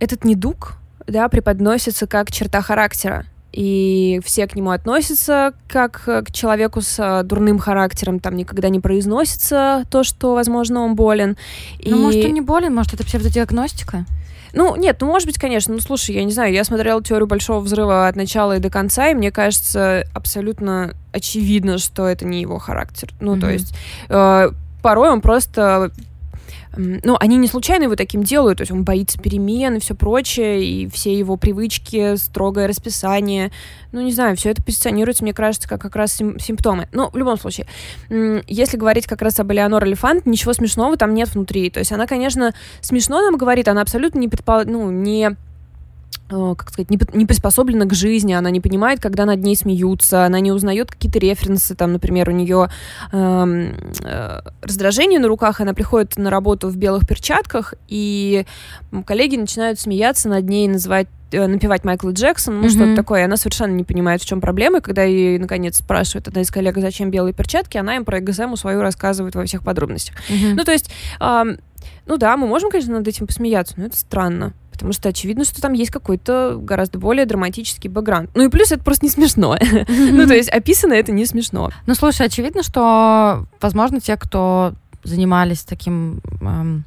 этот 0.00 0.24
недуг, 0.24 0.74
да, 1.06 1.28
преподносится 1.28 2.06
как 2.06 2.30
черта 2.30 2.62
характера 2.62 3.26
и 3.54 4.20
все 4.24 4.48
к 4.48 4.56
нему 4.56 4.70
относятся 4.70 5.54
как 5.68 6.02
к 6.02 6.32
человеку 6.32 6.80
с 6.80 6.96
а, 6.98 7.22
дурным 7.22 7.58
характером, 7.58 8.18
там 8.18 8.34
никогда 8.34 8.68
не 8.68 8.80
произносится 8.80 9.84
то, 9.90 10.02
что, 10.02 10.34
возможно, 10.34 10.80
он 10.80 10.96
болен. 10.96 11.36
Ну, 11.84 11.96
и... 11.96 12.00
может, 12.00 12.24
он 12.24 12.32
не 12.32 12.40
болен, 12.40 12.74
может, 12.74 12.94
это 12.94 13.04
псевдодиагностика? 13.04 14.06
Ну, 14.54 14.76
нет, 14.76 14.98
ну, 15.00 15.08
может 15.08 15.26
быть, 15.26 15.38
конечно. 15.38 15.74
Ну, 15.74 15.80
слушай, 15.80 16.14
я 16.14 16.24
не 16.24 16.32
знаю, 16.32 16.52
я 16.52 16.64
смотрела 16.64 17.02
теорию 17.02 17.26
Большого 17.26 17.60
Взрыва 17.60 18.06
от 18.08 18.16
начала 18.16 18.56
и 18.56 18.60
до 18.60 18.70
конца, 18.70 19.08
и 19.08 19.14
мне 19.14 19.32
кажется 19.32 20.04
абсолютно 20.14 20.94
очевидно, 21.12 21.78
что 21.78 22.06
это 22.06 22.24
не 22.24 22.40
его 22.40 22.58
характер. 22.58 23.10
Ну, 23.20 23.34
mm-hmm. 23.34 23.40
то 23.40 23.50
есть 23.50 23.74
э, 24.08 24.50
порой 24.82 25.10
он 25.10 25.20
просто 25.20 25.90
ну, 26.76 27.16
они 27.20 27.36
не 27.36 27.46
случайно 27.46 27.84
его 27.84 27.96
таким 27.96 28.22
делают, 28.22 28.58
то 28.58 28.62
есть 28.62 28.72
он 28.72 28.84
боится 28.84 29.18
перемен 29.18 29.76
и 29.76 29.80
все 29.80 29.94
прочее, 29.94 30.64
и 30.64 30.88
все 30.88 31.16
его 31.16 31.36
привычки, 31.36 32.16
строгое 32.16 32.66
расписание, 32.66 33.50
ну, 33.92 34.00
не 34.00 34.12
знаю, 34.12 34.36
все 34.36 34.50
это 34.50 34.62
позиционируется, 34.62 35.22
мне 35.22 35.32
кажется, 35.32 35.68
как 35.68 35.80
как 35.80 35.96
раз 35.96 36.12
сим 36.12 36.38
симптомы. 36.38 36.88
Но 36.92 37.10
в 37.10 37.16
любом 37.16 37.38
случае, 37.38 37.66
если 38.08 38.76
говорить 38.76 39.06
как 39.06 39.22
раз 39.22 39.38
об 39.40 39.52
Элеонор 39.52 39.84
Элефант, 39.84 40.26
ничего 40.26 40.52
смешного 40.52 40.96
там 40.96 41.14
нет 41.14 41.34
внутри, 41.34 41.70
то 41.70 41.78
есть 41.78 41.92
она, 41.92 42.06
конечно, 42.06 42.54
смешно 42.80 43.22
нам 43.22 43.36
говорит, 43.36 43.68
она 43.68 43.82
абсолютно 43.82 44.18
не 44.18 44.28
предпол... 44.28 44.64
ну, 44.64 44.90
не 44.90 45.36
как 46.28 46.70
сказать, 46.70 46.90
не, 46.90 46.98
не 47.12 47.26
приспособлена 47.26 47.84
к 47.84 47.94
жизни, 47.94 48.32
она 48.32 48.50
не 48.50 48.60
понимает, 48.60 49.00
когда 49.00 49.26
над 49.26 49.42
ней 49.42 49.56
смеются, 49.56 50.24
она 50.24 50.40
не 50.40 50.52
узнает 50.52 50.90
какие-то 50.90 51.18
референсы, 51.18 51.74
там, 51.74 51.92
например, 51.92 52.30
у 52.30 52.32
нее 52.32 52.70
эм, 53.12 53.74
э, 54.02 54.40
раздражение 54.62 55.20
на 55.20 55.28
руках, 55.28 55.60
она 55.60 55.74
приходит 55.74 56.16
на 56.16 56.30
работу 56.30 56.68
в 56.68 56.76
белых 56.76 57.06
перчатках, 57.06 57.74
и 57.88 58.46
коллеги 59.06 59.36
начинают 59.36 59.78
смеяться 59.78 60.28
над 60.30 60.48
ней, 60.48 60.66
называть 60.66 61.08
э, 61.30 61.46
напевать 61.46 61.84
Майкла 61.84 62.10
Джексона, 62.10 62.58
ну, 62.58 62.66
mm-hmm. 62.66 62.70
что-то 62.70 62.96
такое, 62.96 63.20
и 63.20 63.24
она 63.24 63.36
совершенно 63.36 63.72
не 63.72 63.84
понимает, 63.84 64.22
в 64.22 64.26
чем 64.26 64.40
проблема, 64.40 64.78
и 64.78 64.80
когда 64.80 65.02
ей, 65.02 65.38
наконец, 65.38 65.76
спрашивает 65.76 66.26
одна 66.26 66.40
из 66.40 66.50
коллег, 66.50 66.78
зачем 66.78 67.10
белые 67.10 67.34
перчатки, 67.34 67.76
она 67.76 67.96
им 67.96 68.04
про 68.06 68.20
эгозему 68.20 68.56
свою 68.56 68.80
рассказывает 68.80 69.34
во 69.34 69.44
всех 69.44 69.62
подробностях. 69.62 70.16
Mm-hmm. 70.30 70.54
Ну, 70.54 70.64
то 70.64 70.72
есть, 70.72 70.90
э, 71.20 71.44
ну 72.06 72.16
да, 72.16 72.36
мы 72.36 72.46
можем, 72.46 72.70
конечно, 72.70 72.94
над 72.94 73.08
этим 73.08 73.26
посмеяться, 73.26 73.74
но 73.76 73.86
это 73.86 73.96
странно. 73.96 74.52
Потому 74.74 74.92
что 74.92 75.08
очевидно, 75.08 75.44
что 75.44 75.62
там 75.62 75.72
есть 75.72 75.90
какой-то 75.90 76.58
гораздо 76.60 76.98
более 76.98 77.26
драматический 77.26 77.88
бэкграунд. 77.88 78.30
Ну 78.34 78.44
и 78.44 78.48
плюс 78.48 78.72
это 78.72 78.82
просто 78.82 79.06
не 79.06 79.10
смешно. 79.10 79.56
Ну, 79.88 80.26
то 80.26 80.34
есть 80.34 80.48
описано 80.48 80.92
это 80.92 81.12
не 81.12 81.24
смешно. 81.26 81.70
Ну, 81.86 81.94
слушай, 81.94 82.26
очевидно, 82.26 82.62
что, 82.62 83.46
возможно, 83.60 84.00
те, 84.00 84.16
кто 84.16 84.74
занимались 85.02 85.62
таким 85.62 86.20
эм, 86.40 86.84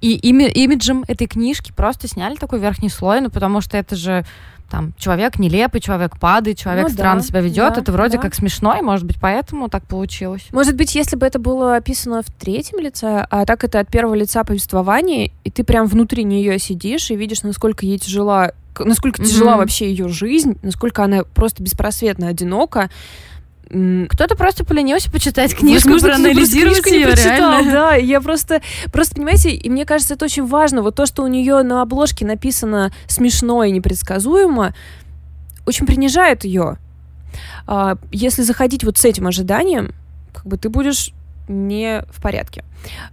И 0.00 0.14
ими, 0.14 0.44
имиджем 0.44 1.04
этой 1.06 1.26
книжки 1.26 1.72
просто 1.72 2.08
сняли 2.08 2.36
такой 2.36 2.58
верхний 2.58 2.88
слой, 2.88 3.20
ну 3.20 3.30
потому 3.30 3.60
что 3.60 3.76
это 3.76 3.96
же 3.96 4.24
там 4.70 4.94
человек 4.96 5.38
нелепый, 5.38 5.80
человек 5.80 6.18
падает, 6.18 6.58
человек 6.58 6.84
ну, 6.88 6.94
странно 6.94 7.20
да, 7.20 7.26
себя 7.26 7.40
ведет. 7.40 7.74
Да, 7.74 7.80
это 7.80 7.92
вроде 7.92 8.16
да. 8.16 8.22
как 8.22 8.34
смешно, 8.34 8.76
и 8.78 8.82
может 8.82 9.04
быть 9.06 9.16
поэтому 9.20 9.68
так 9.68 9.86
получилось. 9.86 10.46
Может 10.52 10.76
быть, 10.76 10.94
если 10.94 11.16
бы 11.16 11.26
это 11.26 11.38
было 11.38 11.76
описано 11.76 12.22
в 12.22 12.30
третьем 12.30 12.78
лице, 12.78 13.26
а 13.28 13.44
так 13.44 13.64
это 13.64 13.80
от 13.80 13.88
первого 13.88 14.14
лица 14.14 14.44
повествования, 14.44 15.30
и 15.44 15.50
ты 15.50 15.64
прям 15.64 15.86
внутри 15.86 16.24
нее 16.24 16.58
сидишь 16.58 17.10
и 17.10 17.16
видишь, 17.16 17.42
насколько 17.42 17.84
ей 17.84 17.98
тяжела, 17.98 18.52
насколько 18.78 19.20
mm-hmm. 19.20 19.26
тяжела 19.26 19.56
вообще 19.56 19.90
ее 19.90 20.08
жизнь, 20.08 20.58
насколько 20.62 21.04
она 21.04 21.24
просто 21.24 21.62
беспросветно 21.62 22.28
одинока. 22.28 22.90
Кто-то 23.70 24.34
просто 24.34 24.64
поленился 24.64 25.12
почитать 25.12 25.54
книжку, 25.54 25.90
Возможно, 25.90 26.08
проанализировать 26.08 26.84
ее, 26.86 27.14
реально. 27.14 27.70
Да, 27.70 27.94
я 27.94 28.20
просто, 28.20 28.62
просто, 28.92 29.14
понимаете, 29.14 29.50
и 29.50 29.70
мне 29.70 29.86
кажется, 29.86 30.14
это 30.14 30.24
очень 30.24 30.44
важно. 30.44 30.82
Вот 30.82 30.96
то, 30.96 31.06
что 31.06 31.22
у 31.22 31.28
нее 31.28 31.62
на 31.62 31.80
обложке 31.82 32.26
написано 32.26 32.92
смешно 33.06 33.62
и 33.62 33.70
непредсказуемо, 33.70 34.74
очень 35.66 35.86
принижает 35.86 36.44
ее. 36.44 36.78
А, 37.68 37.96
если 38.10 38.42
заходить 38.42 38.82
вот 38.82 38.98
с 38.98 39.04
этим 39.04 39.28
ожиданием, 39.28 39.94
как 40.32 40.46
бы 40.46 40.56
ты 40.56 40.68
будешь 40.68 41.12
не 41.46 42.02
в 42.10 42.20
порядке. 42.20 42.64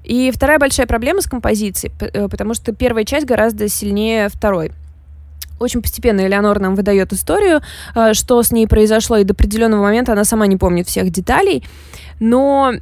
И 0.03 0.31
вторая 0.33 0.57
большая 0.57 0.87
проблема 0.87 1.21
с 1.21 1.27
композицией, 1.27 1.93
э, 1.99 2.27
потому 2.29 2.55
что 2.55 2.73
первая 2.73 3.03
часть 3.03 3.27
гораздо 3.27 3.67
сильнее 3.67 4.29
второй. 4.29 4.71
Очень 5.59 5.81
постепенно 5.81 6.21
Элеонора 6.21 6.59
нам 6.59 6.75
выдает 6.75 7.13
историю, 7.13 7.61
э, 7.95 8.13
что 8.13 8.41
с 8.41 8.51
ней 8.51 8.67
произошло, 8.67 9.17
и 9.17 9.23
до 9.23 9.33
определенного 9.33 9.81
момента 9.81 10.13
она 10.13 10.23
сама 10.23 10.47
не 10.47 10.57
помнит 10.57 10.87
всех 10.87 11.09
деталей. 11.09 11.63
Но 12.19 12.73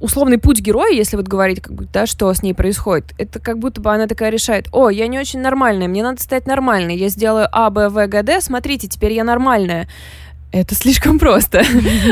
условный 0.00 0.38
путь 0.38 0.60
героя, 0.60 0.92
если 0.92 1.16
вот 1.16 1.26
говорить, 1.26 1.60
как 1.60 1.72
бы, 1.72 1.88
да, 1.92 2.06
что 2.06 2.32
с 2.32 2.42
ней 2.42 2.52
происходит, 2.52 3.14
это 3.18 3.40
как 3.40 3.58
будто 3.58 3.80
бы 3.80 3.92
она 3.92 4.06
такая 4.06 4.30
решает, 4.30 4.68
о, 4.70 4.90
я 4.90 5.06
не 5.06 5.18
очень 5.18 5.40
нормальная, 5.40 5.88
мне 5.88 6.02
надо 6.02 6.22
стать 6.22 6.46
нормальной, 6.46 6.96
я 6.96 7.08
сделаю 7.08 7.48
А, 7.50 7.70
Б, 7.70 7.88
В, 7.88 8.06
Г, 8.06 8.22
Д, 8.22 8.40
смотрите, 8.40 8.86
теперь 8.86 9.12
я 9.12 9.24
нормальная 9.24 9.88
это 10.54 10.74
слишком 10.76 11.18
просто. 11.18 11.64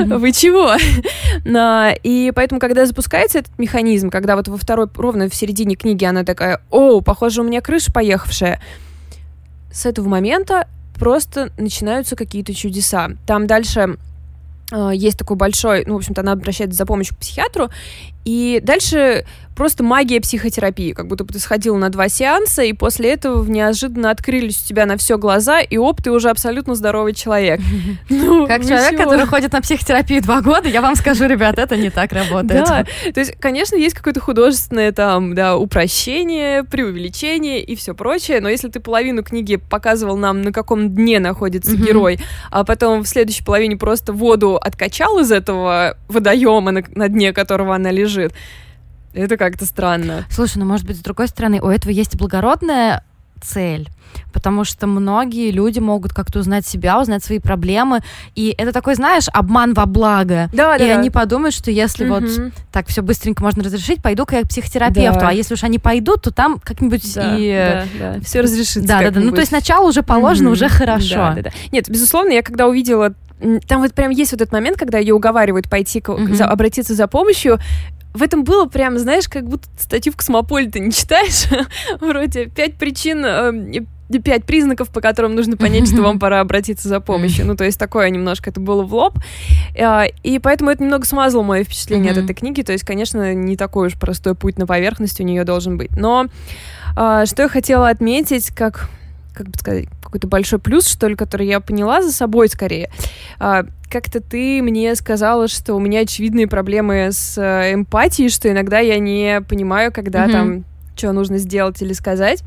Вы 0.06 0.32
чего? 0.32 0.74
И 2.02 2.32
поэтому, 2.34 2.60
когда 2.60 2.86
запускается 2.86 3.38
этот 3.38 3.56
механизм, 3.58 4.10
когда 4.10 4.34
вот 4.34 4.48
во 4.48 4.56
второй, 4.56 4.88
ровно 4.94 5.28
в 5.28 5.34
середине 5.34 5.76
книги 5.76 6.04
она 6.04 6.24
такая, 6.24 6.60
о, 6.70 7.00
похоже, 7.02 7.42
у 7.42 7.44
меня 7.44 7.60
крыша 7.60 7.92
поехавшая, 7.92 8.60
с 9.72 9.86
этого 9.86 10.08
момента 10.08 10.66
просто 10.98 11.50
начинаются 11.56 12.16
какие-то 12.16 12.52
чудеса. 12.52 13.10
Там 13.26 13.46
дальше 13.46 13.96
э, 14.72 14.90
есть 14.92 15.18
такой 15.18 15.36
большой, 15.36 15.84
ну, 15.86 15.94
в 15.94 15.98
общем-то, 15.98 16.20
она 16.20 16.32
обращается 16.32 16.76
за 16.76 16.84
помощью 16.84 17.14
к 17.14 17.20
психиатру, 17.20 17.70
и 18.24 18.60
дальше 18.62 19.24
просто 19.54 19.82
магия 19.82 20.20
психотерапии, 20.20 20.92
как 20.92 21.06
будто 21.06 21.24
бы 21.24 21.32
ты 21.32 21.38
сходил 21.38 21.76
на 21.76 21.90
два 21.90 22.08
сеанса, 22.08 22.62
и 22.62 22.72
после 22.72 23.12
этого 23.12 23.44
неожиданно 23.44 24.10
открылись 24.10 24.62
у 24.62 24.66
тебя 24.66 24.86
на 24.86 24.96
все 24.96 25.18
глаза, 25.18 25.60
и 25.60 25.76
оп, 25.76 26.02
ты 26.02 26.10
уже 26.10 26.30
абсолютно 26.30 26.74
здоровый 26.74 27.14
человек. 27.14 27.60
Ну, 28.08 28.46
как 28.46 28.62
человек, 28.62 28.96
который 28.96 29.26
ходит 29.26 29.52
на 29.52 29.60
психотерапию 29.60 30.22
два 30.22 30.42
года, 30.42 30.68
я 30.68 30.80
вам 30.80 30.96
скажу, 30.96 31.26
ребят, 31.26 31.58
это 31.58 31.76
не 31.76 31.90
так 31.90 32.12
работает. 32.12 32.64
Да, 32.64 32.84
то 33.12 33.20
есть, 33.20 33.36
конечно, 33.38 33.76
есть 33.76 33.94
какое-то 33.94 34.20
художественное 34.20 34.92
там, 34.92 35.34
да, 35.34 35.56
упрощение, 35.56 36.64
преувеличение 36.64 37.62
и 37.62 37.74
все 37.74 37.94
прочее, 37.94 38.40
но 38.40 38.48
если 38.48 38.68
ты 38.68 38.80
половину 38.80 39.22
книги 39.22 39.56
показывал 39.56 40.16
нам, 40.16 40.42
на 40.42 40.52
каком 40.52 40.90
дне 40.90 41.18
находится 41.20 41.76
герой, 41.76 42.18
а 42.50 42.64
потом 42.64 43.02
в 43.02 43.08
следующей 43.08 43.44
половине 43.44 43.76
просто 43.76 44.12
воду 44.12 44.56
откачал 44.56 45.18
из 45.18 45.32
этого 45.32 45.96
водоема, 46.08 46.70
на, 46.70 46.82
на 46.94 47.08
дне 47.08 47.32
которого 47.32 47.74
она 47.74 47.90
лежит, 47.90 48.11
это 49.12 49.36
как-то 49.36 49.66
странно. 49.66 50.24
Слушай, 50.30 50.58
ну 50.58 50.64
может 50.64 50.86
быть, 50.86 50.96
с 50.96 51.00
другой 51.00 51.28
стороны, 51.28 51.60
у 51.60 51.68
этого 51.68 51.92
есть 51.92 52.16
благородная 52.16 53.04
цель. 53.40 53.88
Потому 54.32 54.64
что 54.64 54.86
многие 54.86 55.50
люди 55.50 55.78
могут 55.78 56.12
как-то 56.12 56.40
узнать 56.40 56.66
себя, 56.66 57.00
узнать 57.00 57.24
свои 57.24 57.38
проблемы. 57.38 58.00
И 58.34 58.54
это 58.56 58.72
такой, 58.72 58.94
знаешь, 58.94 59.26
обман 59.32 59.74
во 59.74 59.86
благо. 59.86 60.48
Да, 60.52 60.78
да. 60.78 60.84
И 60.84 60.88
да. 60.88 60.98
они 60.98 61.10
подумают, 61.10 61.54
что 61.54 61.70
если 61.70 62.08
угу. 62.08 62.20
вот 62.20 62.52
так 62.70 62.88
все 62.88 63.02
быстренько 63.02 63.42
можно 63.42 63.62
разрешить, 63.62 64.02
пойду-ка 64.02 64.36
я 64.36 64.42
к 64.42 64.48
психотерапевту. 64.48 65.20
Да. 65.20 65.28
А 65.28 65.32
если 65.32 65.54
уж 65.54 65.64
они 65.64 65.78
пойдут, 65.78 66.22
то 66.22 66.30
там 66.30 66.58
как-нибудь 66.62 67.14
да, 67.14 67.36
и... 67.38 67.84
Да, 67.98 68.14
да. 68.14 68.20
Все 68.20 68.40
разрешится. 68.40 68.82
Да, 68.82 69.02
да, 69.02 69.10
да. 69.10 69.20
Ну, 69.20 69.32
то 69.32 69.40
есть 69.40 69.52
начало 69.52 69.88
уже 69.88 70.02
положено, 70.02 70.48
угу. 70.48 70.54
уже 70.54 70.68
хорошо. 70.68 71.14
Да, 71.14 71.34
да, 71.34 71.42
да. 71.42 71.50
Нет, 71.70 71.88
безусловно, 71.88 72.32
я 72.32 72.42
когда 72.42 72.66
увидела 72.66 73.14
там 73.66 73.80
вот 73.80 73.92
прям 73.92 74.10
есть 74.10 74.30
вот 74.30 74.40
этот 74.40 74.52
момент, 74.52 74.76
когда 74.76 74.98
ее 74.98 75.14
уговаривают 75.14 75.68
пойти, 75.68 75.98
mm-hmm. 75.98 76.34
за, 76.34 76.46
обратиться 76.46 76.94
за 76.94 77.08
помощью 77.08 77.58
в 78.14 78.22
этом 78.22 78.44
было 78.44 78.66
прям, 78.66 78.98
знаешь, 78.98 79.28
как 79.28 79.48
будто 79.48 79.66
статью 79.78 80.12
в 80.12 80.16
Космополите 80.16 80.80
не 80.80 80.92
читаешь. 80.92 81.46
Вроде 82.00 82.46
пять 82.46 82.76
причин, 82.76 83.24
э, 83.24 83.84
пять 84.18 84.44
признаков, 84.44 84.88
по 84.88 85.00
которым 85.00 85.34
нужно 85.34 85.56
понять, 85.56 85.88
что 85.88 86.02
вам 86.02 86.18
пора 86.20 86.40
обратиться 86.40 86.88
за 86.88 87.00
помощью. 87.00 87.46
Ну, 87.46 87.56
то 87.56 87.64
есть 87.64 87.78
такое 87.78 88.10
немножко 88.10 88.50
это 88.50 88.60
было 88.60 88.82
в 88.82 88.94
лоб. 88.94 89.18
Э, 89.74 90.04
и 90.22 90.38
поэтому 90.38 90.70
это 90.70 90.82
немного 90.82 91.06
смазало 91.06 91.42
мое 91.42 91.64
впечатление 91.64 92.12
от 92.12 92.18
этой 92.18 92.34
книги. 92.34 92.62
То 92.62 92.72
есть, 92.72 92.84
конечно, 92.84 93.34
не 93.34 93.56
такой 93.56 93.88
уж 93.88 93.94
простой 93.94 94.34
путь 94.34 94.58
на 94.58 94.66
поверхность 94.66 95.20
у 95.20 95.24
нее 95.24 95.44
должен 95.44 95.76
быть. 95.76 95.96
Но 95.96 96.26
э, 96.96 97.24
что 97.26 97.42
я 97.42 97.48
хотела 97.48 97.88
отметить, 97.88 98.50
как 98.50 98.90
как 99.34 99.48
бы 99.48 99.58
сказать, 99.58 99.86
какой-то 100.02 100.26
большой 100.26 100.58
плюс, 100.58 100.86
что 100.86 101.08
ли, 101.08 101.16
который 101.16 101.46
я 101.46 101.60
поняла 101.60 102.02
за 102.02 102.12
собой 102.12 102.50
скорее. 102.50 102.90
А, 103.38 103.64
как-то 103.90 104.20
ты 104.20 104.62
мне 104.62 104.94
сказала, 104.94 105.48
что 105.48 105.74
у 105.74 105.80
меня 105.80 106.00
очевидные 106.00 106.46
проблемы 106.46 107.08
с 107.10 107.38
э, 107.38 107.72
эмпатией, 107.72 108.28
что 108.28 108.50
иногда 108.50 108.78
я 108.78 108.98
не 108.98 109.40
понимаю, 109.40 109.90
когда 109.90 110.26
mm-hmm. 110.26 110.32
там 110.32 110.64
что 110.94 111.12
нужно 111.12 111.38
сделать 111.38 111.80
или 111.80 111.94
сказать. 111.94 112.44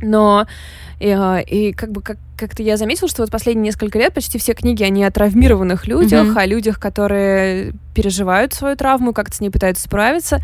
Но 0.00 0.46
и, 1.00 1.08
а, 1.08 1.38
и 1.38 1.72
как 1.72 1.92
бы 1.92 2.02
как, 2.02 2.18
как-то 2.36 2.62
я 2.62 2.76
заметила, 2.76 3.08
что 3.08 3.22
вот 3.22 3.30
последние 3.30 3.66
несколько 3.66 3.98
лет 3.98 4.12
почти 4.12 4.38
все 4.38 4.52
книги, 4.52 4.82
они 4.82 5.02
о 5.02 5.10
травмированных 5.10 5.86
людях, 5.86 6.26
mm-hmm. 6.26 6.38
о 6.38 6.46
людях, 6.46 6.78
которые 6.78 7.72
переживают 7.94 8.52
свою 8.52 8.76
травму, 8.76 9.14
как-то 9.14 9.36
с 9.36 9.40
ней 9.40 9.50
пытаются 9.50 9.84
справиться. 9.84 10.40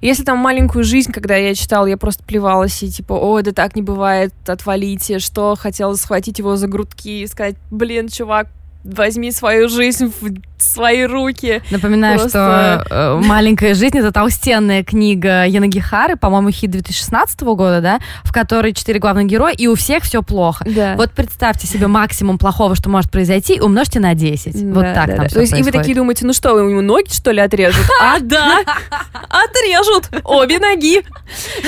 И 0.00 0.06
если 0.08 0.24
там 0.24 0.38
маленькую 0.38 0.82
жизнь, 0.82 1.12
когда 1.12 1.36
я 1.36 1.54
читала, 1.54 1.86
я 1.86 1.96
просто 1.96 2.24
плевалась 2.24 2.82
и 2.82 2.90
типа, 2.90 3.12
о, 3.12 3.40
да 3.42 3.52
так 3.52 3.76
не 3.76 3.82
бывает, 3.82 4.34
отвалите, 4.46 5.20
что 5.20 5.54
хотела 5.56 5.94
схватить 5.94 6.40
его 6.40 6.56
за 6.56 6.66
грудки 6.66 7.22
и 7.22 7.26
сказать, 7.28 7.54
блин, 7.70 8.08
чувак, 8.08 8.48
возьми 8.82 9.30
свою 9.30 9.68
жизнь 9.68 10.12
в 10.20 10.40
свои 10.62 11.04
руки. 11.04 11.62
Напоминаю, 11.70 12.18
Просто... 12.18 12.84
что 12.86 12.94
э, 12.94 13.20
«Маленькая 13.24 13.74
жизнь»— 13.74 13.98
это 13.98 14.12
толстенная 14.12 14.82
книга 14.82 15.46
Янагихары, 15.46 16.16
по-моему, 16.16 16.50
хит 16.50 16.70
2016 16.70 17.40
года, 17.42 17.80
да, 17.80 18.00
в 18.24 18.32
которой 18.32 18.72
четыре 18.72 18.98
главных 18.98 19.26
героя, 19.26 19.52
и 19.52 19.66
у 19.66 19.74
всех 19.74 20.04
все 20.04 20.22
плохо. 20.22 20.64
Да. 20.68 20.94
Вот 20.96 21.12
представьте 21.12 21.66
себе 21.66 21.86
максимум 21.86 22.38
плохого, 22.38 22.74
что 22.74 22.88
может 22.88 23.10
произойти, 23.10 23.60
умножьте 23.60 24.00
на 24.00 24.14
10. 24.14 24.72
Да, 24.72 24.74
вот 24.74 24.94
так 24.94 25.06
да, 25.06 25.16
там 25.16 25.26
да. 25.26 25.28
То 25.28 25.40
есть 25.40 25.58
и 25.58 25.62
вы 25.62 25.72
такие 25.72 25.94
думаете, 25.94 26.26
ну 26.26 26.32
что, 26.32 26.58
ему 26.58 26.80
ноги, 26.80 27.10
что 27.10 27.30
ли, 27.30 27.40
отрежут? 27.40 27.84
А, 28.00 28.18
да, 28.18 28.60
отрежут 29.28 30.08
обе 30.24 30.58
ноги. 30.58 31.02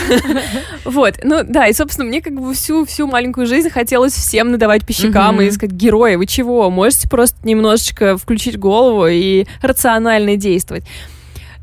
Вот, 0.84 1.14
ну 1.22 1.43
да, 1.45 1.66
и, 1.68 1.72
собственно, 1.72 2.09
мне 2.09 2.20
как 2.20 2.34
бы 2.34 2.53
всю, 2.55 2.84
всю 2.84 3.07
маленькую 3.07 3.47
жизнь 3.47 3.70
хотелось 3.70 4.12
всем 4.12 4.51
надавать 4.51 4.86
по 4.86 4.93
щекам 4.93 5.40
и 5.40 5.51
сказать, 5.51 5.74
герои, 5.74 6.16
вы 6.16 6.26
чего, 6.26 6.68
можете 6.70 7.09
просто 7.09 7.36
немножечко 7.45 8.16
включить 8.16 8.59
голову 8.59 8.81
голову 8.82 9.06
и 9.06 9.46
рационально 9.62 10.36
действовать 10.36 10.84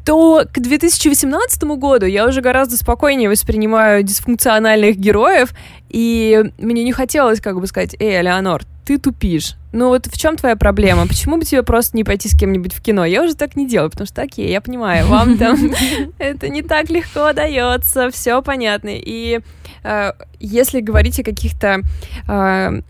то 0.06 0.44
к 0.52 0.60
2018 0.60 1.64
году 1.78 2.08
я 2.08 2.26
уже 2.26 2.42
гораздо 2.42 2.78
спокойнее 2.78 3.30
воспринимаю 3.30 4.02
дисфункциональных 4.02 4.98
героев, 4.98 5.54
и 5.90 6.46
мне 6.58 6.84
не 6.84 6.94
хотелось 6.94 7.40
как 7.40 7.60
бы 7.60 7.68
сказать, 7.68 7.96
эй, 8.00 8.20
Леонор, 8.24 8.64
ты 8.86 8.98
тупишь. 8.98 9.56
Ну 9.72 9.90
вот 9.90 10.08
в 10.08 10.18
чем 10.18 10.36
твоя 10.36 10.56
проблема? 10.56 11.06
Почему 11.06 11.38
бы 11.38 11.46
тебе 11.46 11.62
просто 11.62 11.96
не 11.96 12.04
пойти 12.04 12.28
с 12.28 12.36
кем-нибудь 12.36 12.74
в 12.74 12.82
кино? 12.82 13.06
Я 13.06 13.22
уже 13.24 13.36
так 13.36 13.56
не 13.56 13.68
делаю, 13.68 13.92
потому 13.92 14.08
что, 14.08 14.24
окей, 14.24 14.50
я 14.50 14.62
понимаю, 14.62 15.06
вам 15.06 15.38
там 15.38 15.60
это 16.18 16.50
не 16.50 16.64
так 16.64 16.90
легко 16.90 17.32
дается, 17.34 18.10
все 18.10 18.42
понятно. 18.42 18.90
И 18.92 19.42
э, 19.84 20.14
если 20.40 20.80
говорить 20.80 21.20
о 21.20 21.24
каких-то 21.24 21.82
э, 22.28 22.82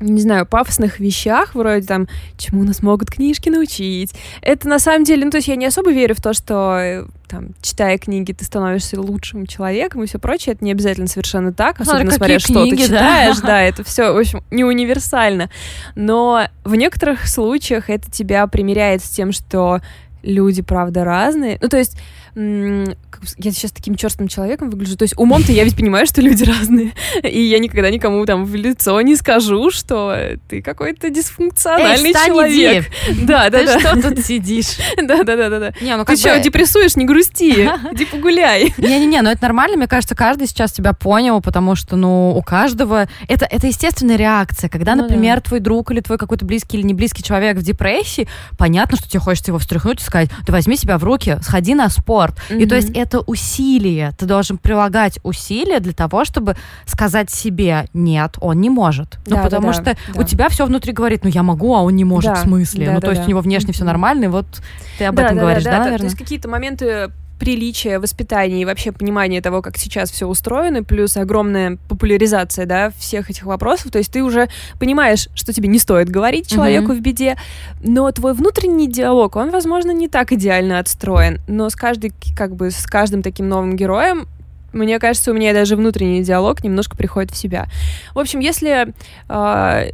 не 0.00 0.20
знаю, 0.20 0.46
пафосных 0.46 0.98
вещах, 0.98 1.54
вроде 1.54 1.86
там, 1.86 2.08
чему 2.38 2.64
нас 2.64 2.82
могут 2.82 3.10
книжки 3.10 3.48
научить. 3.48 4.14
Это 4.42 4.68
на 4.68 4.78
самом 4.78 5.04
деле, 5.04 5.24
ну, 5.24 5.30
то 5.30 5.36
есть 5.36 5.48
я 5.48 5.56
не 5.56 5.66
особо 5.66 5.92
верю 5.92 6.14
в 6.14 6.20
то, 6.20 6.32
что 6.32 6.78
э, 6.78 7.04
там, 7.28 7.50
читая 7.60 7.98
книги, 7.98 8.32
ты 8.32 8.44
становишься 8.44 9.00
лучшим 9.00 9.46
человеком 9.46 10.02
и 10.02 10.06
все 10.06 10.18
прочее. 10.18 10.54
Это 10.54 10.64
не 10.64 10.72
обязательно 10.72 11.06
совершенно 11.06 11.52
так, 11.52 11.80
особенно 11.80 12.10
смотря, 12.10 12.38
что 12.38 12.54
книги, 12.54 12.76
ты 12.76 12.86
читаешь. 12.86 13.38
Да? 13.40 13.46
да, 13.46 13.62
это 13.62 13.84
все, 13.84 14.12
в 14.12 14.18
общем, 14.18 14.42
не 14.50 14.64
универсально. 14.64 15.50
Но 15.94 16.48
в 16.64 16.74
некоторых 16.74 17.28
случаях 17.28 17.90
это 17.90 18.10
тебя 18.10 18.46
примеряет 18.46 19.04
с 19.04 19.10
тем, 19.10 19.32
что 19.32 19.80
люди, 20.22 20.62
правда, 20.62 21.04
разные. 21.04 21.58
Ну, 21.60 21.68
то 21.68 21.78
есть 21.78 21.98
я 22.34 23.50
сейчас 23.52 23.72
таким 23.72 23.94
черстым 23.96 24.28
человеком 24.28 24.70
выгляжу. 24.70 24.96
То 24.96 25.02
есть 25.02 25.14
умом-то 25.16 25.52
я 25.52 25.64
ведь 25.64 25.76
понимаю, 25.76 26.06
что 26.06 26.20
люди 26.20 26.44
разные. 26.44 26.92
И 27.22 27.40
я 27.40 27.58
никогда 27.58 27.90
никому 27.90 28.24
там 28.26 28.44
в 28.44 28.54
лицо 28.54 29.00
не 29.00 29.16
скажу, 29.16 29.70
что 29.70 30.16
ты 30.48 30.62
какой-то 30.62 31.10
дисфункциональный 31.10 32.10
Эй, 32.10 32.26
человек. 32.26 32.86
Да, 33.22 33.50
да, 33.50 33.64
да. 33.64 33.74
Ты 33.74 33.80
что 33.80 34.02
тут 34.02 34.24
сидишь? 34.24 34.78
Да, 35.10 35.24
да, 35.24 35.34
да, 35.36 35.48
да, 35.48 35.58
да. 35.58 35.72
Не, 35.80 35.96
ну 35.96 36.04
ты 36.04 36.16
что, 36.16 36.38
депрессуешь, 36.38 36.94
не 36.94 37.04
грусти, 37.04 37.68
иди 37.92 38.04
погуляй. 38.04 38.74
Не-не-не, 38.76 39.22
ну 39.22 39.30
это 39.30 39.42
нормально, 39.42 39.76
мне 39.76 39.86
кажется, 39.88 40.14
каждый 40.14 40.46
сейчас 40.46 40.72
тебя 40.72 40.92
понял, 40.92 41.40
потому 41.40 41.74
что, 41.74 41.96
ну, 41.96 42.30
у 42.36 42.42
каждого 42.42 43.08
это, 43.28 43.46
это 43.46 43.66
естественная 43.66 44.16
реакция. 44.16 44.68
Когда, 44.68 44.94
ну, 44.94 45.02
например, 45.02 45.36
да. 45.36 45.42
твой 45.42 45.60
друг 45.60 45.90
или 45.90 46.00
твой 46.00 46.18
какой-то 46.18 46.44
близкий 46.44 46.76
или 46.76 46.86
не 46.86 46.94
близкий 46.94 47.22
человек 47.22 47.56
в 47.56 47.62
депрессии, 47.62 48.28
понятно, 48.58 48.98
что 48.98 49.08
тебе 49.08 49.20
хочется 49.20 49.50
его 49.50 49.58
встряхнуть 49.58 50.00
и 50.00 50.04
сказать, 50.04 50.30
да 50.46 50.52
возьми 50.52 50.76
себя 50.76 50.98
в 50.98 51.04
руки, 51.04 51.38
сходи 51.42 51.74
на 51.74 51.88
спорт. 51.88 52.19
Mm-hmm. 52.28 52.58
И 52.62 52.66
то 52.66 52.74
есть 52.76 52.90
это 52.90 53.20
усилие. 53.20 54.12
Ты 54.18 54.26
должен 54.26 54.58
прилагать 54.58 55.18
усилия 55.22 55.80
для 55.80 55.92
того, 55.92 56.24
чтобы 56.24 56.56
сказать 56.86 57.30
себе, 57.30 57.86
нет, 57.94 58.36
он 58.40 58.60
не 58.60 58.70
может. 58.70 59.18
Ну, 59.26 59.36
да, 59.36 59.42
потому 59.42 59.68
да, 59.68 59.72
что 59.72 59.84
да. 59.84 59.96
у 60.14 60.22
тебя 60.22 60.48
все 60.48 60.66
внутри 60.66 60.92
говорит, 60.92 61.24
ну, 61.24 61.30
я 61.30 61.42
могу, 61.42 61.74
а 61.74 61.82
он 61.82 61.96
не 61.96 62.04
может, 62.04 62.34
да, 62.34 62.40
в 62.40 62.42
смысле. 62.44 62.86
Да, 62.86 62.92
ну, 62.92 63.00
да, 63.00 63.06
то 63.06 63.10
есть 63.10 63.22
да. 63.22 63.26
у 63.26 63.28
него 63.30 63.40
внешне 63.40 63.72
все 63.72 63.84
нормально, 63.84 64.24
и 64.24 64.28
вот 64.28 64.46
ты 64.98 65.04
об 65.04 65.14
да, 65.14 65.24
этом 65.24 65.36
да, 65.36 65.42
говоришь, 65.42 65.64
да, 65.64 65.70
да, 65.70 65.78
да 65.78 65.84
наверное? 65.84 65.98
То 65.98 66.04
есть 66.12 66.18
какие-то 66.18 66.48
моменты 66.48 67.10
приличия, 67.40 67.98
воспитания 67.98 68.60
и 68.60 68.64
вообще 68.66 68.92
понимания 68.92 69.40
того, 69.40 69.62
как 69.62 69.78
сейчас 69.78 70.10
все 70.10 70.26
устроено, 70.26 70.84
плюс 70.84 71.16
огромная 71.16 71.78
популяризация, 71.88 72.66
да, 72.66 72.90
всех 72.98 73.30
этих 73.30 73.44
вопросов. 73.44 73.90
То 73.90 73.98
есть 73.98 74.12
ты 74.12 74.22
уже 74.22 74.48
понимаешь, 74.78 75.28
что 75.34 75.52
тебе 75.54 75.68
не 75.68 75.78
стоит 75.78 76.10
говорить 76.10 76.48
человеку 76.48 76.92
mm-hmm. 76.92 76.98
в 76.98 77.00
беде, 77.00 77.36
но 77.82 78.12
твой 78.12 78.34
внутренний 78.34 78.88
диалог, 78.88 79.36
он, 79.36 79.50
возможно, 79.50 79.90
не 79.90 80.06
так 80.06 80.32
идеально 80.32 80.78
отстроен, 80.78 81.40
но 81.48 81.70
с 81.70 81.74
каждой, 81.74 82.12
как 82.36 82.54
бы, 82.54 82.70
с 82.70 82.86
каждым 82.86 83.22
таким 83.22 83.48
новым 83.48 83.74
героем 83.74 84.28
мне 84.72 85.00
кажется, 85.00 85.32
у 85.32 85.34
меня 85.34 85.52
даже 85.52 85.74
внутренний 85.74 86.22
диалог 86.22 86.62
немножко 86.62 86.96
приходит 86.96 87.32
в 87.32 87.36
себя. 87.36 87.66
В 88.14 88.20
общем, 88.20 88.38
если 88.38 88.94
э, 89.28 89.90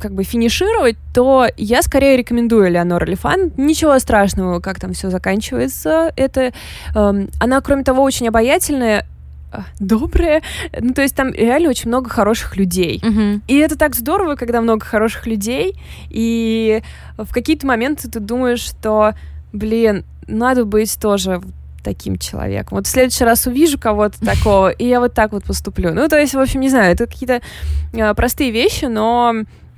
как 0.00 0.14
бы 0.14 0.24
финишировать, 0.24 0.96
то 1.14 1.46
я 1.56 1.82
скорее 1.82 2.16
рекомендую 2.16 2.70
Леонор 2.70 3.08
Лифан. 3.08 3.52
Ничего 3.56 3.98
страшного, 3.98 4.60
как 4.60 4.80
там 4.80 4.92
все 4.92 5.10
заканчивается. 5.10 6.12
Это 6.16 6.52
э, 6.94 7.26
она, 7.40 7.60
кроме 7.60 7.84
того, 7.84 8.02
очень 8.02 8.28
обаятельная, 8.28 9.06
а, 9.52 9.64
добрая. 9.78 10.42
Ну, 10.78 10.94
то 10.94 11.02
есть 11.02 11.14
там 11.14 11.32
реально 11.32 11.68
очень 11.68 11.88
много 11.88 12.08
хороших 12.08 12.56
людей. 12.56 13.02
Uh-huh. 13.04 13.40
И 13.46 13.56
это 13.58 13.76
так 13.76 13.94
здорово, 13.94 14.34
когда 14.34 14.60
много 14.60 14.84
хороших 14.84 15.26
людей, 15.26 15.78
и 16.08 16.82
в 17.18 17.32
какие-то 17.32 17.66
моменты 17.66 18.08
ты 18.08 18.18
думаешь, 18.18 18.60
что, 18.60 19.12
блин, 19.52 20.04
надо 20.26 20.64
быть 20.64 20.98
тоже 20.98 21.42
таким 21.82 22.16
человеком. 22.16 22.76
Вот 22.78 22.86
в 22.86 22.90
следующий 22.90 23.24
раз 23.24 23.46
увижу 23.46 23.78
кого-то 23.78 24.18
такого, 24.24 24.70
и 24.70 24.86
я 24.86 25.00
вот 25.00 25.12
так 25.12 25.32
вот 25.32 25.44
поступлю. 25.44 25.92
Ну, 25.92 26.08
то 26.08 26.18
есть, 26.18 26.34
в 26.34 26.38
общем, 26.38 26.60
не 26.60 26.70
знаю, 26.70 26.94
это 26.94 27.06
какие-то 27.06 27.42
э, 27.92 28.14
простые 28.14 28.50
вещи, 28.50 28.86
но 28.86 29.34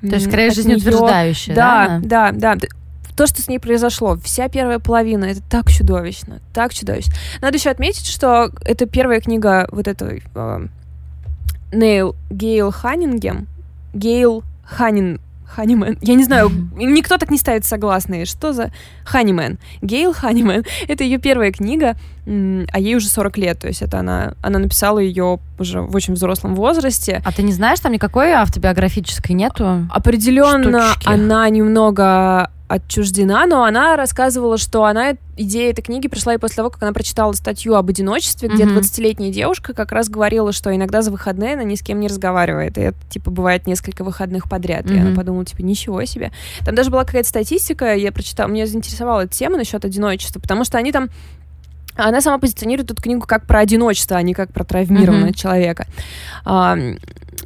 то 0.08 0.16
есть, 0.16 0.26
скорее, 0.26 0.50
жизнеутверждающая, 0.50 1.54
да? 1.54 2.00
Да, 2.02 2.32
да, 2.32 2.54
да. 2.54 2.68
То, 3.16 3.26
что 3.26 3.40
с 3.40 3.48
ней 3.48 3.58
произошло, 3.58 4.16
вся 4.16 4.48
первая 4.48 4.80
половина, 4.80 5.26
это 5.26 5.40
так 5.48 5.70
чудовищно, 5.70 6.40
так 6.52 6.74
чудовищно. 6.74 7.14
Надо 7.40 7.56
еще 7.56 7.70
отметить, 7.70 8.06
что 8.06 8.50
это 8.64 8.86
первая 8.86 9.20
книга 9.20 9.68
вот 9.70 9.86
этой 9.86 10.24
э, 10.34 10.66
Нейл 11.72 12.16
Гейл 12.30 12.72
Ханнингем, 12.72 13.46
Гейл 13.92 14.42
Ханнин, 14.64 15.20
Ханимен. 15.46 15.96
Я 16.02 16.14
не 16.14 16.24
знаю, 16.24 16.50
никто 16.76 17.16
так 17.16 17.30
не 17.30 17.38
ставит 17.38 17.64
согласные. 17.64 18.24
Что 18.24 18.52
за 18.52 18.72
Ханимен? 19.04 19.58
Гейл 19.82 20.12
Ханимен. 20.12 20.64
Это 20.88 21.04
ее 21.04 21.18
первая 21.18 21.52
книга, 21.52 21.96
а 22.26 22.78
ей 22.78 22.96
уже 22.96 23.08
40 23.08 23.38
лет. 23.38 23.58
То 23.60 23.68
есть 23.68 23.82
это 23.82 23.98
она, 23.98 24.34
она 24.42 24.58
написала 24.58 24.98
ее 24.98 25.38
уже 25.58 25.80
в 25.80 25.94
очень 25.94 26.14
взрослом 26.14 26.54
возрасте. 26.54 27.22
А 27.24 27.32
ты 27.32 27.42
не 27.42 27.52
знаешь, 27.52 27.80
там 27.80 27.92
никакой 27.92 28.32
автобиографической 28.32 29.34
нету? 29.34 29.86
Определенно 29.90 30.92
штучки? 30.92 31.08
она 31.08 31.48
немного 31.48 32.50
отчуждена, 32.66 33.46
но 33.46 33.64
она 33.64 33.94
рассказывала, 33.94 34.56
что 34.56 34.84
она 34.84 35.16
идея 35.36 35.70
этой 35.70 35.82
книги 35.82 36.08
пришла 36.08 36.34
и 36.34 36.38
после 36.38 36.56
того, 36.56 36.70
как 36.70 36.82
она 36.82 36.92
прочитала 36.92 37.32
статью 37.32 37.74
об 37.74 37.90
одиночестве, 37.90 38.48
где 38.48 38.64
mm-hmm. 38.64 38.78
20-летняя 38.78 39.30
девушка 39.30 39.74
как 39.74 39.92
раз 39.92 40.08
говорила, 40.08 40.50
что 40.52 40.74
иногда 40.74 41.02
за 41.02 41.10
выходные 41.10 41.54
она 41.54 41.64
ни 41.64 41.74
с 41.74 41.82
кем 41.82 42.00
не 42.00 42.08
разговаривает, 42.08 42.78
и 42.78 42.82
это, 42.82 42.98
типа, 43.10 43.30
бывает 43.30 43.66
несколько 43.66 44.02
выходных 44.02 44.48
подряд. 44.48 44.86
Mm-hmm. 44.86 44.96
И 44.96 44.98
она 44.98 45.14
подумала, 45.14 45.44
типа, 45.44 45.60
ничего 45.60 46.04
себе. 46.06 46.32
Там 46.64 46.74
даже 46.74 46.90
была 46.90 47.04
какая-то 47.04 47.28
статистика, 47.28 47.94
я 47.94 48.10
прочитала, 48.12 48.48
меня 48.48 48.66
заинтересовала 48.66 49.22
эта 49.22 49.34
тема 49.34 49.58
насчет 49.58 49.84
одиночества, 49.84 50.40
потому 50.40 50.64
что 50.64 50.78
они 50.78 50.90
там 50.90 51.10
она 51.96 52.20
сама 52.20 52.38
позиционирует 52.38 52.90
эту 52.90 53.02
книгу 53.02 53.26
как 53.26 53.46
про 53.46 53.60
одиночество, 53.60 54.16
а 54.16 54.22
не 54.22 54.34
как 54.34 54.52
про 54.52 54.64
травмированного 54.64 55.30
mm-hmm. 55.30 55.36
человека. 55.36 55.86
А, 56.44 56.76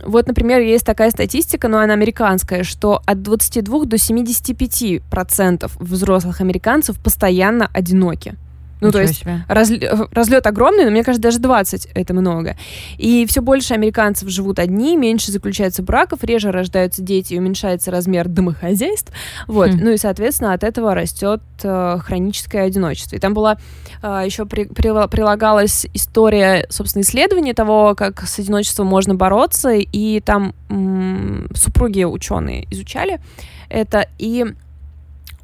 вот, 0.04 0.26
например, 0.26 0.60
есть 0.60 0.86
такая 0.86 1.10
статистика, 1.10 1.68
но 1.68 1.78
она 1.78 1.94
американская, 1.94 2.62
что 2.62 3.02
от 3.04 3.22
22 3.22 3.84
до 3.84 3.98
75 3.98 5.02
процентов 5.10 5.76
взрослых 5.78 6.40
американцев 6.40 6.98
постоянно 6.98 7.68
одиноки. 7.72 8.36
Ну, 8.80 8.88
Ничего 8.88 9.02
то 9.02 9.08
есть 9.08 9.24
разлет, 9.48 10.08
разлет 10.12 10.46
огромный, 10.46 10.84
но 10.84 10.90
мне 10.90 11.02
кажется, 11.02 11.22
даже 11.22 11.38
20 11.40 11.88
это 11.94 12.14
много. 12.14 12.56
И 12.96 13.26
все 13.26 13.42
больше 13.42 13.74
американцев 13.74 14.28
живут 14.28 14.60
одни, 14.60 14.96
меньше 14.96 15.32
заключается 15.32 15.82
браков, 15.82 16.22
реже 16.22 16.52
рождаются 16.52 17.02
дети 17.02 17.34
и 17.34 17.38
уменьшается 17.38 17.90
размер 17.90 18.28
домохозяйств. 18.28 19.12
Вот. 19.48 19.70
Хм. 19.70 19.78
Ну 19.80 19.90
и, 19.90 19.96
соответственно, 19.96 20.52
от 20.52 20.62
этого 20.62 20.94
растет 20.94 21.42
э, 21.62 21.98
хроническое 22.00 22.66
одиночество. 22.66 23.16
И 23.16 23.18
там 23.18 23.34
была 23.34 23.54
э, 23.54 23.58
еще 24.02 24.46
при, 24.46 24.64
при, 24.64 25.08
прилагалась 25.08 25.86
история, 25.94 26.66
собственно, 26.70 27.02
исследования 27.02 27.54
того, 27.54 27.94
как 27.96 28.22
с 28.22 28.38
одиночеством 28.38 28.86
можно 28.86 29.14
бороться, 29.14 29.70
и 29.70 30.20
там 30.20 30.54
м- 30.68 31.48
супруги 31.54 32.04
ученые 32.04 32.66
изучали 32.70 33.20
это, 33.68 34.06
и 34.18 34.44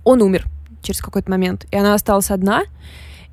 он 0.04 0.22
умер 0.22 0.46
через 0.82 1.00
какой-то 1.00 1.30
момент, 1.30 1.66
и 1.70 1.76
она 1.76 1.94
осталась 1.94 2.30
одна, 2.30 2.62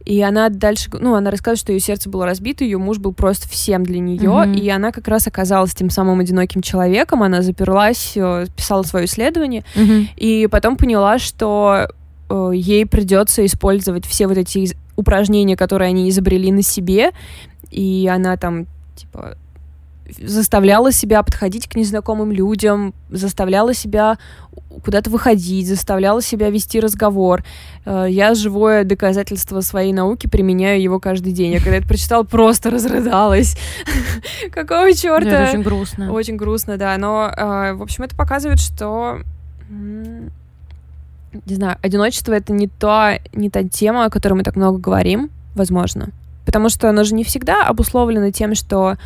и 0.05 0.22
она 0.22 0.49
дальше, 0.49 0.89
ну, 0.93 1.15
она 1.15 1.30
рассказывает, 1.30 1.59
что 1.59 1.72
ее 1.72 1.80
сердце 1.80 2.09
было 2.09 2.26
разбито, 2.26 2.63
ее 2.63 2.78
муж 2.78 2.97
был 2.97 3.13
просто 3.13 3.47
всем 3.47 3.84
для 3.84 3.99
нее, 3.99 4.22
mm-hmm. 4.24 4.55
и 4.57 4.69
она 4.69 4.91
как 4.91 5.07
раз 5.07 5.28
оказалась 5.28 5.74
тем 5.76 5.89
самым 5.89 6.19
одиноким 6.19 6.61
человеком, 6.61 7.22
она 7.24 7.41
заперлась, 7.41 8.13
э, 8.15 8.47
писала 8.55 8.84
свое 8.84 9.05
исследование, 9.05 9.63
mm-hmm. 9.76 10.07
и 10.15 10.47
потом 10.47 10.78
поняла, 10.78 11.19
что 11.19 11.88
э, 12.32 12.51
ей 12.55 12.86
придется 12.86 13.45
использовать 13.45 14.05
все 14.05 14.27
вот 14.27 14.38
эти 14.38 14.75
упражнения, 14.95 15.57
которые 15.57 15.89
они 15.89 16.09
изобрели 16.09 16.51
на 16.51 16.61
себе, 16.61 17.11
и 17.69 18.09
она 18.11 18.38
там, 18.38 18.67
типа, 18.95 19.38
заставляла 20.19 20.91
себя 20.91 21.23
подходить 21.23 21.67
к 21.67 21.75
незнакомым 21.75 22.32
людям, 22.32 22.93
заставляла 23.09 23.73
себя 23.73 24.17
куда-то 24.84 25.09
выходить, 25.09 25.67
заставляла 25.67 26.21
себя 26.21 26.49
вести 26.49 26.79
разговор. 26.79 27.43
Э, 27.86 28.05
я 28.09 28.34
живое 28.34 28.84
доказательство 28.84 29.61
своей 29.61 29.93
науки 29.93 30.27
применяю 30.27 30.82
его 30.82 30.99
каждый 30.99 31.34
день. 31.34 31.53
Я 31.53 31.59
когда 31.59 31.77
это 31.77 31.88
прочитала, 31.88 32.23
просто 32.23 32.69
разрыдалась. 32.69 33.57
Какого 34.51 34.93
черта? 34.93 35.29
Это 35.29 35.51
очень 35.51 35.63
грустно. 35.63 36.11
Очень 36.11 36.38
грустно, 36.38 36.77
да. 36.77 36.97
Но, 36.97 37.32
э, 37.36 37.73
в 37.73 37.82
общем, 37.82 38.03
это 38.03 38.15
показывает, 38.15 38.59
что 38.59 39.21
не 41.45 41.55
знаю, 41.55 41.77
одиночество 41.82 42.34
это 42.34 42.53
не 42.53 42.67
то, 42.67 43.19
не 43.34 43.49
та 43.49 43.63
тема, 43.63 44.05
о 44.05 44.09
которой 44.09 44.34
мы 44.34 44.43
так 44.43 44.55
много 44.55 44.77
говорим, 44.77 45.29
возможно. 45.55 46.09
Потому 46.45 46.69
что 46.69 46.89
оно 46.89 47.03
же 47.03 47.13
не 47.13 47.23
всегда 47.23 47.67
обусловлено 47.67 48.32
тем, 48.32 48.55
что 48.55 48.97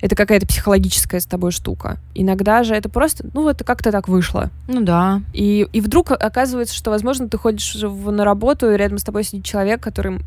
это 0.00 0.16
какая-то 0.16 0.46
психологическая 0.46 1.20
с 1.20 1.26
тобой 1.26 1.50
штука. 1.50 1.96
Иногда 2.14 2.62
же 2.62 2.74
это 2.74 2.88
просто, 2.88 3.26
ну, 3.32 3.42
вот 3.42 3.62
как-то 3.64 3.90
так 3.90 4.08
вышло. 4.08 4.50
Ну 4.68 4.82
да. 4.82 5.22
И, 5.32 5.66
и 5.72 5.80
вдруг 5.80 6.10
оказывается, 6.10 6.74
что, 6.74 6.90
возможно, 6.90 7.28
ты 7.28 7.38
ходишь 7.38 7.74
в, 7.76 8.10
на 8.10 8.24
работу, 8.24 8.70
и 8.70 8.76
рядом 8.76 8.98
с 8.98 9.04
тобой 9.04 9.24
сидит 9.24 9.44
человек, 9.44 9.80
который 9.80 10.20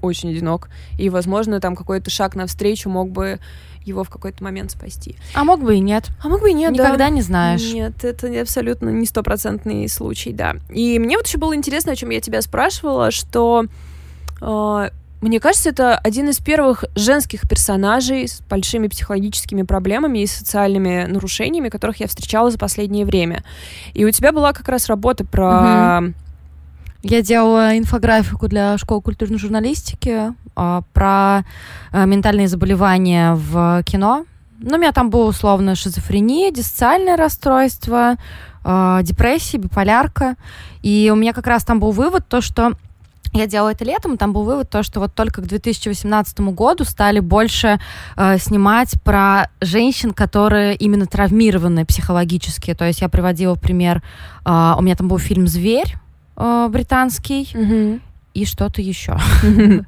очень 0.00 0.30
одинок. 0.30 0.70
И, 0.96 1.10
возможно, 1.10 1.60
там 1.60 1.76
какой-то 1.76 2.08
шаг 2.08 2.36
навстречу 2.36 2.88
мог 2.88 3.10
бы 3.10 3.38
его 3.84 4.04
в 4.04 4.10
какой-то 4.10 4.42
момент 4.42 4.70
спасти. 4.70 5.16
А 5.34 5.44
мог 5.44 5.62
бы 5.62 5.76
и 5.76 5.80
нет. 5.80 6.08
А 6.22 6.28
мог 6.28 6.40
бы 6.40 6.50
и 6.50 6.54
нет, 6.54 6.72
Никогда 6.72 6.96
да. 6.96 7.08
не 7.08 7.22
знаешь. 7.22 7.62
Нет, 7.72 8.04
это 8.04 8.40
абсолютно 8.40 8.90
не 8.90 9.06
стопроцентный 9.06 9.88
случай, 9.88 10.32
да. 10.32 10.56
И 10.70 10.98
мне 10.98 11.16
вот 11.16 11.26
еще 11.26 11.38
было 11.38 11.54
интересно, 11.54 11.92
о 11.92 11.96
чем 11.96 12.10
я 12.10 12.20
тебя 12.20 12.42
спрашивала, 12.42 13.10
что 13.10 13.66
э, 14.40 14.90
мне 15.20 15.40
кажется, 15.40 15.70
это 15.70 15.98
один 15.98 16.28
из 16.28 16.38
первых 16.38 16.84
женских 16.94 17.48
персонажей 17.48 18.28
с 18.28 18.40
большими 18.40 18.86
психологическими 18.86 19.62
проблемами 19.62 20.20
и 20.20 20.26
социальными 20.26 21.06
нарушениями, 21.08 21.70
которых 21.70 21.98
я 21.98 22.06
встречала 22.06 22.50
за 22.50 22.58
последнее 22.58 23.04
время. 23.04 23.42
И 23.94 24.04
у 24.04 24.10
тебя 24.10 24.32
была 24.32 24.52
как 24.52 24.68
раз 24.68 24.86
работа 24.86 25.24
про... 25.24 26.00
Угу. 26.02 26.14
Я 27.02 27.22
делала 27.22 27.78
инфографику 27.78 28.48
для 28.48 28.76
школы 28.76 29.00
культурной 29.00 29.38
журналистики 29.38 30.32
э, 30.56 30.80
про 30.92 31.44
э, 31.92 32.06
ментальные 32.06 32.48
заболевания 32.48 33.34
в 33.34 33.82
кино. 33.84 34.24
Ну, 34.58 34.74
у 34.74 34.78
меня 34.78 34.90
там 34.90 35.08
было 35.08 35.28
условно 35.28 35.76
шизофрения, 35.76 36.50
диссоциальное 36.50 37.16
расстройство, 37.16 38.16
э, 38.64 38.98
депрессия, 39.02 39.58
биполярка. 39.58 40.34
И 40.82 41.08
у 41.12 41.16
меня 41.16 41.32
как 41.32 41.46
раз 41.46 41.64
там 41.64 41.78
был 41.78 41.92
вывод, 41.92 42.26
то, 42.26 42.40
что 42.40 42.72
я 43.32 43.46
делала 43.46 43.70
это 43.70 43.84
летом, 43.84 44.14
и 44.14 44.16
там 44.16 44.32
был 44.32 44.42
вывод 44.42 44.68
то, 44.68 44.82
что 44.82 44.98
вот 44.98 45.14
только 45.14 45.40
к 45.40 45.46
2018 45.46 46.40
году 46.40 46.82
стали 46.82 47.20
больше 47.20 47.78
э, 48.16 48.38
снимать 48.38 49.00
про 49.04 49.50
женщин, 49.60 50.12
которые 50.12 50.74
именно 50.74 51.06
травмированы 51.06 51.86
психологически. 51.86 52.74
То 52.74 52.86
есть 52.86 53.02
я 53.02 53.08
приводила 53.08 53.54
пример, 53.54 54.02
э, 54.44 54.74
у 54.76 54.82
меня 54.82 54.96
там 54.96 55.06
был 55.06 55.18
фильм 55.18 55.46
«Зверь» 55.46 55.94
британский 56.70 57.48
Мгм. 57.54 58.00
и 58.34 58.44
что-то 58.44 58.80
еще. 58.80 59.16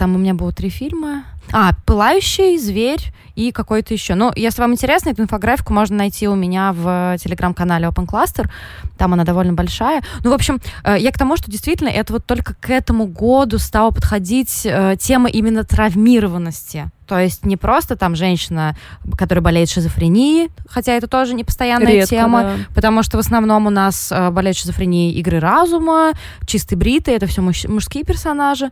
Там 0.00 0.14
у 0.14 0.18
меня 0.18 0.32
было 0.32 0.50
три 0.50 0.70
фильма. 0.70 1.24
А, 1.52 1.72
«Пылающий», 1.84 2.56
«Зверь» 2.56 3.12
и 3.34 3.52
какой-то 3.52 3.92
еще. 3.92 4.14
Ну, 4.14 4.32
если 4.34 4.62
вам 4.62 4.72
интересно, 4.72 5.10
эту 5.10 5.20
инфографику 5.20 5.74
можно 5.74 5.98
найти 5.98 6.26
у 6.26 6.34
меня 6.34 6.72
в 6.72 7.18
телеграм-канале 7.22 7.86
Open 7.86 8.06
Cluster. 8.06 8.48
Там 8.96 9.12
она 9.12 9.24
довольно 9.24 9.52
большая. 9.52 10.02
Ну, 10.24 10.30
в 10.30 10.32
общем, 10.32 10.58
э, 10.84 10.96
я 10.98 11.12
к 11.12 11.18
тому, 11.18 11.36
что 11.36 11.50
действительно 11.50 11.90
это 11.90 12.14
вот 12.14 12.24
только 12.24 12.54
к 12.54 12.70
этому 12.70 13.08
году 13.08 13.58
стала 13.58 13.90
подходить 13.90 14.62
э, 14.64 14.96
тема 14.98 15.28
именно 15.28 15.64
травмированности. 15.64 16.90
То 17.06 17.18
есть 17.18 17.44
не 17.44 17.58
просто 17.58 17.94
там 17.94 18.16
женщина, 18.16 18.74
которая 19.18 19.42
болеет 19.42 19.68
шизофренией, 19.68 20.50
хотя 20.66 20.94
это 20.94 21.08
тоже 21.08 21.34
не 21.34 21.44
постоянная 21.44 21.92
Редко, 21.92 22.08
тема, 22.08 22.42
да. 22.42 22.54
потому 22.74 23.02
что 23.02 23.18
в 23.18 23.20
основном 23.20 23.66
у 23.66 23.70
нас 23.70 24.10
э, 24.10 24.30
болеют 24.30 24.56
шизофренией 24.56 25.12
игры 25.18 25.40
разума, 25.40 26.12
чистый 26.46 26.76
бритый, 26.76 27.12
это 27.12 27.26
все 27.26 27.42
мужские 27.42 28.04
персонажи. 28.04 28.70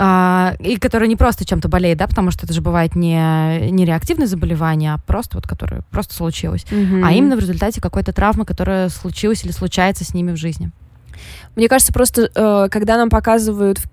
А, 0.00 0.54
и 0.60 0.78
которые 0.78 1.08
не 1.08 1.16
просто 1.16 1.44
чем-то 1.44 1.68
болеют, 1.68 1.98
да, 1.98 2.06
потому 2.06 2.30
что 2.30 2.46
это 2.46 2.54
же 2.54 2.60
бывает 2.60 2.94
не, 2.94 3.68
не 3.70 3.84
реактивное 3.84 4.28
заболевание, 4.28 4.94
а 4.94 4.98
просто 4.98 5.36
вот 5.36 5.46
которое 5.46 5.82
просто 5.90 6.14
случилось. 6.14 6.64
Мгм. 6.70 7.04
А 7.04 7.12
именно 7.12 7.34
в 7.34 7.40
результате 7.40 7.80
какой-то 7.80 8.12
травмы, 8.12 8.44
которая 8.44 8.90
случилась 8.90 9.44
или 9.44 9.50
случается 9.50 10.04
с 10.04 10.14
ними 10.14 10.32
в 10.32 10.36
жизни. 10.36 10.70
Мне 11.56 11.68
кажется, 11.68 11.92
просто 11.92 12.30
э, 12.32 12.68
когда 12.70 12.96
нам 12.96 13.10
показывают 13.10 13.78
в, 13.78 13.88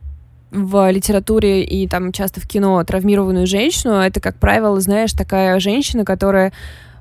в 0.52 0.92
литературе 0.92 1.64
и 1.64 1.88
там 1.88 2.12
часто 2.12 2.40
в 2.40 2.48
кино 2.48 2.84
травмированную 2.84 3.48
женщину, 3.48 3.96
это, 3.96 4.20
как 4.20 4.36
правило, 4.36 4.80
знаешь, 4.80 5.12
такая 5.14 5.60
женщина, 5.60 6.06
которая 6.06 6.54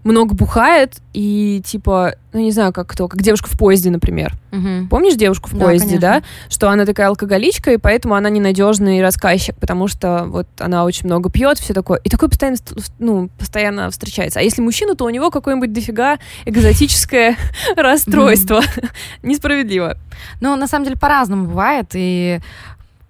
много 0.04 0.34
бухает 0.34 0.98
и 1.14 1.62
типа, 1.64 2.14
ну 2.32 2.40
не 2.40 2.52
знаю, 2.52 2.72
как 2.72 2.86
кто, 2.88 3.08
как 3.08 3.22
девушка 3.22 3.48
в 3.48 3.58
поезде, 3.58 3.90
например. 3.90 4.34
Мгм. 4.52 4.88
Помнишь 4.88 5.14
девушку 5.14 5.48
в 5.48 5.56
Да, 5.58 5.64
поезде, 5.66 5.98
да? 5.98 6.10
конечно. 6.20 6.28
Что 6.50 6.70
она 6.70 6.84
такая 6.84 7.08
алкоголичка, 7.08 7.72
и 7.72 7.76
поэтому 7.78 8.14
она 8.14 8.28
ненадежный 8.28 9.00
рассказчик, 9.02 9.56
потому 9.56 9.88
что 9.88 10.24
вот 10.26 10.46
она 10.58 10.84
очень 10.84 11.06
много 11.06 11.30
пьет, 11.30 11.58
все 11.58 11.72
такое. 11.74 11.98
И 12.04 12.08
такое 12.10 12.28
постоянно, 12.28 12.56
ст- 12.58 12.92
ну, 12.98 13.28
постоянно 13.38 13.90
встречается. 13.90 14.40
А 14.40 14.42
если 14.42 14.60
мужчина, 14.60 14.94
то 14.94 15.04
у 15.04 15.10
него 15.10 15.30
какое-нибудь 15.30 15.72
дофига 15.72 16.18
экзотическое 16.44 17.36
расстройство. 17.76 18.60
Несправедливо. 19.22 19.96
Ну, 20.40 20.54
на 20.56 20.66
самом 20.68 20.84
деле, 20.84 20.96
по-разному 20.96 21.46
бывает. 21.46 21.90
И 21.94 22.40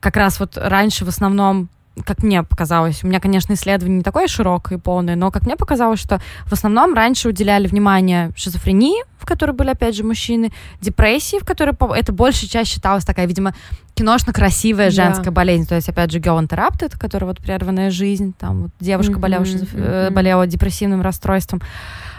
как 0.00 0.16
раз 0.16 0.38
вот 0.38 0.56
раньше 0.56 1.04
в 1.04 1.08
основном 1.08 1.68
как 2.04 2.22
мне 2.22 2.42
показалось, 2.42 3.04
у 3.04 3.06
меня, 3.06 3.20
конечно, 3.20 3.52
исследование 3.52 3.98
не 3.98 4.02
такое 4.02 4.26
широкое 4.26 4.78
и 4.78 4.80
полное, 4.80 5.14
но 5.14 5.30
как 5.30 5.44
мне 5.44 5.56
показалось, 5.56 6.00
что 6.00 6.20
в 6.46 6.52
основном 6.52 6.94
раньше 6.94 7.28
уделяли 7.28 7.68
внимание 7.68 8.32
шизофрении, 8.36 9.04
в 9.18 9.26
которой 9.26 9.52
были, 9.52 9.70
опять 9.70 9.94
же, 9.94 10.02
мужчины, 10.04 10.52
депрессии, 10.80 11.38
в 11.38 11.44
которой 11.44 11.74
это 11.96 12.12
больше 12.12 12.48
часть 12.48 12.70
считалась 12.72 13.04
такая, 13.04 13.26
видимо, 13.26 13.54
киношно-красивая 13.94 14.86
Да. 14.86 14.90
женская 14.90 15.30
болезнь. 15.30 15.66
То 15.66 15.76
есть, 15.76 15.88
опять 15.88 16.10
же, 16.10 16.18
Girl 16.18 16.44
Interrupted, 16.46 16.98
которая 16.98 17.28
вот 17.28 17.38
прерванная 17.38 17.90
жизнь, 17.90 18.34
там 18.38 18.62
вот 18.64 18.70
девушка 18.80 19.18
болела, 19.18 19.44
шизоф- 19.44 19.68
э, 19.74 20.06
мгм. 20.06 20.14
болела 20.14 20.46
депрессивным 20.46 21.00
расстройством. 21.00 21.62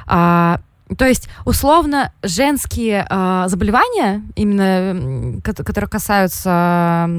А, 0.08 0.62
то 0.98 1.06
есть, 1.06 1.28
условно, 1.46 2.12
женские 2.22 3.08
а, 3.10 3.48
заболевания, 3.48 4.22
именно 4.36 5.42
которые 5.42 5.90
касаются, 5.90 7.10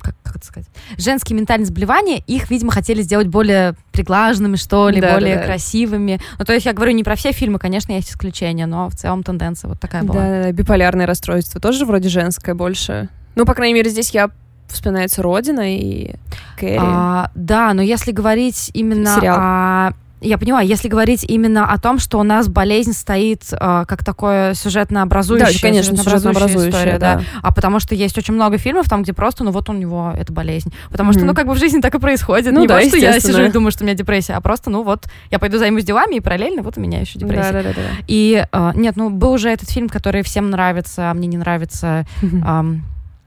как, 0.00 0.16
как 0.24 0.36
это 0.36 0.44
сказать, 0.46 0.68
женские 0.98 1.38
ментальные 1.38 1.66
заболевания, 1.66 2.18
их, 2.26 2.50
видимо, 2.50 2.72
хотели 2.72 3.02
сделать 3.02 3.28
более 3.28 3.74
приглаженными, 3.92 4.56
что 4.56 4.88
ли, 4.88 5.00
Да, 5.00 5.14
более 5.14 5.36
да, 5.36 5.40
да. 5.42 5.46
красивыми. 5.46 6.20
Ну, 6.38 6.44
то 6.44 6.52
есть, 6.52 6.66
я 6.66 6.72
говорю 6.72 6.92
не 6.92 7.04
про 7.04 7.14
все 7.14 7.30
фильмы, 7.30 7.60
конечно, 7.60 7.92
есть 7.92 8.10
исключения, 8.10 8.66
но 8.66 8.90
в 8.90 8.96
целом 8.96 9.22
тенденция 9.22 9.68
вот 9.68 9.78
такая 9.78 10.02
была. 10.02 10.20
Да, 10.20 10.42
да, 10.42 10.52
биполярное 10.52 11.06
расстройство 11.06 11.60
тоже 11.60 11.86
вроде 11.86 12.08
женское 12.08 12.54
больше. 12.54 13.08
Ну, 13.36 13.44
по 13.44 13.54
крайней 13.54 13.74
мере, 13.74 13.88
здесь 13.88 14.10
я 14.10 14.30
вспоминается 14.66 15.22
Родина 15.22 15.76
и 15.76 16.16
Кэрри. 16.58 16.78
А, 16.80 17.30
да, 17.36 17.72
но 17.72 17.82
если 17.82 18.10
говорить 18.10 18.70
именно 18.74 19.14
Сериал. 19.14 19.38
о... 19.38 19.92
Я 20.26 20.38
поняла, 20.38 20.60
если 20.60 20.88
говорить 20.88 21.24
именно 21.24 21.70
о 21.72 21.78
том, 21.78 21.98
что 21.98 22.18
у 22.18 22.22
нас 22.22 22.48
болезнь 22.48 22.92
стоит 22.92 23.44
а, 23.52 23.84
как 23.84 24.04
такое 24.04 24.54
сюжетно 24.54 25.02
образующее, 25.02 25.52
Да, 25.52 25.60
конечно, 25.60 25.96
сюжетно-образующая, 25.96 26.70
история, 26.70 26.98
да. 26.98 27.16
да. 27.16 27.22
А 27.42 27.52
потому 27.52 27.78
что 27.80 27.94
есть 27.94 28.18
очень 28.18 28.34
много 28.34 28.58
фильмов 28.58 28.88
там, 28.88 29.02
где 29.02 29.12
просто, 29.12 29.44
ну 29.44 29.50
вот 29.52 29.68
у 29.70 29.72
него 29.72 30.12
эта 30.16 30.32
болезнь. 30.32 30.72
Потому 30.90 31.12
что, 31.12 31.20
Мгм. 31.20 31.28
ну 31.28 31.34
как 31.34 31.46
бы 31.46 31.54
в 31.54 31.58
жизни 31.58 31.80
так 31.80 31.94
и 31.94 31.98
происходит. 31.98 32.52
Ну 32.52 32.60
не 32.62 32.66
да, 32.66 32.80
то, 32.80 32.88
что 32.88 32.96
я 32.96 33.20
сижу 33.20 33.42
и 33.44 33.50
думаю, 33.50 33.70
что 33.70 33.84
у 33.84 33.86
меня 33.86 33.96
депрессия, 33.96 34.34
а 34.34 34.40
просто, 34.40 34.68
ну 34.70 34.82
вот, 34.82 35.04
я 35.30 35.38
пойду 35.38 35.58
займусь 35.58 35.84
делами, 35.84 36.16
и 36.16 36.20
параллельно 36.20 36.62
вот 36.62 36.76
у 36.76 36.80
меня 36.80 37.00
еще 37.00 37.18
депрессия. 37.18 37.52
Да, 37.52 37.62
да, 37.62 37.68
да, 37.68 37.74
да. 37.74 37.82
И 38.08 38.44
а, 38.52 38.72
нет, 38.74 38.96
ну 38.96 39.10
был 39.10 39.32
уже 39.32 39.50
этот 39.50 39.70
фильм, 39.70 39.88
который 39.88 40.22
всем 40.22 40.50
нравится, 40.50 41.10
а 41.10 41.14
мне 41.14 41.28
не 41.28 41.36
нравится. 41.36 42.04
ам, 42.44 42.82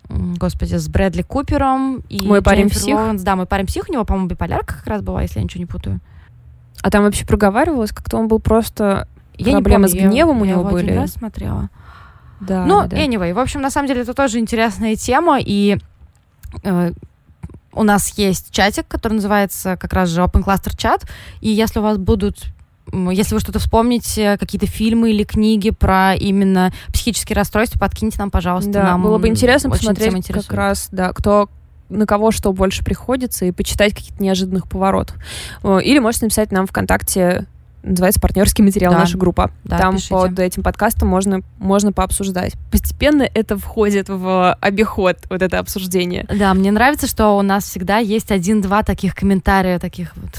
м, 0.09 0.35
Господи, 0.35 0.75
с 0.75 0.87
Брэдли 0.87 1.21
Купером 1.21 2.01
и 2.09 2.25
«Мой 2.27 2.41
парень 2.41 2.63
Дженнифер 2.63 2.79
псих». 2.81 2.95
Лоуренс. 2.95 3.21
Да, 3.21 3.35
мой 3.35 3.45
парень 3.45 3.67
псих. 3.67 3.87
У 3.89 3.93
него, 3.93 4.03
по-моему, 4.05 4.27
биполярка 4.27 4.75
как 4.75 4.87
раз 4.87 5.01
была, 5.01 5.21
если 5.21 5.37
я 5.39 5.43
ничего 5.43 5.59
не 5.59 5.65
путаю. 5.67 5.99
А 6.81 6.89
там 6.89 7.03
вообще 7.03 7.25
проговаривалось, 7.25 7.91
как-то 7.91 8.17
он 8.17 8.27
был 8.27 8.39
просто... 8.39 9.07
Я 9.35 9.53
Проблемы 9.53 9.87
не 9.87 9.93
помню, 9.93 10.07
с 10.07 10.11
гневом 10.11 10.37
я, 10.37 10.41
у 10.41 10.45
я 10.45 10.51
него 10.51 10.59
его 10.61 10.75
один 10.77 10.87
были? 10.87 10.97
раз 10.97 11.11
смотрела. 11.13 11.69
Да, 12.39 12.65
ну, 12.65 12.87
да, 12.87 12.97
anyway, 12.97 13.33
в 13.33 13.39
общем, 13.39 13.61
на 13.61 13.69
самом 13.69 13.87
деле 13.87 14.01
это 14.01 14.13
тоже 14.13 14.39
интересная 14.39 14.95
тема, 14.95 15.39
и 15.41 15.77
э, 16.63 16.91
у 17.73 17.83
нас 17.83 18.17
есть 18.17 18.51
чатик, 18.51 18.87
который 18.87 19.13
называется 19.13 19.75
как 19.77 19.91
раз 19.93 20.09
же 20.09 20.21
Open 20.21 20.43
Cluster 20.43 20.75
чат, 20.77 21.05
и 21.41 21.49
если 21.49 21.79
у 21.79 21.83
вас 21.83 21.97
будут 21.97 22.45
если 22.91 23.35
вы 23.35 23.39
что-то 23.39 23.59
вспомните, 23.59 24.35
какие-то 24.39 24.65
фильмы 24.65 25.11
или 25.11 25.23
книги 25.23 25.69
про 25.69 26.15
именно 26.15 26.73
психические 26.91 27.35
расстройства, 27.35 27.77
подкиньте 27.77 28.17
нам, 28.17 28.31
пожалуйста. 28.31 28.71
Да, 28.71 28.83
нам 28.83 29.03
было 29.03 29.19
бы 29.19 29.27
интересно 29.27 29.69
посмотреть 29.69 30.27
как 30.27 30.51
раз, 30.51 30.89
да, 30.91 31.13
кто 31.13 31.49
на 31.89 32.05
кого 32.05 32.31
что 32.31 32.53
больше 32.53 32.83
приходится, 32.83 33.45
и 33.45 33.51
почитать 33.51 33.93
каких-то 33.93 34.21
неожиданных 34.23 34.67
поворотов. 34.67 35.15
О, 35.63 35.79
Или 35.79 35.99
можете 35.99 36.25
написать 36.25 36.51
нам 36.51 36.67
ВКонтакте, 36.67 37.45
называется 37.81 38.19
«Партнерский 38.19 38.61
материал» 38.61 38.91
Да. 38.93 38.99
наша 38.99 39.17
группа. 39.17 39.51
Да, 39.63 39.77
Там 39.77 39.95
пишите. 39.95 40.13
под 40.15 40.37
этим 40.39 40.63
подкастом 40.63 41.07
можно, 41.07 41.41
можно 41.59 41.91
пообсуждать. 41.93 42.53
Постепенно 42.71 43.23
это 43.23 43.57
входит 43.57 44.09
в 44.09 44.53
обиход, 44.59 45.17
вот 45.29 45.41
это 45.41 45.59
обсуждение. 45.59 46.25
Да, 46.33 46.53
мне 46.53 46.71
нравится, 46.71 47.07
что 47.07 47.37
у 47.37 47.41
нас 47.41 47.63
всегда 47.63 47.97
есть 47.99 48.31
один-два 48.31 48.83
таких 48.83 49.15
комментария, 49.15 49.79
таких 49.79 50.11
вот 50.17 50.29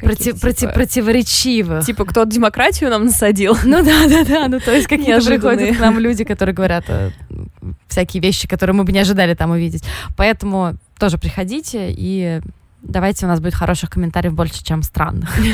проти- 0.00 0.30
Каких, 0.30 0.40
проти- 0.40 0.60
типа, 0.60 0.72
противоречивых. 0.74 1.84
Типа, 1.84 2.04
кто 2.04 2.24
демократию 2.24 2.88
нам 2.90 3.06
насадил. 3.06 3.56
Ну 3.64 3.84
да, 3.84 4.06
да, 4.08 4.24
да. 4.24 4.48
Ну 4.48 4.60
то 4.60 4.72
есть 4.72 4.86
какие-то 4.86 5.24
приходят 5.26 5.76
к 5.76 5.80
нам 5.80 5.98
люди, 5.98 6.22
которые 6.24 6.54
говорят 6.54 6.84
э, 6.88 7.10
всякие 7.88 8.22
вещи, 8.22 8.46
которые 8.46 8.74
мы 8.74 8.84
бы 8.84 8.92
не 8.92 9.00
ожидали 9.00 9.34
там 9.34 9.50
увидеть. 9.50 9.82
Поэтому 10.16 10.74
тоже 10.98 11.18
приходите 11.18 11.88
и 11.90 12.40
давайте 12.82 13.26
у 13.26 13.28
нас 13.28 13.40
будет 13.40 13.54
хороших 13.54 13.90
комментариев 13.90 14.34
больше, 14.34 14.64
чем 14.64 14.82
странных. 14.82 15.30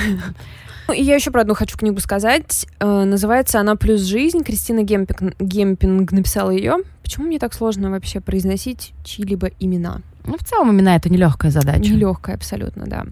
Ну, 0.88 0.94
И 0.94 1.02
я 1.02 1.14
еще 1.14 1.30
про 1.30 1.42
одну 1.42 1.54
хочу 1.54 1.78
книгу 1.78 2.00
сказать. 2.00 2.66
Э, 2.80 3.04
называется 3.04 3.60
она 3.60 3.76
«Плюс 3.76 4.00
жизнь». 4.00 4.42
Кристина 4.42 4.82
Гемпинг, 4.82 5.36
Гемпинг 5.38 6.10
написала 6.10 6.50
ее. 6.50 6.78
Почему 7.04 7.26
мне 7.26 7.38
так 7.38 7.54
сложно 7.54 7.88
вообще 7.90 8.20
произносить 8.20 8.92
чьи-либо 9.04 9.50
имена? 9.60 10.00
Ну, 10.24 10.36
в 10.36 10.44
целом, 10.44 10.70
именно 10.70 10.90
это 10.90 11.08
нелегкая 11.08 11.52
задача. 11.52 11.88
Нелегкая 11.88 12.34
абсолютно, 12.34 12.86
да. 12.86 13.04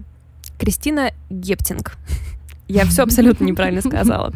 Кристина 0.59 1.11
Гептинг. 1.29 1.97
Я 2.71 2.85
все 2.85 3.03
абсолютно 3.03 3.45
неправильно 3.45 3.81
сказала. 3.85 4.33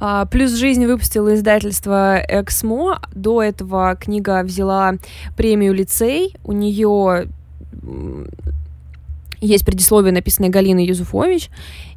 А, 0.00 0.26
Плюс 0.26 0.52
жизнь 0.52 0.86
выпустила 0.86 1.34
издательство 1.34 2.20
Эксмо. 2.28 3.00
До 3.14 3.42
этого 3.42 3.96
книга 3.96 4.42
взяла 4.42 4.94
премию 5.36 5.74
лицей. 5.74 6.34
У 6.44 6.52
нее 6.52 7.28
есть 9.40 9.64
предисловие, 9.64 10.12
написанное 10.12 10.50
Галиной 10.50 10.86
Юзуфович. 10.86 11.50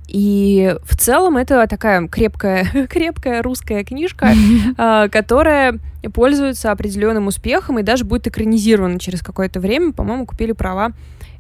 И 0.08 0.76
в 0.84 0.98
целом 0.98 1.38
это 1.38 1.66
такая 1.68 2.06
крепкая, 2.08 2.66
крепкая 2.90 3.42
русская 3.42 3.84
книжка, 3.86 4.34
а, 4.78 5.08
которая 5.08 5.80
пользуется 6.14 6.72
определенным 6.72 7.28
успехом 7.28 7.80
и 7.80 7.84
даже 7.84 8.04
будет 8.04 8.28
экранизирована 8.28 9.00
через 9.00 9.22
какое-то 9.22 9.60
время. 9.60 9.94
По-моему, 9.94 10.26
купили 10.26 10.52
права 10.52 10.92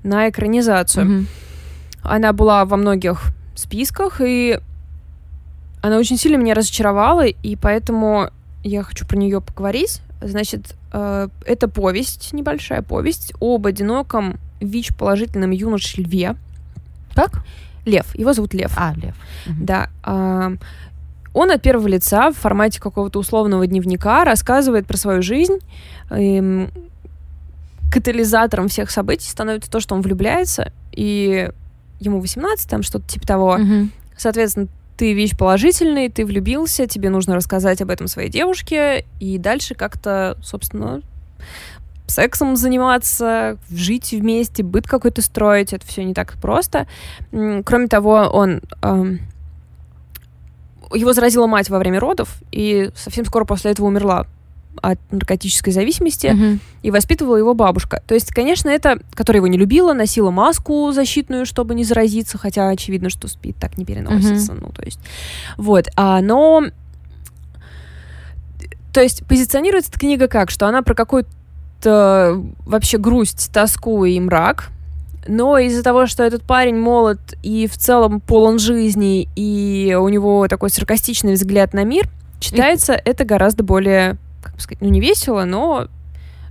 на 0.04 0.30
экранизацию. 0.30 1.26
Она 2.02 2.34
была 2.34 2.66
во 2.66 2.78
многих 2.78 3.34
списках, 3.62 4.22
и 4.22 4.60
она 5.82 5.98
очень 5.98 6.18
сильно 6.18 6.38
меня 6.38 6.54
разочаровала, 6.54 7.26
и 7.26 7.56
поэтому 7.56 8.30
я 8.64 8.84
хочу 8.84 9.06
про 9.06 9.18
нее 9.18 9.42
поговорить. 9.42 10.02
Значит, 10.22 10.76
э, 10.94 11.30
это 11.46 11.68
повесть, 11.68 12.34
небольшая 12.34 12.82
повесть 12.84 13.34
об 13.40 13.66
одиноком 13.66 14.40
ВИЧ-положительном 14.60 15.52
юноше 15.52 16.02
Льве. 16.02 16.36
Как? 17.16 17.44
Лев, 17.86 18.16
его 18.16 18.34
зовут 18.34 18.54
Лев. 18.54 18.74
А, 18.78 18.94
Лев. 18.96 19.16
Да. 19.48 19.90
а, 20.04 20.54
Он 21.34 21.52
от 21.52 21.62
первого 21.64 21.88
лица 21.88 22.32
в 22.32 22.38
формате 22.38 22.80
какого-то 22.80 23.18
условного 23.20 23.66
дневника 23.66 24.24
рассказывает 24.24 24.86
про 24.86 24.98
свою 24.98 25.24
жизнь, 25.24 25.58
эм, 26.12 26.70
катализатором 27.92 28.68
всех 28.68 28.92
событий 28.92 29.28
становится 29.28 29.72
то, 29.72 29.80
что 29.80 29.96
он 29.96 30.02
влюбляется, 30.02 30.72
и 30.92 31.50
ему 32.02 32.20
18, 32.20 32.70
там 32.70 32.84
что-то 32.84 33.08
типа 33.08 33.26
того. 33.26 33.58
Мгм. 33.58 33.92
Соответственно, 34.18 34.68
ты 34.98 35.14
ВИЧ 35.14 35.38
положительный, 35.38 36.10
ты 36.10 36.26
влюбился, 36.26 36.86
тебе 36.88 37.10
нужно 37.10 37.36
рассказать 37.36 37.82
об 37.82 37.90
этом 37.90 38.08
своей 38.08 38.30
девушке, 38.30 39.06
и 39.20 39.38
дальше 39.38 39.74
как-то, 39.74 40.38
собственно, 40.44 41.02
сексом 42.08 42.56
заниматься, 42.56 43.58
жить 43.70 44.12
вместе, 44.12 44.64
быт 44.64 44.86
какой-то 44.86 45.22
строить, 45.22 45.74
это 45.74 45.86
все 45.88 46.04
не 46.04 46.14
так 46.14 46.34
просто. 46.34 46.88
Кроме 47.32 47.88
того, 47.88 48.30
он... 48.32 48.62
эм, 48.82 49.22
его 50.94 51.14
заразила 51.14 51.48
мать 51.48 51.70
во 51.70 51.80
время 51.80 52.02
родов, 52.02 52.42
и 52.52 52.92
совсем 52.96 53.24
скоро 53.24 53.46
после 53.46 53.72
этого 53.72 53.88
умерла 53.88 54.28
от 54.82 55.00
наркотической 55.12 55.74
зависимости 55.74 56.28
Мгм. 56.28 56.60
и 56.82 56.92
воспитывала 56.92 57.36
его 57.36 57.54
бабушка. 57.54 58.02
То 58.08 58.14
есть, 58.14 58.30
конечно, 58.30 58.70
это, 58.70 59.00
которая 59.14 59.40
его 59.40 59.48
не 59.48 59.58
любила, 59.58 59.94
носила 59.94 60.32
маску 60.32 60.92
защитную, 60.92 61.46
чтобы 61.46 61.76
не 61.76 61.84
заразиться, 61.84 62.38
хотя 62.38 62.70
очевидно, 62.70 63.10
что 63.10 63.28
спит 63.28 63.58
так 63.60 63.78
не 63.78 63.86
переносится. 63.86 64.54
Ну, 64.54 64.70
то 64.70 64.84
есть, 64.84 65.00
вот. 65.58 65.88
А, 65.96 66.22
но, 66.22 66.64
то 68.94 69.02
есть, 69.02 69.26
позиционируется 69.28 69.92
эта 69.92 70.00
книга 70.00 70.28
как, 70.28 70.50
что 70.50 70.68
она 70.68 70.82
про 70.82 70.94
какую-то 70.94 72.44
вообще 72.66 72.98
грусть, 72.98 73.52
тоску 73.54 74.06
и 74.06 74.20
мрак, 74.20 74.70
но 75.28 75.58
из-за 75.60 75.84
того, 75.84 76.08
что 76.08 76.24
этот 76.24 76.44
парень 76.44 76.78
молод 76.78 77.20
и 77.44 77.68
в 77.68 77.78
целом 77.78 78.22
полон 78.22 78.58
жизни, 78.60 79.30
и 79.36 79.96
у 80.00 80.10
него 80.10 80.48
такой 80.48 80.70
саркастичный 80.70 81.34
взгляд 81.34 81.74
на 81.74 81.84
мир, 81.84 82.10
читается 82.40 82.94
это 82.94 83.24
гораздо 83.24 83.64
более, 83.64 84.18
как 84.42 84.56
бы 84.56 84.60
сказать, 84.62 84.82
ну 84.82 84.90
не 84.90 85.00
весело, 85.00 85.46
но 85.46 85.88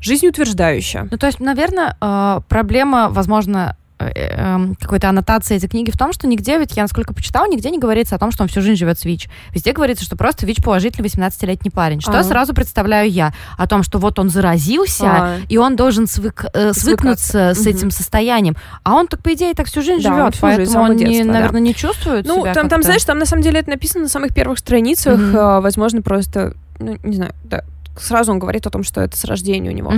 жизнеутверждающе. 0.01 1.09
Ну, 1.11 1.19
то 1.19 1.27
есть, 1.27 1.41
наверное, 1.41 1.97
э, 2.01 2.41
проблема, 2.49 3.09
возможно, 3.11 3.77
э, 3.99 4.09
эм, 4.15 4.77
какой-то 4.77 5.11
аннотации 5.11 5.59
этой 5.59 5.69
книги 5.69 5.91
в 5.91 5.99
том, 5.99 6.15
что 6.15 6.27
нигде, 6.27 6.59
ведь 6.59 6.75
я, 6.75 6.85
насколько 6.85 7.13
почитала, 7.13 7.47
нигде 7.47 7.71
не 7.71 7.79
говорится 7.79 8.17
о 8.17 8.19
том, 8.19 8.31
что 8.33 8.43
он 8.43 8.49
всю 8.49 8.63
жизнь 8.63 8.77
живет 8.79 8.99
с 8.99 9.05
ВИЧ. 9.05 9.29
Везде 9.53 9.73
говорится, 9.75 10.03
что 10.07 10.17
просто 10.17 10.47
ВИЧ 10.47 10.63
положительный 10.65 11.05
18-летний 11.07 11.69
парень. 11.71 12.01
Что 12.01 12.19
А. 12.19 12.25
сразу 12.25 12.55
представляю 12.55 13.11
я? 13.11 13.35
О 13.59 13.67
том, 13.67 13.83
что 13.83 13.99
вот 13.99 14.19
он 14.19 14.31
заразился, 14.31 15.05
А, 15.07 15.37
и 15.51 15.59
он 15.59 15.77
должен 15.77 16.05
свык- 16.05 16.49
э, 16.55 16.73
свыкнуться 16.73 17.53
с 17.55 17.61
Мгм. 17.61 17.69
этим 17.69 17.91
состоянием. 17.91 18.57
А 18.85 18.95
он 18.95 19.07
так, 19.07 19.23
по 19.23 19.35
идее, 19.35 19.53
так 19.53 19.67
всю 19.67 19.83
жизнь 19.83 20.03
Да, 20.03 20.15
живет, 20.17 20.35
всю 20.35 20.47
жизнь, 20.47 20.57
поэтому 20.57 20.73
самого 20.73 20.91
он, 20.93 20.97
не, 20.97 21.05
детства, 21.05 21.27
да. 21.27 21.33
наверное, 21.35 21.61
не 21.61 21.75
чувствует 21.75 22.27
Ну, 22.27 22.41
себя 22.41 22.55
там, 22.55 22.71
там, 22.71 22.83
знаешь, 22.83 23.05
там 23.05 23.19
на 23.19 23.27
самом 23.27 23.43
деле 23.43 23.61
это 23.61 23.69
написано 23.69 24.05
на 24.05 24.09
самых 24.09 24.33
первых 24.35 24.59
страницах. 24.61 25.21
А, 25.35 25.61
возможно, 25.61 26.01
просто, 26.01 26.55
ну, 26.79 26.97
не 27.03 27.17
знаю, 27.17 27.35
да. 27.45 27.65
Сразу 28.01 28.33
он 28.33 28.39
говорит 28.39 28.67
о 28.67 28.71
том, 28.71 28.83
что 28.83 29.01
это 29.01 29.17
с 29.17 29.25
рождения 29.25 29.71
у 29.71 29.75
него. 29.75 29.93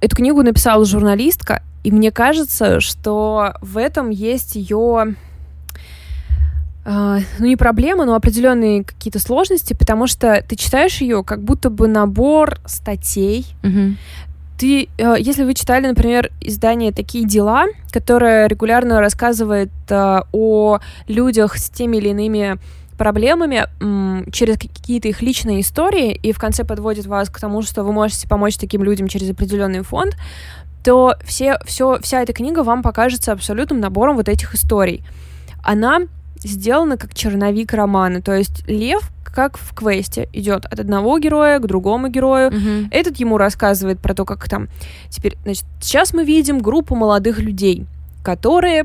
Эту 0.00 0.16
книгу 0.16 0.42
написала 0.42 0.84
журналистка, 0.84 1.62
и 1.84 1.92
мне 1.92 2.10
кажется, 2.10 2.80
что 2.80 3.54
в 3.60 3.76
этом 3.76 4.10
есть 4.10 4.56
ее 4.56 5.14
ну, 6.84 7.46
не 7.46 7.54
проблема, 7.54 8.04
но 8.04 8.16
определенные 8.16 8.82
какие-то 8.82 9.20
сложности, 9.20 9.72
потому 9.72 10.08
что 10.08 10.44
ты 10.48 10.56
читаешь 10.56 11.00
ее 11.00 11.22
как 11.22 11.40
будто 11.44 11.70
бы 11.70 11.86
набор 11.86 12.58
статей, 12.66 13.46
ты, 14.62 14.88
э, 14.96 15.16
если 15.18 15.42
вы 15.42 15.54
читали, 15.54 15.88
например, 15.88 16.30
издание 16.40 16.92
«Такие 16.92 17.26
дела», 17.26 17.66
которое 17.90 18.46
регулярно 18.46 19.00
рассказывает 19.00 19.72
э, 19.88 20.20
о 20.30 20.78
людях 21.08 21.58
с 21.58 21.68
теми 21.68 21.96
или 21.96 22.10
иными 22.10 22.58
проблемами 23.02 23.66
через 24.30 24.58
какие-то 24.58 25.08
их 25.08 25.22
личные 25.22 25.60
истории, 25.60 26.12
и 26.12 26.30
в 26.32 26.38
конце 26.38 26.62
подводит 26.64 27.06
вас 27.06 27.28
к 27.30 27.40
тому, 27.40 27.62
что 27.62 27.82
вы 27.82 27.92
можете 27.92 28.28
помочь 28.28 28.56
таким 28.56 28.84
людям 28.84 29.08
через 29.08 29.28
определенный 29.30 29.82
фонд, 29.82 30.16
то 30.84 31.16
все, 31.24 31.58
все, 31.64 31.98
вся 32.00 32.22
эта 32.22 32.32
книга 32.32 32.62
вам 32.62 32.82
покажется 32.82 33.32
абсолютным 33.32 33.80
набором 33.80 34.14
вот 34.16 34.28
этих 34.28 34.54
историй. 34.54 35.02
Она 35.64 36.02
сделана 36.36 36.96
как 36.96 37.12
черновик 37.14 37.72
романа, 37.72 38.22
то 38.22 38.32
есть 38.36 38.62
Лев, 38.68 39.10
как 39.24 39.58
в 39.58 39.74
квесте, 39.74 40.28
идет 40.32 40.66
от 40.66 40.78
одного 40.78 41.18
героя 41.18 41.58
к 41.58 41.66
другому 41.66 42.06
герою, 42.08 42.52
Мгм. 42.52 42.88
этот 42.92 43.16
ему 43.18 43.36
рассказывает 43.36 43.98
про 43.98 44.14
то, 44.14 44.24
как 44.24 44.48
там... 44.48 44.68
Теперь, 45.08 45.36
значит, 45.44 45.64
сейчас 45.80 46.14
мы 46.14 46.24
видим 46.24 46.60
группу 46.60 46.94
молодых 46.94 47.40
людей, 47.40 47.84
которые 48.22 48.84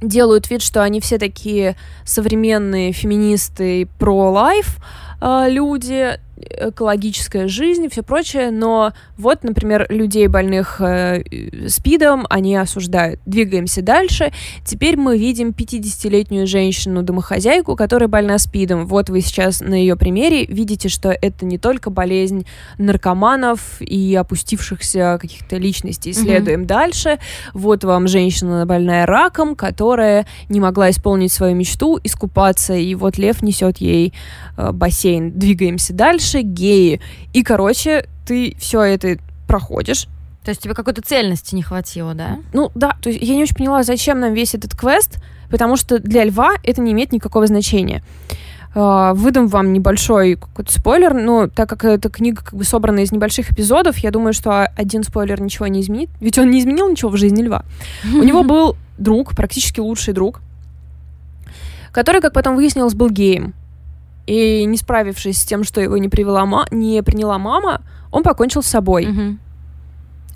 делают 0.00 0.50
вид, 0.50 0.62
что 0.62 0.82
они 0.82 1.00
все 1.00 1.18
такие 1.18 1.76
современные 2.04 2.92
феминисты, 2.92 3.88
про-лайф 3.98 4.78
э, 5.20 5.46
люди, 5.48 6.18
экологическая 6.38 7.48
жизнь 7.48 7.84
и 7.84 7.88
все 7.88 8.02
прочее, 8.02 8.50
но 8.50 8.92
вот, 9.16 9.44
например, 9.44 9.86
людей 9.88 10.26
больных 10.26 10.80
э, 10.80 11.22
СПИДом 11.68 12.26
они 12.30 12.56
осуждают. 12.56 13.20
Двигаемся 13.26 13.82
дальше. 13.82 14.32
Теперь 14.64 14.96
мы 14.96 15.18
видим 15.18 15.50
50-летнюю 15.50 16.46
женщину-домохозяйку, 16.46 17.76
которая 17.76 18.08
больна 18.08 18.38
СПИДом. 18.38 18.86
Вот 18.86 19.10
вы 19.10 19.20
сейчас 19.20 19.60
на 19.60 19.74
ее 19.74 19.96
примере 19.96 20.44
видите, 20.46 20.88
что 20.88 21.10
это 21.10 21.44
не 21.44 21.58
только 21.58 21.90
болезнь 21.90 22.46
наркоманов 22.78 23.80
и 23.80 24.14
опустившихся 24.14 25.18
каких-то 25.20 25.56
личностей. 25.56 26.10
Исследуем 26.10 26.66
дальше. 26.66 27.18
Вот 27.54 27.84
вам 27.84 28.08
женщина 28.08 28.66
больная 28.66 29.06
раком, 29.06 29.56
которая 29.56 30.26
не 30.48 30.60
могла 30.60 30.90
исполнить 30.90 31.32
свою 31.32 31.54
мечту, 31.54 31.98
искупаться, 32.02 32.74
и 32.74 32.94
вот 32.94 33.18
лев 33.18 33.42
несет 33.42 33.78
ей 33.78 34.12
э, 34.56 34.72
бассейн. 34.72 35.32
Двигаемся 35.32 35.92
дальше, 35.92 36.27
геи. 36.42 37.00
И, 37.32 37.42
короче, 37.42 38.06
ты 38.26 38.56
все 38.58 38.82
это 38.82 39.18
проходишь. 39.46 40.06
То 40.44 40.50
есть 40.50 40.62
тебе 40.62 40.74
какой-то 40.74 41.02
цельности 41.02 41.54
не 41.54 41.62
хватило, 41.62 42.14
да? 42.14 42.38
Ну 42.52 42.70
да, 42.74 42.96
то 43.02 43.10
есть 43.10 43.22
я 43.22 43.34
не 43.34 43.42
очень 43.42 43.56
поняла, 43.56 43.82
зачем 43.82 44.20
нам 44.20 44.32
весь 44.32 44.54
этот 44.54 44.74
квест, 44.74 45.18
потому 45.50 45.76
что 45.76 45.98
для 45.98 46.24
льва 46.24 46.52
это 46.62 46.80
не 46.80 46.92
имеет 46.92 47.12
никакого 47.12 47.46
значения. 47.46 48.02
Э, 48.74 49.12
Выдам 49.14 49.48
вам 49.48 49.72
небольшой 49.72 50.36
какой-то 50.36 50.72
спойлер, 50.72 51.14
но 51.14 51.48
так 51.48 51.68
как 51.68 51.84
эта 51.84 52.08
книга 52.08 52.42
как 52.42 52.54
бы 52.54 52.64
собрана 52.64 53.00
из 53.00 53.12
небольших 53.12 53.52
эпизодов, 53.52 53.98
я 53.98 54.10
думаю, 54.10 54.32
что 54.32 54.64
один 54.64 55.02
спойлер 55.02 55.40
ничего 55.40 55.66
не 55.66 55.80
изменит. 55.80 56.10
Ведь 56.20 56.38
он 56.38 56.50
не 56.50 56.60
изменил 56.60 56.88
ничего 56.88 57.10
в 57.10 57.16
жизни 57.16 57.42
льва. 57.42 57.64
У 58.04 58.22
него 58.22 58.42
был 58.44 58.76
друг, 58.96 59.34
практически 59.34 59.80
лучший 59.80 60.14
друг, 60.14 60.40
который, 61.92 62.20
как 62.20 62.32
потом 62.32 62.56
выяснилось, 62.56 62.94
был 62.94 63.10
геем. 63.10 63.54
И 64.28 64.66
не 64.66 64.76
справившись 64.76 65.38
с 65.40 65.44
тем, 65.46 65.64
что 65.64 65.80
его 65.80 65.96
не, 65.96 66.10
привела 66.10 66.44
не 66.70 67.02
приняла 67.02 67.38
мама, 67.38 67.80
он 68.12 68.22
покончил 68.22 68.62
с 68.62 68.66
собой. 68.66 69.06
Мгм. 69.06 69.40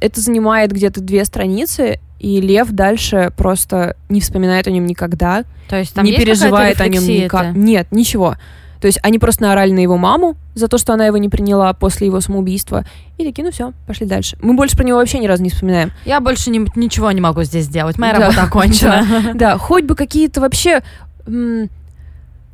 Это 0.01 0.19
занимает 0.21 0.73
где-то 0.73 1.03
две 1.03 1.25
страницы, 1.27 2.01
и 2.19 2.41
Лев 2.41 2.71
дальше 2.71 3.33
просто 3.37 3.97
не 4.09 4.21
вспоминает 4.23 4.67
о 4.67 4.71
нем 4.71 4.87
никогда, 4.87 5.45
То 5.69 5.77
есть 5.77 5.93
там 5.95 6.05
не 6.07 6.13
есть 6.13 6.25
переживает 6.25 6.81
о 6.81 6.89
нем 6.89 7.05
никак. 7.05 7.51
это? 7.51 7.59
Нет, 7.59 7.89
ничего. 7.91 8.37
То 8.81 8.87
есть 8.87 8.99
они 9.03 9.19
просто 9.19 9.43
наорали 9.43 9.73
на 9.73 9.81
его 9.81 9.99
маму 9.99 10.37
за 10.55 10.69
то, 10.69 10.79
что 10.79 10.95
она 10.95 11.05
его 11.07 11.19
не 11.19 11.29
приняла 11.29 11.73
после 11.75 12.07
его 12.07 12.21
самоубийства. 12.21 12.85
И 13.19 13.25
такие, 13.25 13.45
ну 13.45 13.53
все, 13.53 13.73
пошли 13.87 14.07
дальше. 14.07 14.39
Мы 14.41 14.55
больше 14.55 14.75
про 14.75 14.85
него 14.85 14.99
вообще 14.99 15.19
ни 15.19 15.27
разу 15.27 15.43
не 15.43 15.51
вспоминаем. 15.51 15.93
Я 16.07 16.19
больше 16.21 16.51
не- 16.51 16.67
ничего 16.77 17.13
не 17.13 17.21
могу 17.21 17.43
здесь 17.45 17.67
сделать. 17.67 17.99
Моя 17.99 18.15
Да. 18.15 18.21
работа 18.21 18.43
окончена. 18.45 19.33
Да, 19.35 19.59
хоть 19.59 19.85
бы 19.85 19.95
какие-то 19.95 20.41
вообще... 20.41 20.83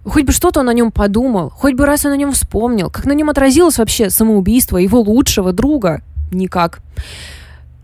Хоть 0.05 0.25
бы 0.25 0.33
что-то 0.33 0.61
он 0.61 0.69
о 0.69 0.73
нем 0.73 0.91
подумал, 0.91 1.51
хоть 1.51 1.75
бы 1.75 1.85
раз 1.85 2.07
он 2.07 2.13
о 2.13 2.17
нем 2.17 2.33
вспомнил. 2.33 2.91
Как 2.91 3.05
на 3.05 3.13
нем 3.13 3.29
отразилось 3.31 3.79
вообще 3.79 4.11
самоубийство 4.11 4.79
его 4.79 5.01
лучшего 5.01 5.53
друга? 5.53 6.01
Никак. 6.33 6.81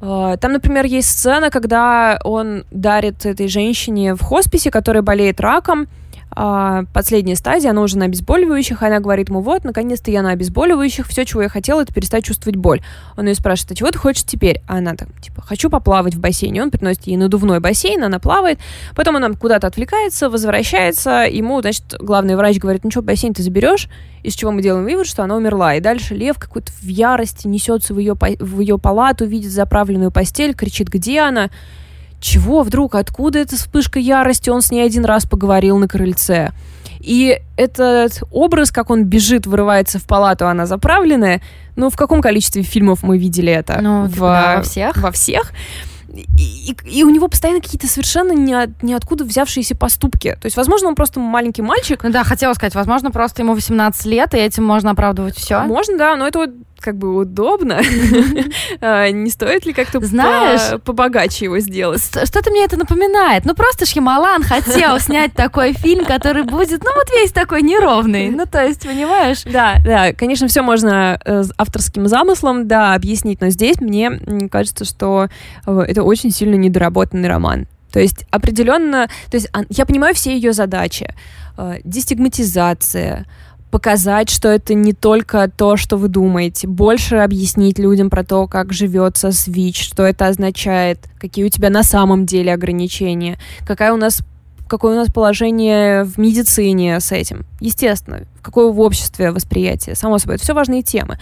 А, 0.01 0.37
Там, 0.37 0.53
например, 0.53 0.85
есть 0.85 1.11
сцена, 1.11 1.51
когда 1.51 2.19
он 2.25 2.65
дарит 2.71 3.27
этой 3.27 3.49
женщине 3.49 4.15
в 4.15 4.23
хосписе, 4.23 4.71
которая 4.71 5.03
болеет 5.03 5.41
раком, 5.41 5.87
последняя 6.93 7.37
стадия, 7.37 7.70
она 7.70 7.82
уже 7.82 7.97
на 7.99 8.07
обезболивающих, 8.07 8.82
она 8.82 9.01
говорит 9.01 9.28
ему, 9.28 9.41
вот, 9.41 9.64
наконец-то 9.64 10.11
я 10.11 10.22
на 10.22 10.30
обезболивающих, 10.30 11.07
все, 11.07 11.24
чего 11.24 11.43
я 11.43 11.49
хотела, 11.49 11.82
это 11.82 11.95
перестать 11.95 12.24
чувствовать 12.24 12.57
боль. 12.57 12.82
Он 13.16 13.26
ее 13.26 13.35
спрашивает, 13.35 13.72
а 13.72 13.74
чего 13.74 13.91
ты 13.91 13.99
хочешь 13.99 14.24
теперь? 14.24 14.61
А 14.66 14.78
она 14.78 14.95
там, 14.95 15.09
типа, 15.20 15.43
хочу 15.43 15.70
поплавать 15.70 16.14
в 16.14 16.20
бассейне. 16.20 16.62
Он 16.62 16.70
приносит 16.70 17.07
ей 17.07 17.16
надувной 17.16 17.61
бассейн, 17.61 18.03
она 18.03 18.18
плавает, 18.18 18.59
потом 18.95 19.16
она 19.16 19.30
куда-то 19.30 19.66
отвлекается, 19.66 20.28
возвращается, 20.28 21.26
ему, 21.30 21.61
значит, 21.61 21.95
главный 21.99 22.37
врач 22.37 22.59
говорит, 22.59 22.85
ну 22.85 22.91
что, 22.91 23.03
бассейн 23.03 23.35
ты 23.35 23.43
заберешь? 23.43 23.89
Из 24.22 24.35
чего 24.35 24.51
мы 24.51 24.62
делаем 24.62 24.85
вывод, 24.85 25.07
что 25.07 25.22
она 25.22 25.37
умерла. 25.37 25.74
И 25.74 25.80
дальше 25.80 26.14
лев 26.14 26.39
какой-то 26.39 26.72
в 26.72 26.87
ярости 26.87 27.47
несется 27.47 27.93
в 27.93 27.99
ее, 27.99 28.14
в 28.14 28.61
ее 28.61 28.78
палату, 28.78 29.26
видит 29.26 29.51
заправленную 29.51 30.11
постель, 30.11 30.55
кричит, 30.55 30.89
где 30.89 31.20
она? 31.20 31.51
Чего 32.25 32.62
вдруг? 32.62 32.95
Откуда 32.95 33.39
эта 33.41 33.55
вспышка 33.57 33.99
ярости? 33.99 34.49
Он 34.49 34.62
с 34.62 34.70
ней 34.70 34.81
один 34.87 35.05
раз 35.05 35.27
поговорил 35.27 35.77
на 35.77 35.89
крыльце. 35.89 36.53
И 37.01 37.39
этот 37.59 38.22
образ, 38.31 38.70
как 38.70 38.89
он 38.89 39.05
бежит, 39.05 39.47
вырывается 39.47 39.99
в 39.99 40.05
палату, 40.07 40.49
она 40.49 40.64
заправленная, 40.64 41.43
ну, 41.77 41.91
в 41.91 41.97
каком 41.97 42.22
количестве 42.22 42.62
фильмов 42.62 43.03
мы 43.03 43.18
видели 43.18 43.53
это? 43.53 43.79
Ну, 43.83 44.07
в, 44.07 44.18
да, 44.20 44.57
во 44.57 44.62
всех. 44.62 44.97
Во 44.97 45.11
всех. 45.12 45.53
И, 46.14 46.25
и- 46.70 46.99
и 47.01 47.05
у 47.05 47.11
него 47.11 47.29
постоянно 47.29 47.61
какие-то 47.61 47.89
совершенно 47.89 48.33
не 48.33 48.55
от- 48.55 48.83
ниоткуда 48.83 49.25
взявшиеся 49.25 49.77
поступки. 49.77 50.31
То 50.41 50.47
есть, 50.47 50.57
возможно, 50.57 50.89
он 50.89 50.95
просто 50.95 51.20
маленький 51.20 51.61
мальчик. 51.61 52.03
Ну 52.05 52.11
да, 52.11 52.25
хотела 52.25 52.55
сказать, 52.55 52.75
возможно, 52.75 53.11
просто 53.11 53.43
ему 53.43 53.53
18 53.53 54.07
лет, 54.07 54.33
и 54.33 54.39
этим 54.39 54.64
можно 54.64 54.93
оправдывать 54.93 55.37
все. 55.37 55.61
Можно, 55.64 55.99
да, 55.99 56.16
но 56.16 56.27
это 56.27 56.39
вот 56.39 56.51
как 56.85 56.97
бы 56.97 57.16
удобно. 57.16 57.80
А, 58.80 59.11
не 59.11 59.30
стоит 59.30 59.64
ли 59.66 59.72
как-то 59.72 60.05
Знаешь, 60.05 60.80
побогаче 60.82 61.47
его 61.47 61.59
сделать? 61.59 62.03
Что-то 62.05 62.51
мне 62.51 62.64
это 62.64 62.76
напоминает. 62.76 63.45
Ну, 63.45 63.55
просто 63.55 63.87
Шьямалан 63.87 64.43
хотел 64.43 64.99
снять 64.99 65.32
такой 65.32 65.72
фильм, 65.72 66.05
который 66.05 66.43
будет, 66.43 66.82
ну, 66.82 66.91
вот 66.95 67.09
весь 67.11 67.32
такой 67.32 67.62
неровный. 67.62 68.30
Ну, 68.30 68.45
то 68.47 68.62
есть, 68.62 68.82
понимаешь? 68.82 69.43
Да, 69.45 69.76
да, 69.85 70.12
конечно, 70.12 70.49
все 70.49 70.62
можно 70.62 71.18
э, 71.24 71.45
авторским 71.57 72.07
замыслом, 72.09 72.68
да, 72.68 72.95
объяснить, 72.95 73.41
но 73.41 73.49
здесь 73.49 73.80
мне 73.80 74.11
кажется, 74.51 74.85
что 74.85 75.28
э, 75.66 75.85
это 75.89 76.03
очень 76.03 76.30
сильно 76.30 76.57
недоработанный 76.57 77.28
роман. 77.28 77.66
То 77.93 78.01
есть 78.01 78.26
определенно, 78.30 79.09
то 79.30 79.37
есть 79.37 79.49
я 79.70 79.87
понимаю 79.87 80.14
все 80.14 80.35
ее 80.35 80.53
задачи. 80.53 81.14
Э, 81.57 81.76
дестигматизация, 81.85 83.24
показать, 83.75 84.31
что 84.31 84.51
это 84.51 84.72
не 84.72 84.93
только 84.93 85.51
то, 85.51 85.77
что 85.77 85.97
вы 85.97 86.07
думаете, 86.07 86.68
больше 86.68 87.16
объяснить 87.16 87.77
людям 87.81 88.09
про 88.09 88.22
то, 88.22 88.47
как 88.47 88.72
живется 88.72 89.33
с 89.33 89.49
ВИЧ, 89.49 89.83
что 89.83 90.05
это 90.05 90.29
означает, 90.29 91.01
какие 91.18 91.45
у 91.45 91.49
тебя 91.49 91.70
на 91.70 91.83
самом 91.83 92.25
деле 92.25 92.55
ограничения, 92.55 93.37
какая 93.66 93.93
у 93.93 93.97
нас 93.97 94.20
какое 94.68 94.95
у 94.95 94.97
нас 94.97 95.12
положение 95.12 96.05
в 96.05 96.18
медицине 96.18 97.01
с 97.01 97.11
этим. 97.11 97.47
Естественно, 97.65 98.25
какое 98.43 98.71
в 98.71 98.79
обществе 98.79 99.31
восприятие, 99.31 99.95
само 99.95 100.19
собой, 100.19 100.35
это 100.35 100.45
все 100.45 100.53
важные 100.53 100.83
темы. 100.83 101.19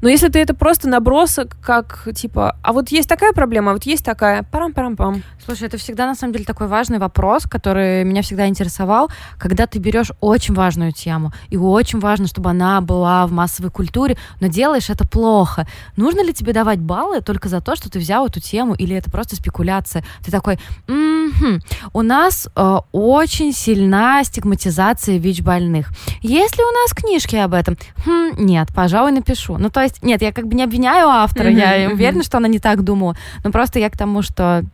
Но 0.00 0.08
если 0.08 0.26
ты 0.26 0.40
это 0.40 0.52
просто 0.52 0.88
набросок, 0.88 1.56
как 1.62 2.08
типа, 2.16 2.56
а 2.64 2.72
вот 2.72 2.88
есть 2.88 3.08
такая 3.08 3.32
проблема, 3.32 3.70
а 3.70 3.74
вот 3.74 3.84
есть 3.84 4.04
такая, 4.04 4.42
парам-парам-пам. 4.42 5.22
Слушай, 5.44 5.68
это 5.68 5.76
всегда 5.76 6.06
на 6.06 6.16
самом 6.16 6.32
деле 6.32 6.44
такой 6.44 6.66
важный 6.66 6.98
вопрос, 6.98 7.44
который 7.44 8.02
меня 8.02 8.22
всегда 8.22 8.48
интересовал, 8.48 9.08
когда 9.38 9.68
ты 9.68 9.78
берешь 9.78 10.10
очень 10.20 10.52
важную 10.52 10.90
тему, 10.90 11.32
и 11.48 11.56
очень 11.56 12.00
важно, 12.00 12.26
чтобы 12.26 12.50
она 12.50 12.80
была 12.80 13.24
в 13.28 13.30
массовой 13.30 13.70
культуре, 13.70 14.16
но 14.40 14.48
делаешь 14.48 14.90
это 14.90 15.06
плохо. 15.06 15.64
Нужно 15.96 16.24
ли 16.24 16.34
тебе 16.34 16.52
давать 16.52 16.80
баллы 16.80 17.20
только 17.20 17.48
за 17.48 17.60
то, 17.60 17.76
что 17.76 17.88
ты 17.88 18.00
взял 18.00 18.26
эту 18.26 18.40
тему, 18.40 18.74
или 18.74 18.96
это 18.96 19.12
просто 19.12 19.36
спекуляция? 19.36 20.04
Ты 20.24 20.32
такой, 20.32 20.58
м-м-м, 20.88 21.62
у 21.92 22.02
нас 22.02 22.48
э, 22.56 22.76
очень 22.90 23.52
сильна 23.52 24.24
стигматизация 24.24 25.18
ВИЧ-больных. 25.18 25.83
Если 26.20 26.62
у 26.62 26.72
нас 26.72 26.92
книжки 26.92 27.36
об 27.36 27.54
этом? 27.54 27.76
Хм, 28.04 28.32
нет, 28.38 28.68
пожалуй, 28.74 29.12
напишу. 29.12 29.58
Ну, 29.58 29.70
то 29.70 29.82
есть, 29.82 30.02
нет, 30.02 30.22
я 30.22 30.32
как 30.32 30.46
бы 30.46 30.54
не 30.54 30.64
обвиняю 30.64 31.08
автора, 31.08 31.48
mm-hmm, 31.48 31.82
я 31.82 31.90
уверена, 31.90 32.22
что 32.22 32.38
она 32.38 32.48
не 32.48 32.58
так 32.58 32.82
думала. 32.82 33.16
Но 33.44 33.50
просто 33.50 33.78
я 33.78 33.90
к 33.90 33.96
тому, 33.96 34.22
что 34.22 34.64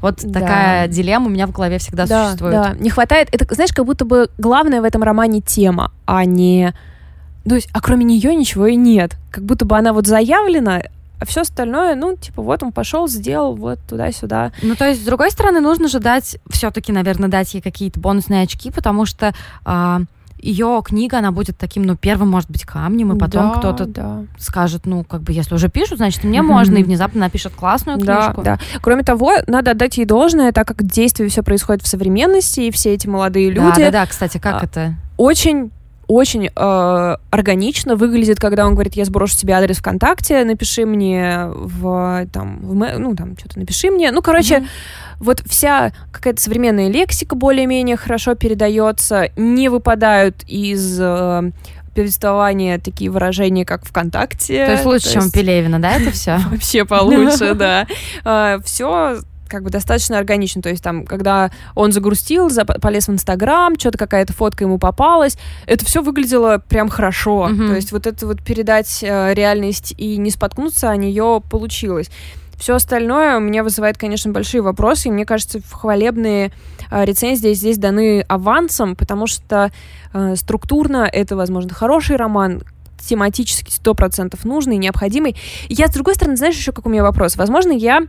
вот 0.00 0.20
да. 0.22 0.40
такая 0.40 0.88
дилемма 0.88 1.26
у 1.26 1.30
меня 1.30 1.46
в 1.46 1.52
голове 1.52 1.78
всегда 1.78 2.06
да, 2.06 2.26
существует. 2.26 2.54
Да, 2.54 2.74
не 2.78 2.90
хватает. 2.90 3.28
Это, 3.32 3.52
знаешь, 3.54 3.72
как 3.72 3.84
будто 3.84 4.04
бы 4.04 4.28
главное 4.38 4.80
в 4.80 4.84
этом 4.84 5.02
романе 5.02 5.40
тема, 5.40 5.92
а 6.04 6.24
не... 6.24 6.74
То 7.48 7.54
есть, 7.54 7.68
а 7.72 7.80
кроме 7.80 8.04
нее 8.04 8.34
ничего 8.34 8.66
и 8.66 8.76
нет. 8.76 9.16
Как 9.30 9.44
будто 9.44 9.64
бы 9.64 9.76
она 9.76 9.92
вот 9.92 10.06
заявлена, 10.06 10.82
а 11.18 11.24
все 11.24 11.42
остальное, 11.42 11.94
ну, 11.94 12.16
типа, 12.16 12.42
вот 12.42 12.62
он 12.62 12.72
пошел, 12.72 13.08
сделал, 13.08 13.56
вот 13.56 13.78
туда-сюда. 13.88 14.52
Ну, 14.62 14.74
то 14.74 14.86
есть, 14.86 15.02
с 15.02 15.04
другой 15.04 15.30
стороны, 15.30 15.60
нужно 15.60 15.88
же 15.88 15.98
дать, 15.98 16.38
все-таки, 16.50 16.92
наверное, 16.92 17.28
дать 17.28 17.54
ей 17.54 17.60
какие-то 17.60 18.00
бонусные 18.00 18.42
очки, 18.42 18.70
потому 18.70 19.06
что 19.06 19.32
а, 19.64 20.02
ее 20.38 20.82
книга, 20.84 21.18
она 21.18 21.32
будет 21.32 21.56
таким, 21.56 21.84
ну, 21.84 21.96
первым, 21.96 22.28
может 22.28 22.50
быть, 22.50 22.64
камнем, 22.64 23.12
и 23.14 23.18
потом 23.18 23.52
да, 23.52 23.58
кто-то 23.58 23.86
да. 23.86 24.24
скажет, 24.38 24.86
ну, 24.86 25.04
как 25.04 25.22
бы, 25.22 25.32
если 25.32 25.54
уже 25.54 25.68
пишут, 25.68 25.98
значит, 25.98 26.24
мне 26.24 26.38
mm-hmm. 26.38 26.42
можно, 26.42 26.76
и 26.76 26.82
внезапно 26.82 27.20
напишет 27.20 27.54
классную 27.54 27.98
книжку. 27.98 28.42
Да, 28.42 28.56
да. 28.56 28.58
Кроме 28.80 29.02
того, 29.02 29.32
надо 29.46 29.72
отдать 29.72 29.96
ей 29.98 30.04
должное, 30.04 30.52
так 30.52 30.68
как 30.68 30.84
действие 30.84 31.28
все 31.28 31.42
происходит 31.42 31.82
в 31.82 31.88
современности, 31.88 32.60
и 32.60 32.70
все 32.70 32.94
эти 32.94 33.06
молодые 33.06 33.50
люди... 33.50 33.76
Да, 33.76 33.90
да, 33.90 33.90
да, 33.90 34.06
кстати, 34.06 34.38
как 34.38 34.62
а, 34.62 34.66
это? 34.66 34.94
Очень 35.16 35.70
очень 36.08 36.50
э, 36.54 37.16
органично 37.30 37.96
выглядит, 37.96 38.38
когда 38.38 38.66
он 38.66 38.74
говорит, 38.74 38.94
я 38.94 39.04
сброшу 39.04 39.36
тебе 39.36 39.54
адрес 39.54 39.78
ВКонтакте, 39.78 40.44
напиши 40.44 40.86
мне 40.86 41.46
в, 41.48 42.26
там, 42.32 42.58
в, 42.60 42.74
ну, 42.74 43.14
там, 43.16 43.36
что-то 43.36 43.58
напиши 43.58 43.90
мне. 43.90 44.10
Ну, 44.10 44.22
короче, 44.22 44.58
mm-hmm 44.58 44.66
вот 45.18 45.42
вся 45.46 45.92
какая-то 46.12 46.40
современная 46.40 46.88
лексика 46.88 47.34
более-менее 47.34 47.96
хорошо 47.96 48.34
передается, 48.34 49.30
не 49.36 49.68
выпадают 49.68 50.42
из 50.46 50.98
э, 51.00 51.50
повествования 51.94 52.78
такие 52.78 53.10
выражения, 53.10 53.64
как 53.64 53.86
ВКонтакте. 53.86 54.66
То 54.66 54.72
есть 54.72 54.84
лучше, 54.84 55.06
То 55.06 55.12
чем 55.12 55.22
есть... 55.22 55.34
Пелевина, 55.34 55.80
да, 55.80 55.92
это 55.92 56.10
все? 56.12 56.38
Вообще 56.50 56.84
получше, 56.84 57.54
да. 57.58 57.86
А, 58.24 58.58
все 58.64 59.18
как 59.48 59.62
бы 59.62 59.70
достаточно 59.70 60.18
органично. 60.18 60.62
То 60.62 60.68
есть 60.68 60.82
там, 60.82 61.04
когда 61.04 61.50
он 61.74 61.92
загрустил, 61.92 62.50
полез 62.80 63.08
в 63.08 63.12
Инстаграм, 63.12 63.78
что-то 63.78 63.98
какая-то 63.98 64.32
фотка 64.32 64.64
ему 64.64 64.78
попалась, 64.78 65.38
это 65.66 65.84
все 65.84 66.02
выглядело 66.02 66.62
прям 66.68 66.88
хорошо. 66.88 67.48
То 67.68 67.74
есть 67.74 67.92
вот 67.92 68.06
это 68.06 68.26
вот 68.26 68.42
передать 68.42 69.02
э, 69.02 69.34
реальность 69.34 69.94
и 69.96 70.16
не 70.16 70.30
споткнуться 70.30 70.90
о 70.90 70.96
нее 70.96 71.42
получилось. 71.50 72.10
Все 72.58 72.74
остальное 72.74 73.36
у 73.36 73.40
меня 73.40 73.62
вызывает, 73.62 73.98
конечно, 73.98 74.32
большие 74.32 74.62
вопросы, 74.62 75.08
и 75.08 75.10
мне 75.10 75.26
кажется, 75.26 75.60
хвалебные 75.70 76.52
э, 76.90 77.04
рецензии 77.04 77.52
здесь 77.52 77.76
даны 77.76 78.22
авансом, 78.22 78.96
потому 78.96 79.26
что 79.26 79.70
э, 80.14 80.36
структурно 80.36 81.08
это, 81.10 81.36
возможно, 81.36 81.74
хороший 81.74 82.16
роман, 82.16 82.62
тематически 82.98 83.70
сто 83.70 83.94
процентов 83.94 84.44
нужный, 84.44 84.78
необходимый. 84.78 85.36
И 85.68 85.74
я, 85.74 85.88
с 85.88 85.92
другой 85.92 86.14
стороны, 86.14 86.36
знаешь, 86.36 86.56
еще 86.56 86.72
как 86.72 86.86
у 86.86 86.88
меня 86.88 87.02
вопрос? 87.02 87.36
Возможно, 87.36 87.72
я 87.72 88.06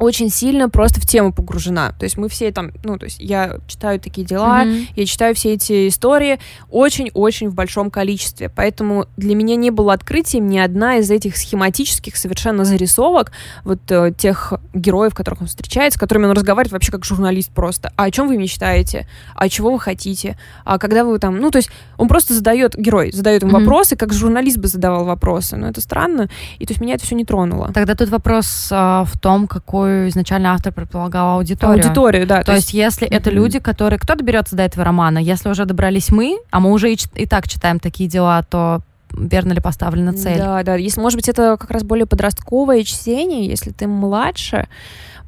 очень 0.00 0.30
сильно 0.30 0.68
просто 0.68 1.00
в 1.00 1.06
тему 1.06 1.32
погружена. 1.32 1.92
То 1.92 2.04
есть 2.04 2.16
мы 2.16 2.28
все 2.28 2.52
там, 2.52 2.72
ну, 2.84 2.98
то 2.98 3.04
есть 3.04 3.18
я 3.18 3.58
читаю 3.66 3.98
такие 4.00 4.26
дела, 4.26 4.64
mm-hmm. 4.64 4.88
я 4.96 5.06
читаю 5.06 5.34
все 5.34 5.54
эти 5.54 5.88
истории 5.88 6.38
очень-очень 6.70 7.48
в 7.48 7.54
большом 7.54 7.90
количестве. 7.90 8.48
Поэтому 8.48 9.06
для 9.16 9.34
меня 9.34 9.56
не 9.56 9.70
было 9.70 9.92
открытием 9.92 10.46
ни 10.48 10.58
одна 10.58 10.96
из 10.98 11.10
этих 11.10 11.36
схематических 11.36 12.16
совершенно 12.16 12.64
зарисовок 12.64 13.32
вот 13.64 13.80
э, 13.90 14.12
тех 14.16 14.52
героев, 14.74 15.14
которых 15.14 15.42
он 15.42 15.46
встречается, 15.46 15.98
с 15.98 16.00
которыми 16.00 16.26
он 16.26 16.32
разговаривает 16.32 16.72
вообще 16.72 16.92
как 16.92 17.04
журналист 17.04 17.50
просто. 17.50 17.92
А 17.96 18.04
о 18.04 18.10
чем 18.10 18.28
вы 18.28 18.36
мечтаете? 18.36 19.08
А 19.34 19.48
чего 19.48 19.72
вы 19.72 19.80
хотите? 19.80 20.38
А 20.64 20.78
когда 20.78 21.04
вы 21.04 21.18
там... 21.18 21.38
Ну, 21.38 21.50
то 21.50 21.58
есть 21.58 21.70
он 21.96 22.08
просто 22.08 22.34
задает, 22.34 22.76
герой 22.76 23.12
задает 23.12 23.42
им 23.42 23.48
mm-hmm. 23.48 23.60
вопросы, 23.60 23.96
как 23.96 24.12
журналист 24.12 24.58
бы 24.58 24.68
задавал 24.68 25.04
вопросы. 25.04 25.56
Но 25.56 25.68
это 25.68 25.80
странно. 25.80 26.28
И 26.58 26.66
то 26.66 26.72
есть 26.72 26.80
меня 26.80 26.94
это 26.94 27.04
все 27.04 27.14
не 27.14 27.24
тронуло. 27.24 27.70
Тогда 27.72 27.94
тут 27.94 28.10
вопрос 28.10 28.68
а, 28.70 29.04
в 29.04 29.18
том, 29.18 29.46
какой 29.46 29.85
какую 29.86 30.08
изначально 30.08 30.52
автор 30.52 30.72
предполагал 30.72 31.36
аудиторию. 31.38 31.84
Аудиторию, 31.84 32.26
да. 32.26 32.40
То, 32.40 32.46
то 32.46 32.54
есть, 32.54 32.72
есть, 32.72 32.96
если 32.96 33.08
mm-hmm. 33.08 33.16
это 33.16 33.30
люди, 33.30 33.58
которые... 33.58 33.98
Кто 33.98 34.14
доберется 34.14 34.56
до 34.56 34.64
этого 34.64 34.84
романа? 34.84 35.18
Если 35.18 35.48
уже 35.48 35.64
добрались 35.64 36.10
мы, 36.10 36.38
а 36.50 36.60
мы 36.60 36.72
уже 36.72 36.92
и, 36.92 36.98
и 37.14 37.26
так 37.26 37.48
читаем 37.48 37.78
такие 37.78 38.08
дела, 38.08 38.42
то 38.42 38.80
верно 39.12 39.52
ли 39.52 39.60
поставлена 39.60 40.12
цель? 40.12 40.38
Да, 40.38 40.62
да. 40.62 40.74
Если, 40.74 41.00
может 41.00 41.16
быть, 41.16 41.28
это 41.28 41.56
как 41.58 41.70
раз 41.70 41.84
более 41.84 42.06
подростковое 42.06 42.82
чтение, 42.82 43.46
если 43.46 43.70
ты 43.70 43.86
младше, 43.86 44.66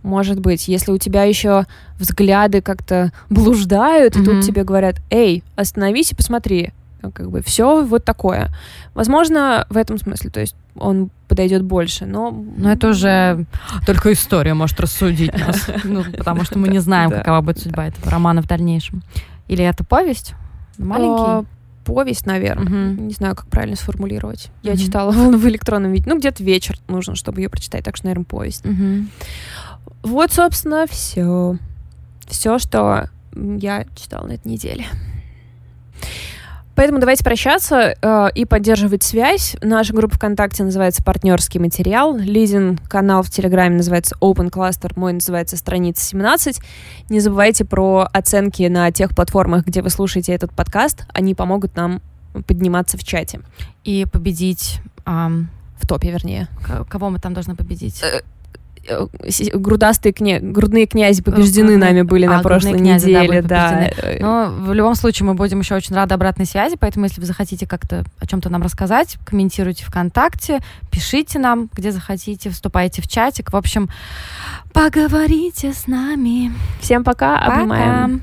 может 0.03 0.41
быть, 0.41 0.69
если 0.69 0.93
у 0.93 0.99
тебя 0.99 1.25
еще 1.25 1.65
взгляды 1.99 2.61
как-то 2.61 3.13
блуждают, 3.31 4.17
mm-hmm. 4.17 4.23
и 4.23 4.25
тут 4.25 4.45
тебе 4.45 4.65
говорят, 4.65 4.97
эй, 5.11 5.43
остановись 5.57 6.13
и 6.13 6.17
посмотри, 6.17 6.73
как 7.01 7.31
бы 7.31 7.43
все 7.43 7.85
вот 7.85 8.05
такое. 8.05 8.51
Возможно, 8.95 9.67
в 9.71 9.77
этом 9.77 9.99
смысле, 9.99 10.31
то 10.31 10.41
есть 10.41 10.57
он 10.75 11.11
подойдет 11.29 11.63
больше, 11.63 12.07
но... 12.07 12.31
Но 12.31 12.73
это 12.73 12.89
уже 12.89 13.47
только 13.87 14.13
история 14.13 14.55
может 14.55 14.81
рассудить 14.81 15.33
нас, 15.39 15.69
ну, 15.85 16.05
потому 16.05 16.45
что 16.45 16.59
мы 16.59 16.69
не 16.69 16.79
знаем, 16.79 17.11
какова 17.11 17.41
будет 17.41 17.59
судьба 17.59 17.87
этого 17.89 18.11
романа 18.11 18.43
в 18.43 18.47
дальнейшем. 18.47 19.03
Или 19.49 19.65
это 19.65 19.85
повесть? 19.85 20.35
Маленький? 20.79 21.47
повесть, 21.89 22.27
наверное. 22.27 22.93
Угу. 22.93 23.03
Не 23.05 23.15
знаю, 23.15 23.35
как 23.35 23.47
правильно 23.47 23.77
сформулировать. 23.77 24.51
Я 24.63 24.73
угу. 24.73 24.81
читала 24.81 25.11
в 25.37 25.49
электронном 25.49 25.93
виде. 25.93 26.05
Ну, 26.09 26.19
где-то 26.19 26.45
вечер 26.45 26.77
нужно, 26.87 27.15
чтобы 27.15 27.41
ее 27.41 27.49
прочитать, 27.49 27.83
так 27.83 27.97
что, 27.97 28.07
наверное, 28.07 28.27
повесть. 28.27 28.65
Угу. 28.67 29.07
Вот, 30.03 30.33
собственно, 30.33 30.87
все. 30.87 31.57
Все, 32.27 32.59
что 32.59 33.09
я 33.35 33.87
читала 33.97 34.27
на 34.27 34.33
этой 34.33 34.49
неделе. 34.49 34.85
Поэтому 36.79 37.01
давайте 37.01 37.25
прощаться 37.25 37.97
э, 38.01 38.29
и 38.37 38.45
поддерживать 38.45 39.03
связь. 39.03 39.57
Наша 39.61 39.93
группа 39.93 40.15
ВКонтакте 40.15 40.63
называется 40.63 41.03
«Партнерский 41.03 41.59
материал». 41.59 42.17
Лизин 42.17 42.79
канал 42.89 43.25
в 43.25 43.31
Телеграме 43.31 43.79
называется 43.79 44.15
Open 44.21 44.49
Cluster, 44.49 44.93
мой 44.95 45.13
называется 45.13 45.57
«Страница 45.57 46.17
17». 46.17 46.63
Не 47.09 47.19
забывайте 47.19 47.65
про 47.65 48.09
оценки 48.13 48.63
на 48.69 48.93
тех 48.93 49.11
платформах, 49.11 49.67
где 49.67 49.83
вы 49.83 49.91
слушаете 49.91 50.33
этот 50.33 50.53
подкаст. 50.53 51.05
Они 51.13 51.35
помогут 51.35 51.75
нам 51.75 52.01
подниматься 52.47 52.97
в 52.97 53.03
чате. 53.03 53.41
И 53.83 54.07
победить... 54.07 54.79
Эм... 55.05 55.51
В 55.81 55.87
топе, 55.87 56.13
вернее. 56.13 56.47
Кого 56.89 57.11
мы 57.11 57.19
там 57.19 57.35
должны 57.35 57.57
победить? 57.57 58.05
Э, 58.89 58.99
Э, 58.99 59.59
грудастые 59.59 60.13
кня... 60.13 60.41
грудные 60.41 60.87
князи 60.87 61.23
побеждены 61.23 61.69
Грудные... 61.69 61.89
нами 61.89 62.03
были 62.03 62.27
а, 62.27 62.37
на 62.37 62.43
прошлой 62.43 62.79
князи, 62.79 63.07
неделе, 63.07 63.43
да. 63.43 63.91
да. 63.97 64.17
Но 64.21 64.51
в 64.51 64.73
любом 64.73 64.95
случае 64.95 65.27
мы 65.27 65.35
будем 65.35 65.61
еще 65.61 65.75
очень 65.75 65.95
рады 65.95 66.15
обратной 66.15 66.47
связи, 66.47 66.77
поэтому 66.79 67.05
если 67.07 67.21
вы 67.21 67.27
захотите 67.27 67.67
как-то 67.67 68.05
о 68.19 68.27
чем-то 68.27 68.49
нам 68.51 68.63
рассказать, 68.63 69.19
комментируйте 69.25 69.85
ВКонтакте, 69.85 70.61
пишите 70.91 71.39
нам, 71.39 71.69
где 71.73 71.93
захотите, 71.93 72.51
вступайте 72.51 73.03
в 73.03 73.09
чатик. 73.09 73.53
В 73.53 73.57
общем, 73.57 73.89
поговорите 74.73 75.73
с 75.73 75.87
нами. 75.87 76.53
Всем 76.81 77.05
пока, 77.05 77.39
пока. 77.39 77.55
обнимаем. 77.55 78.23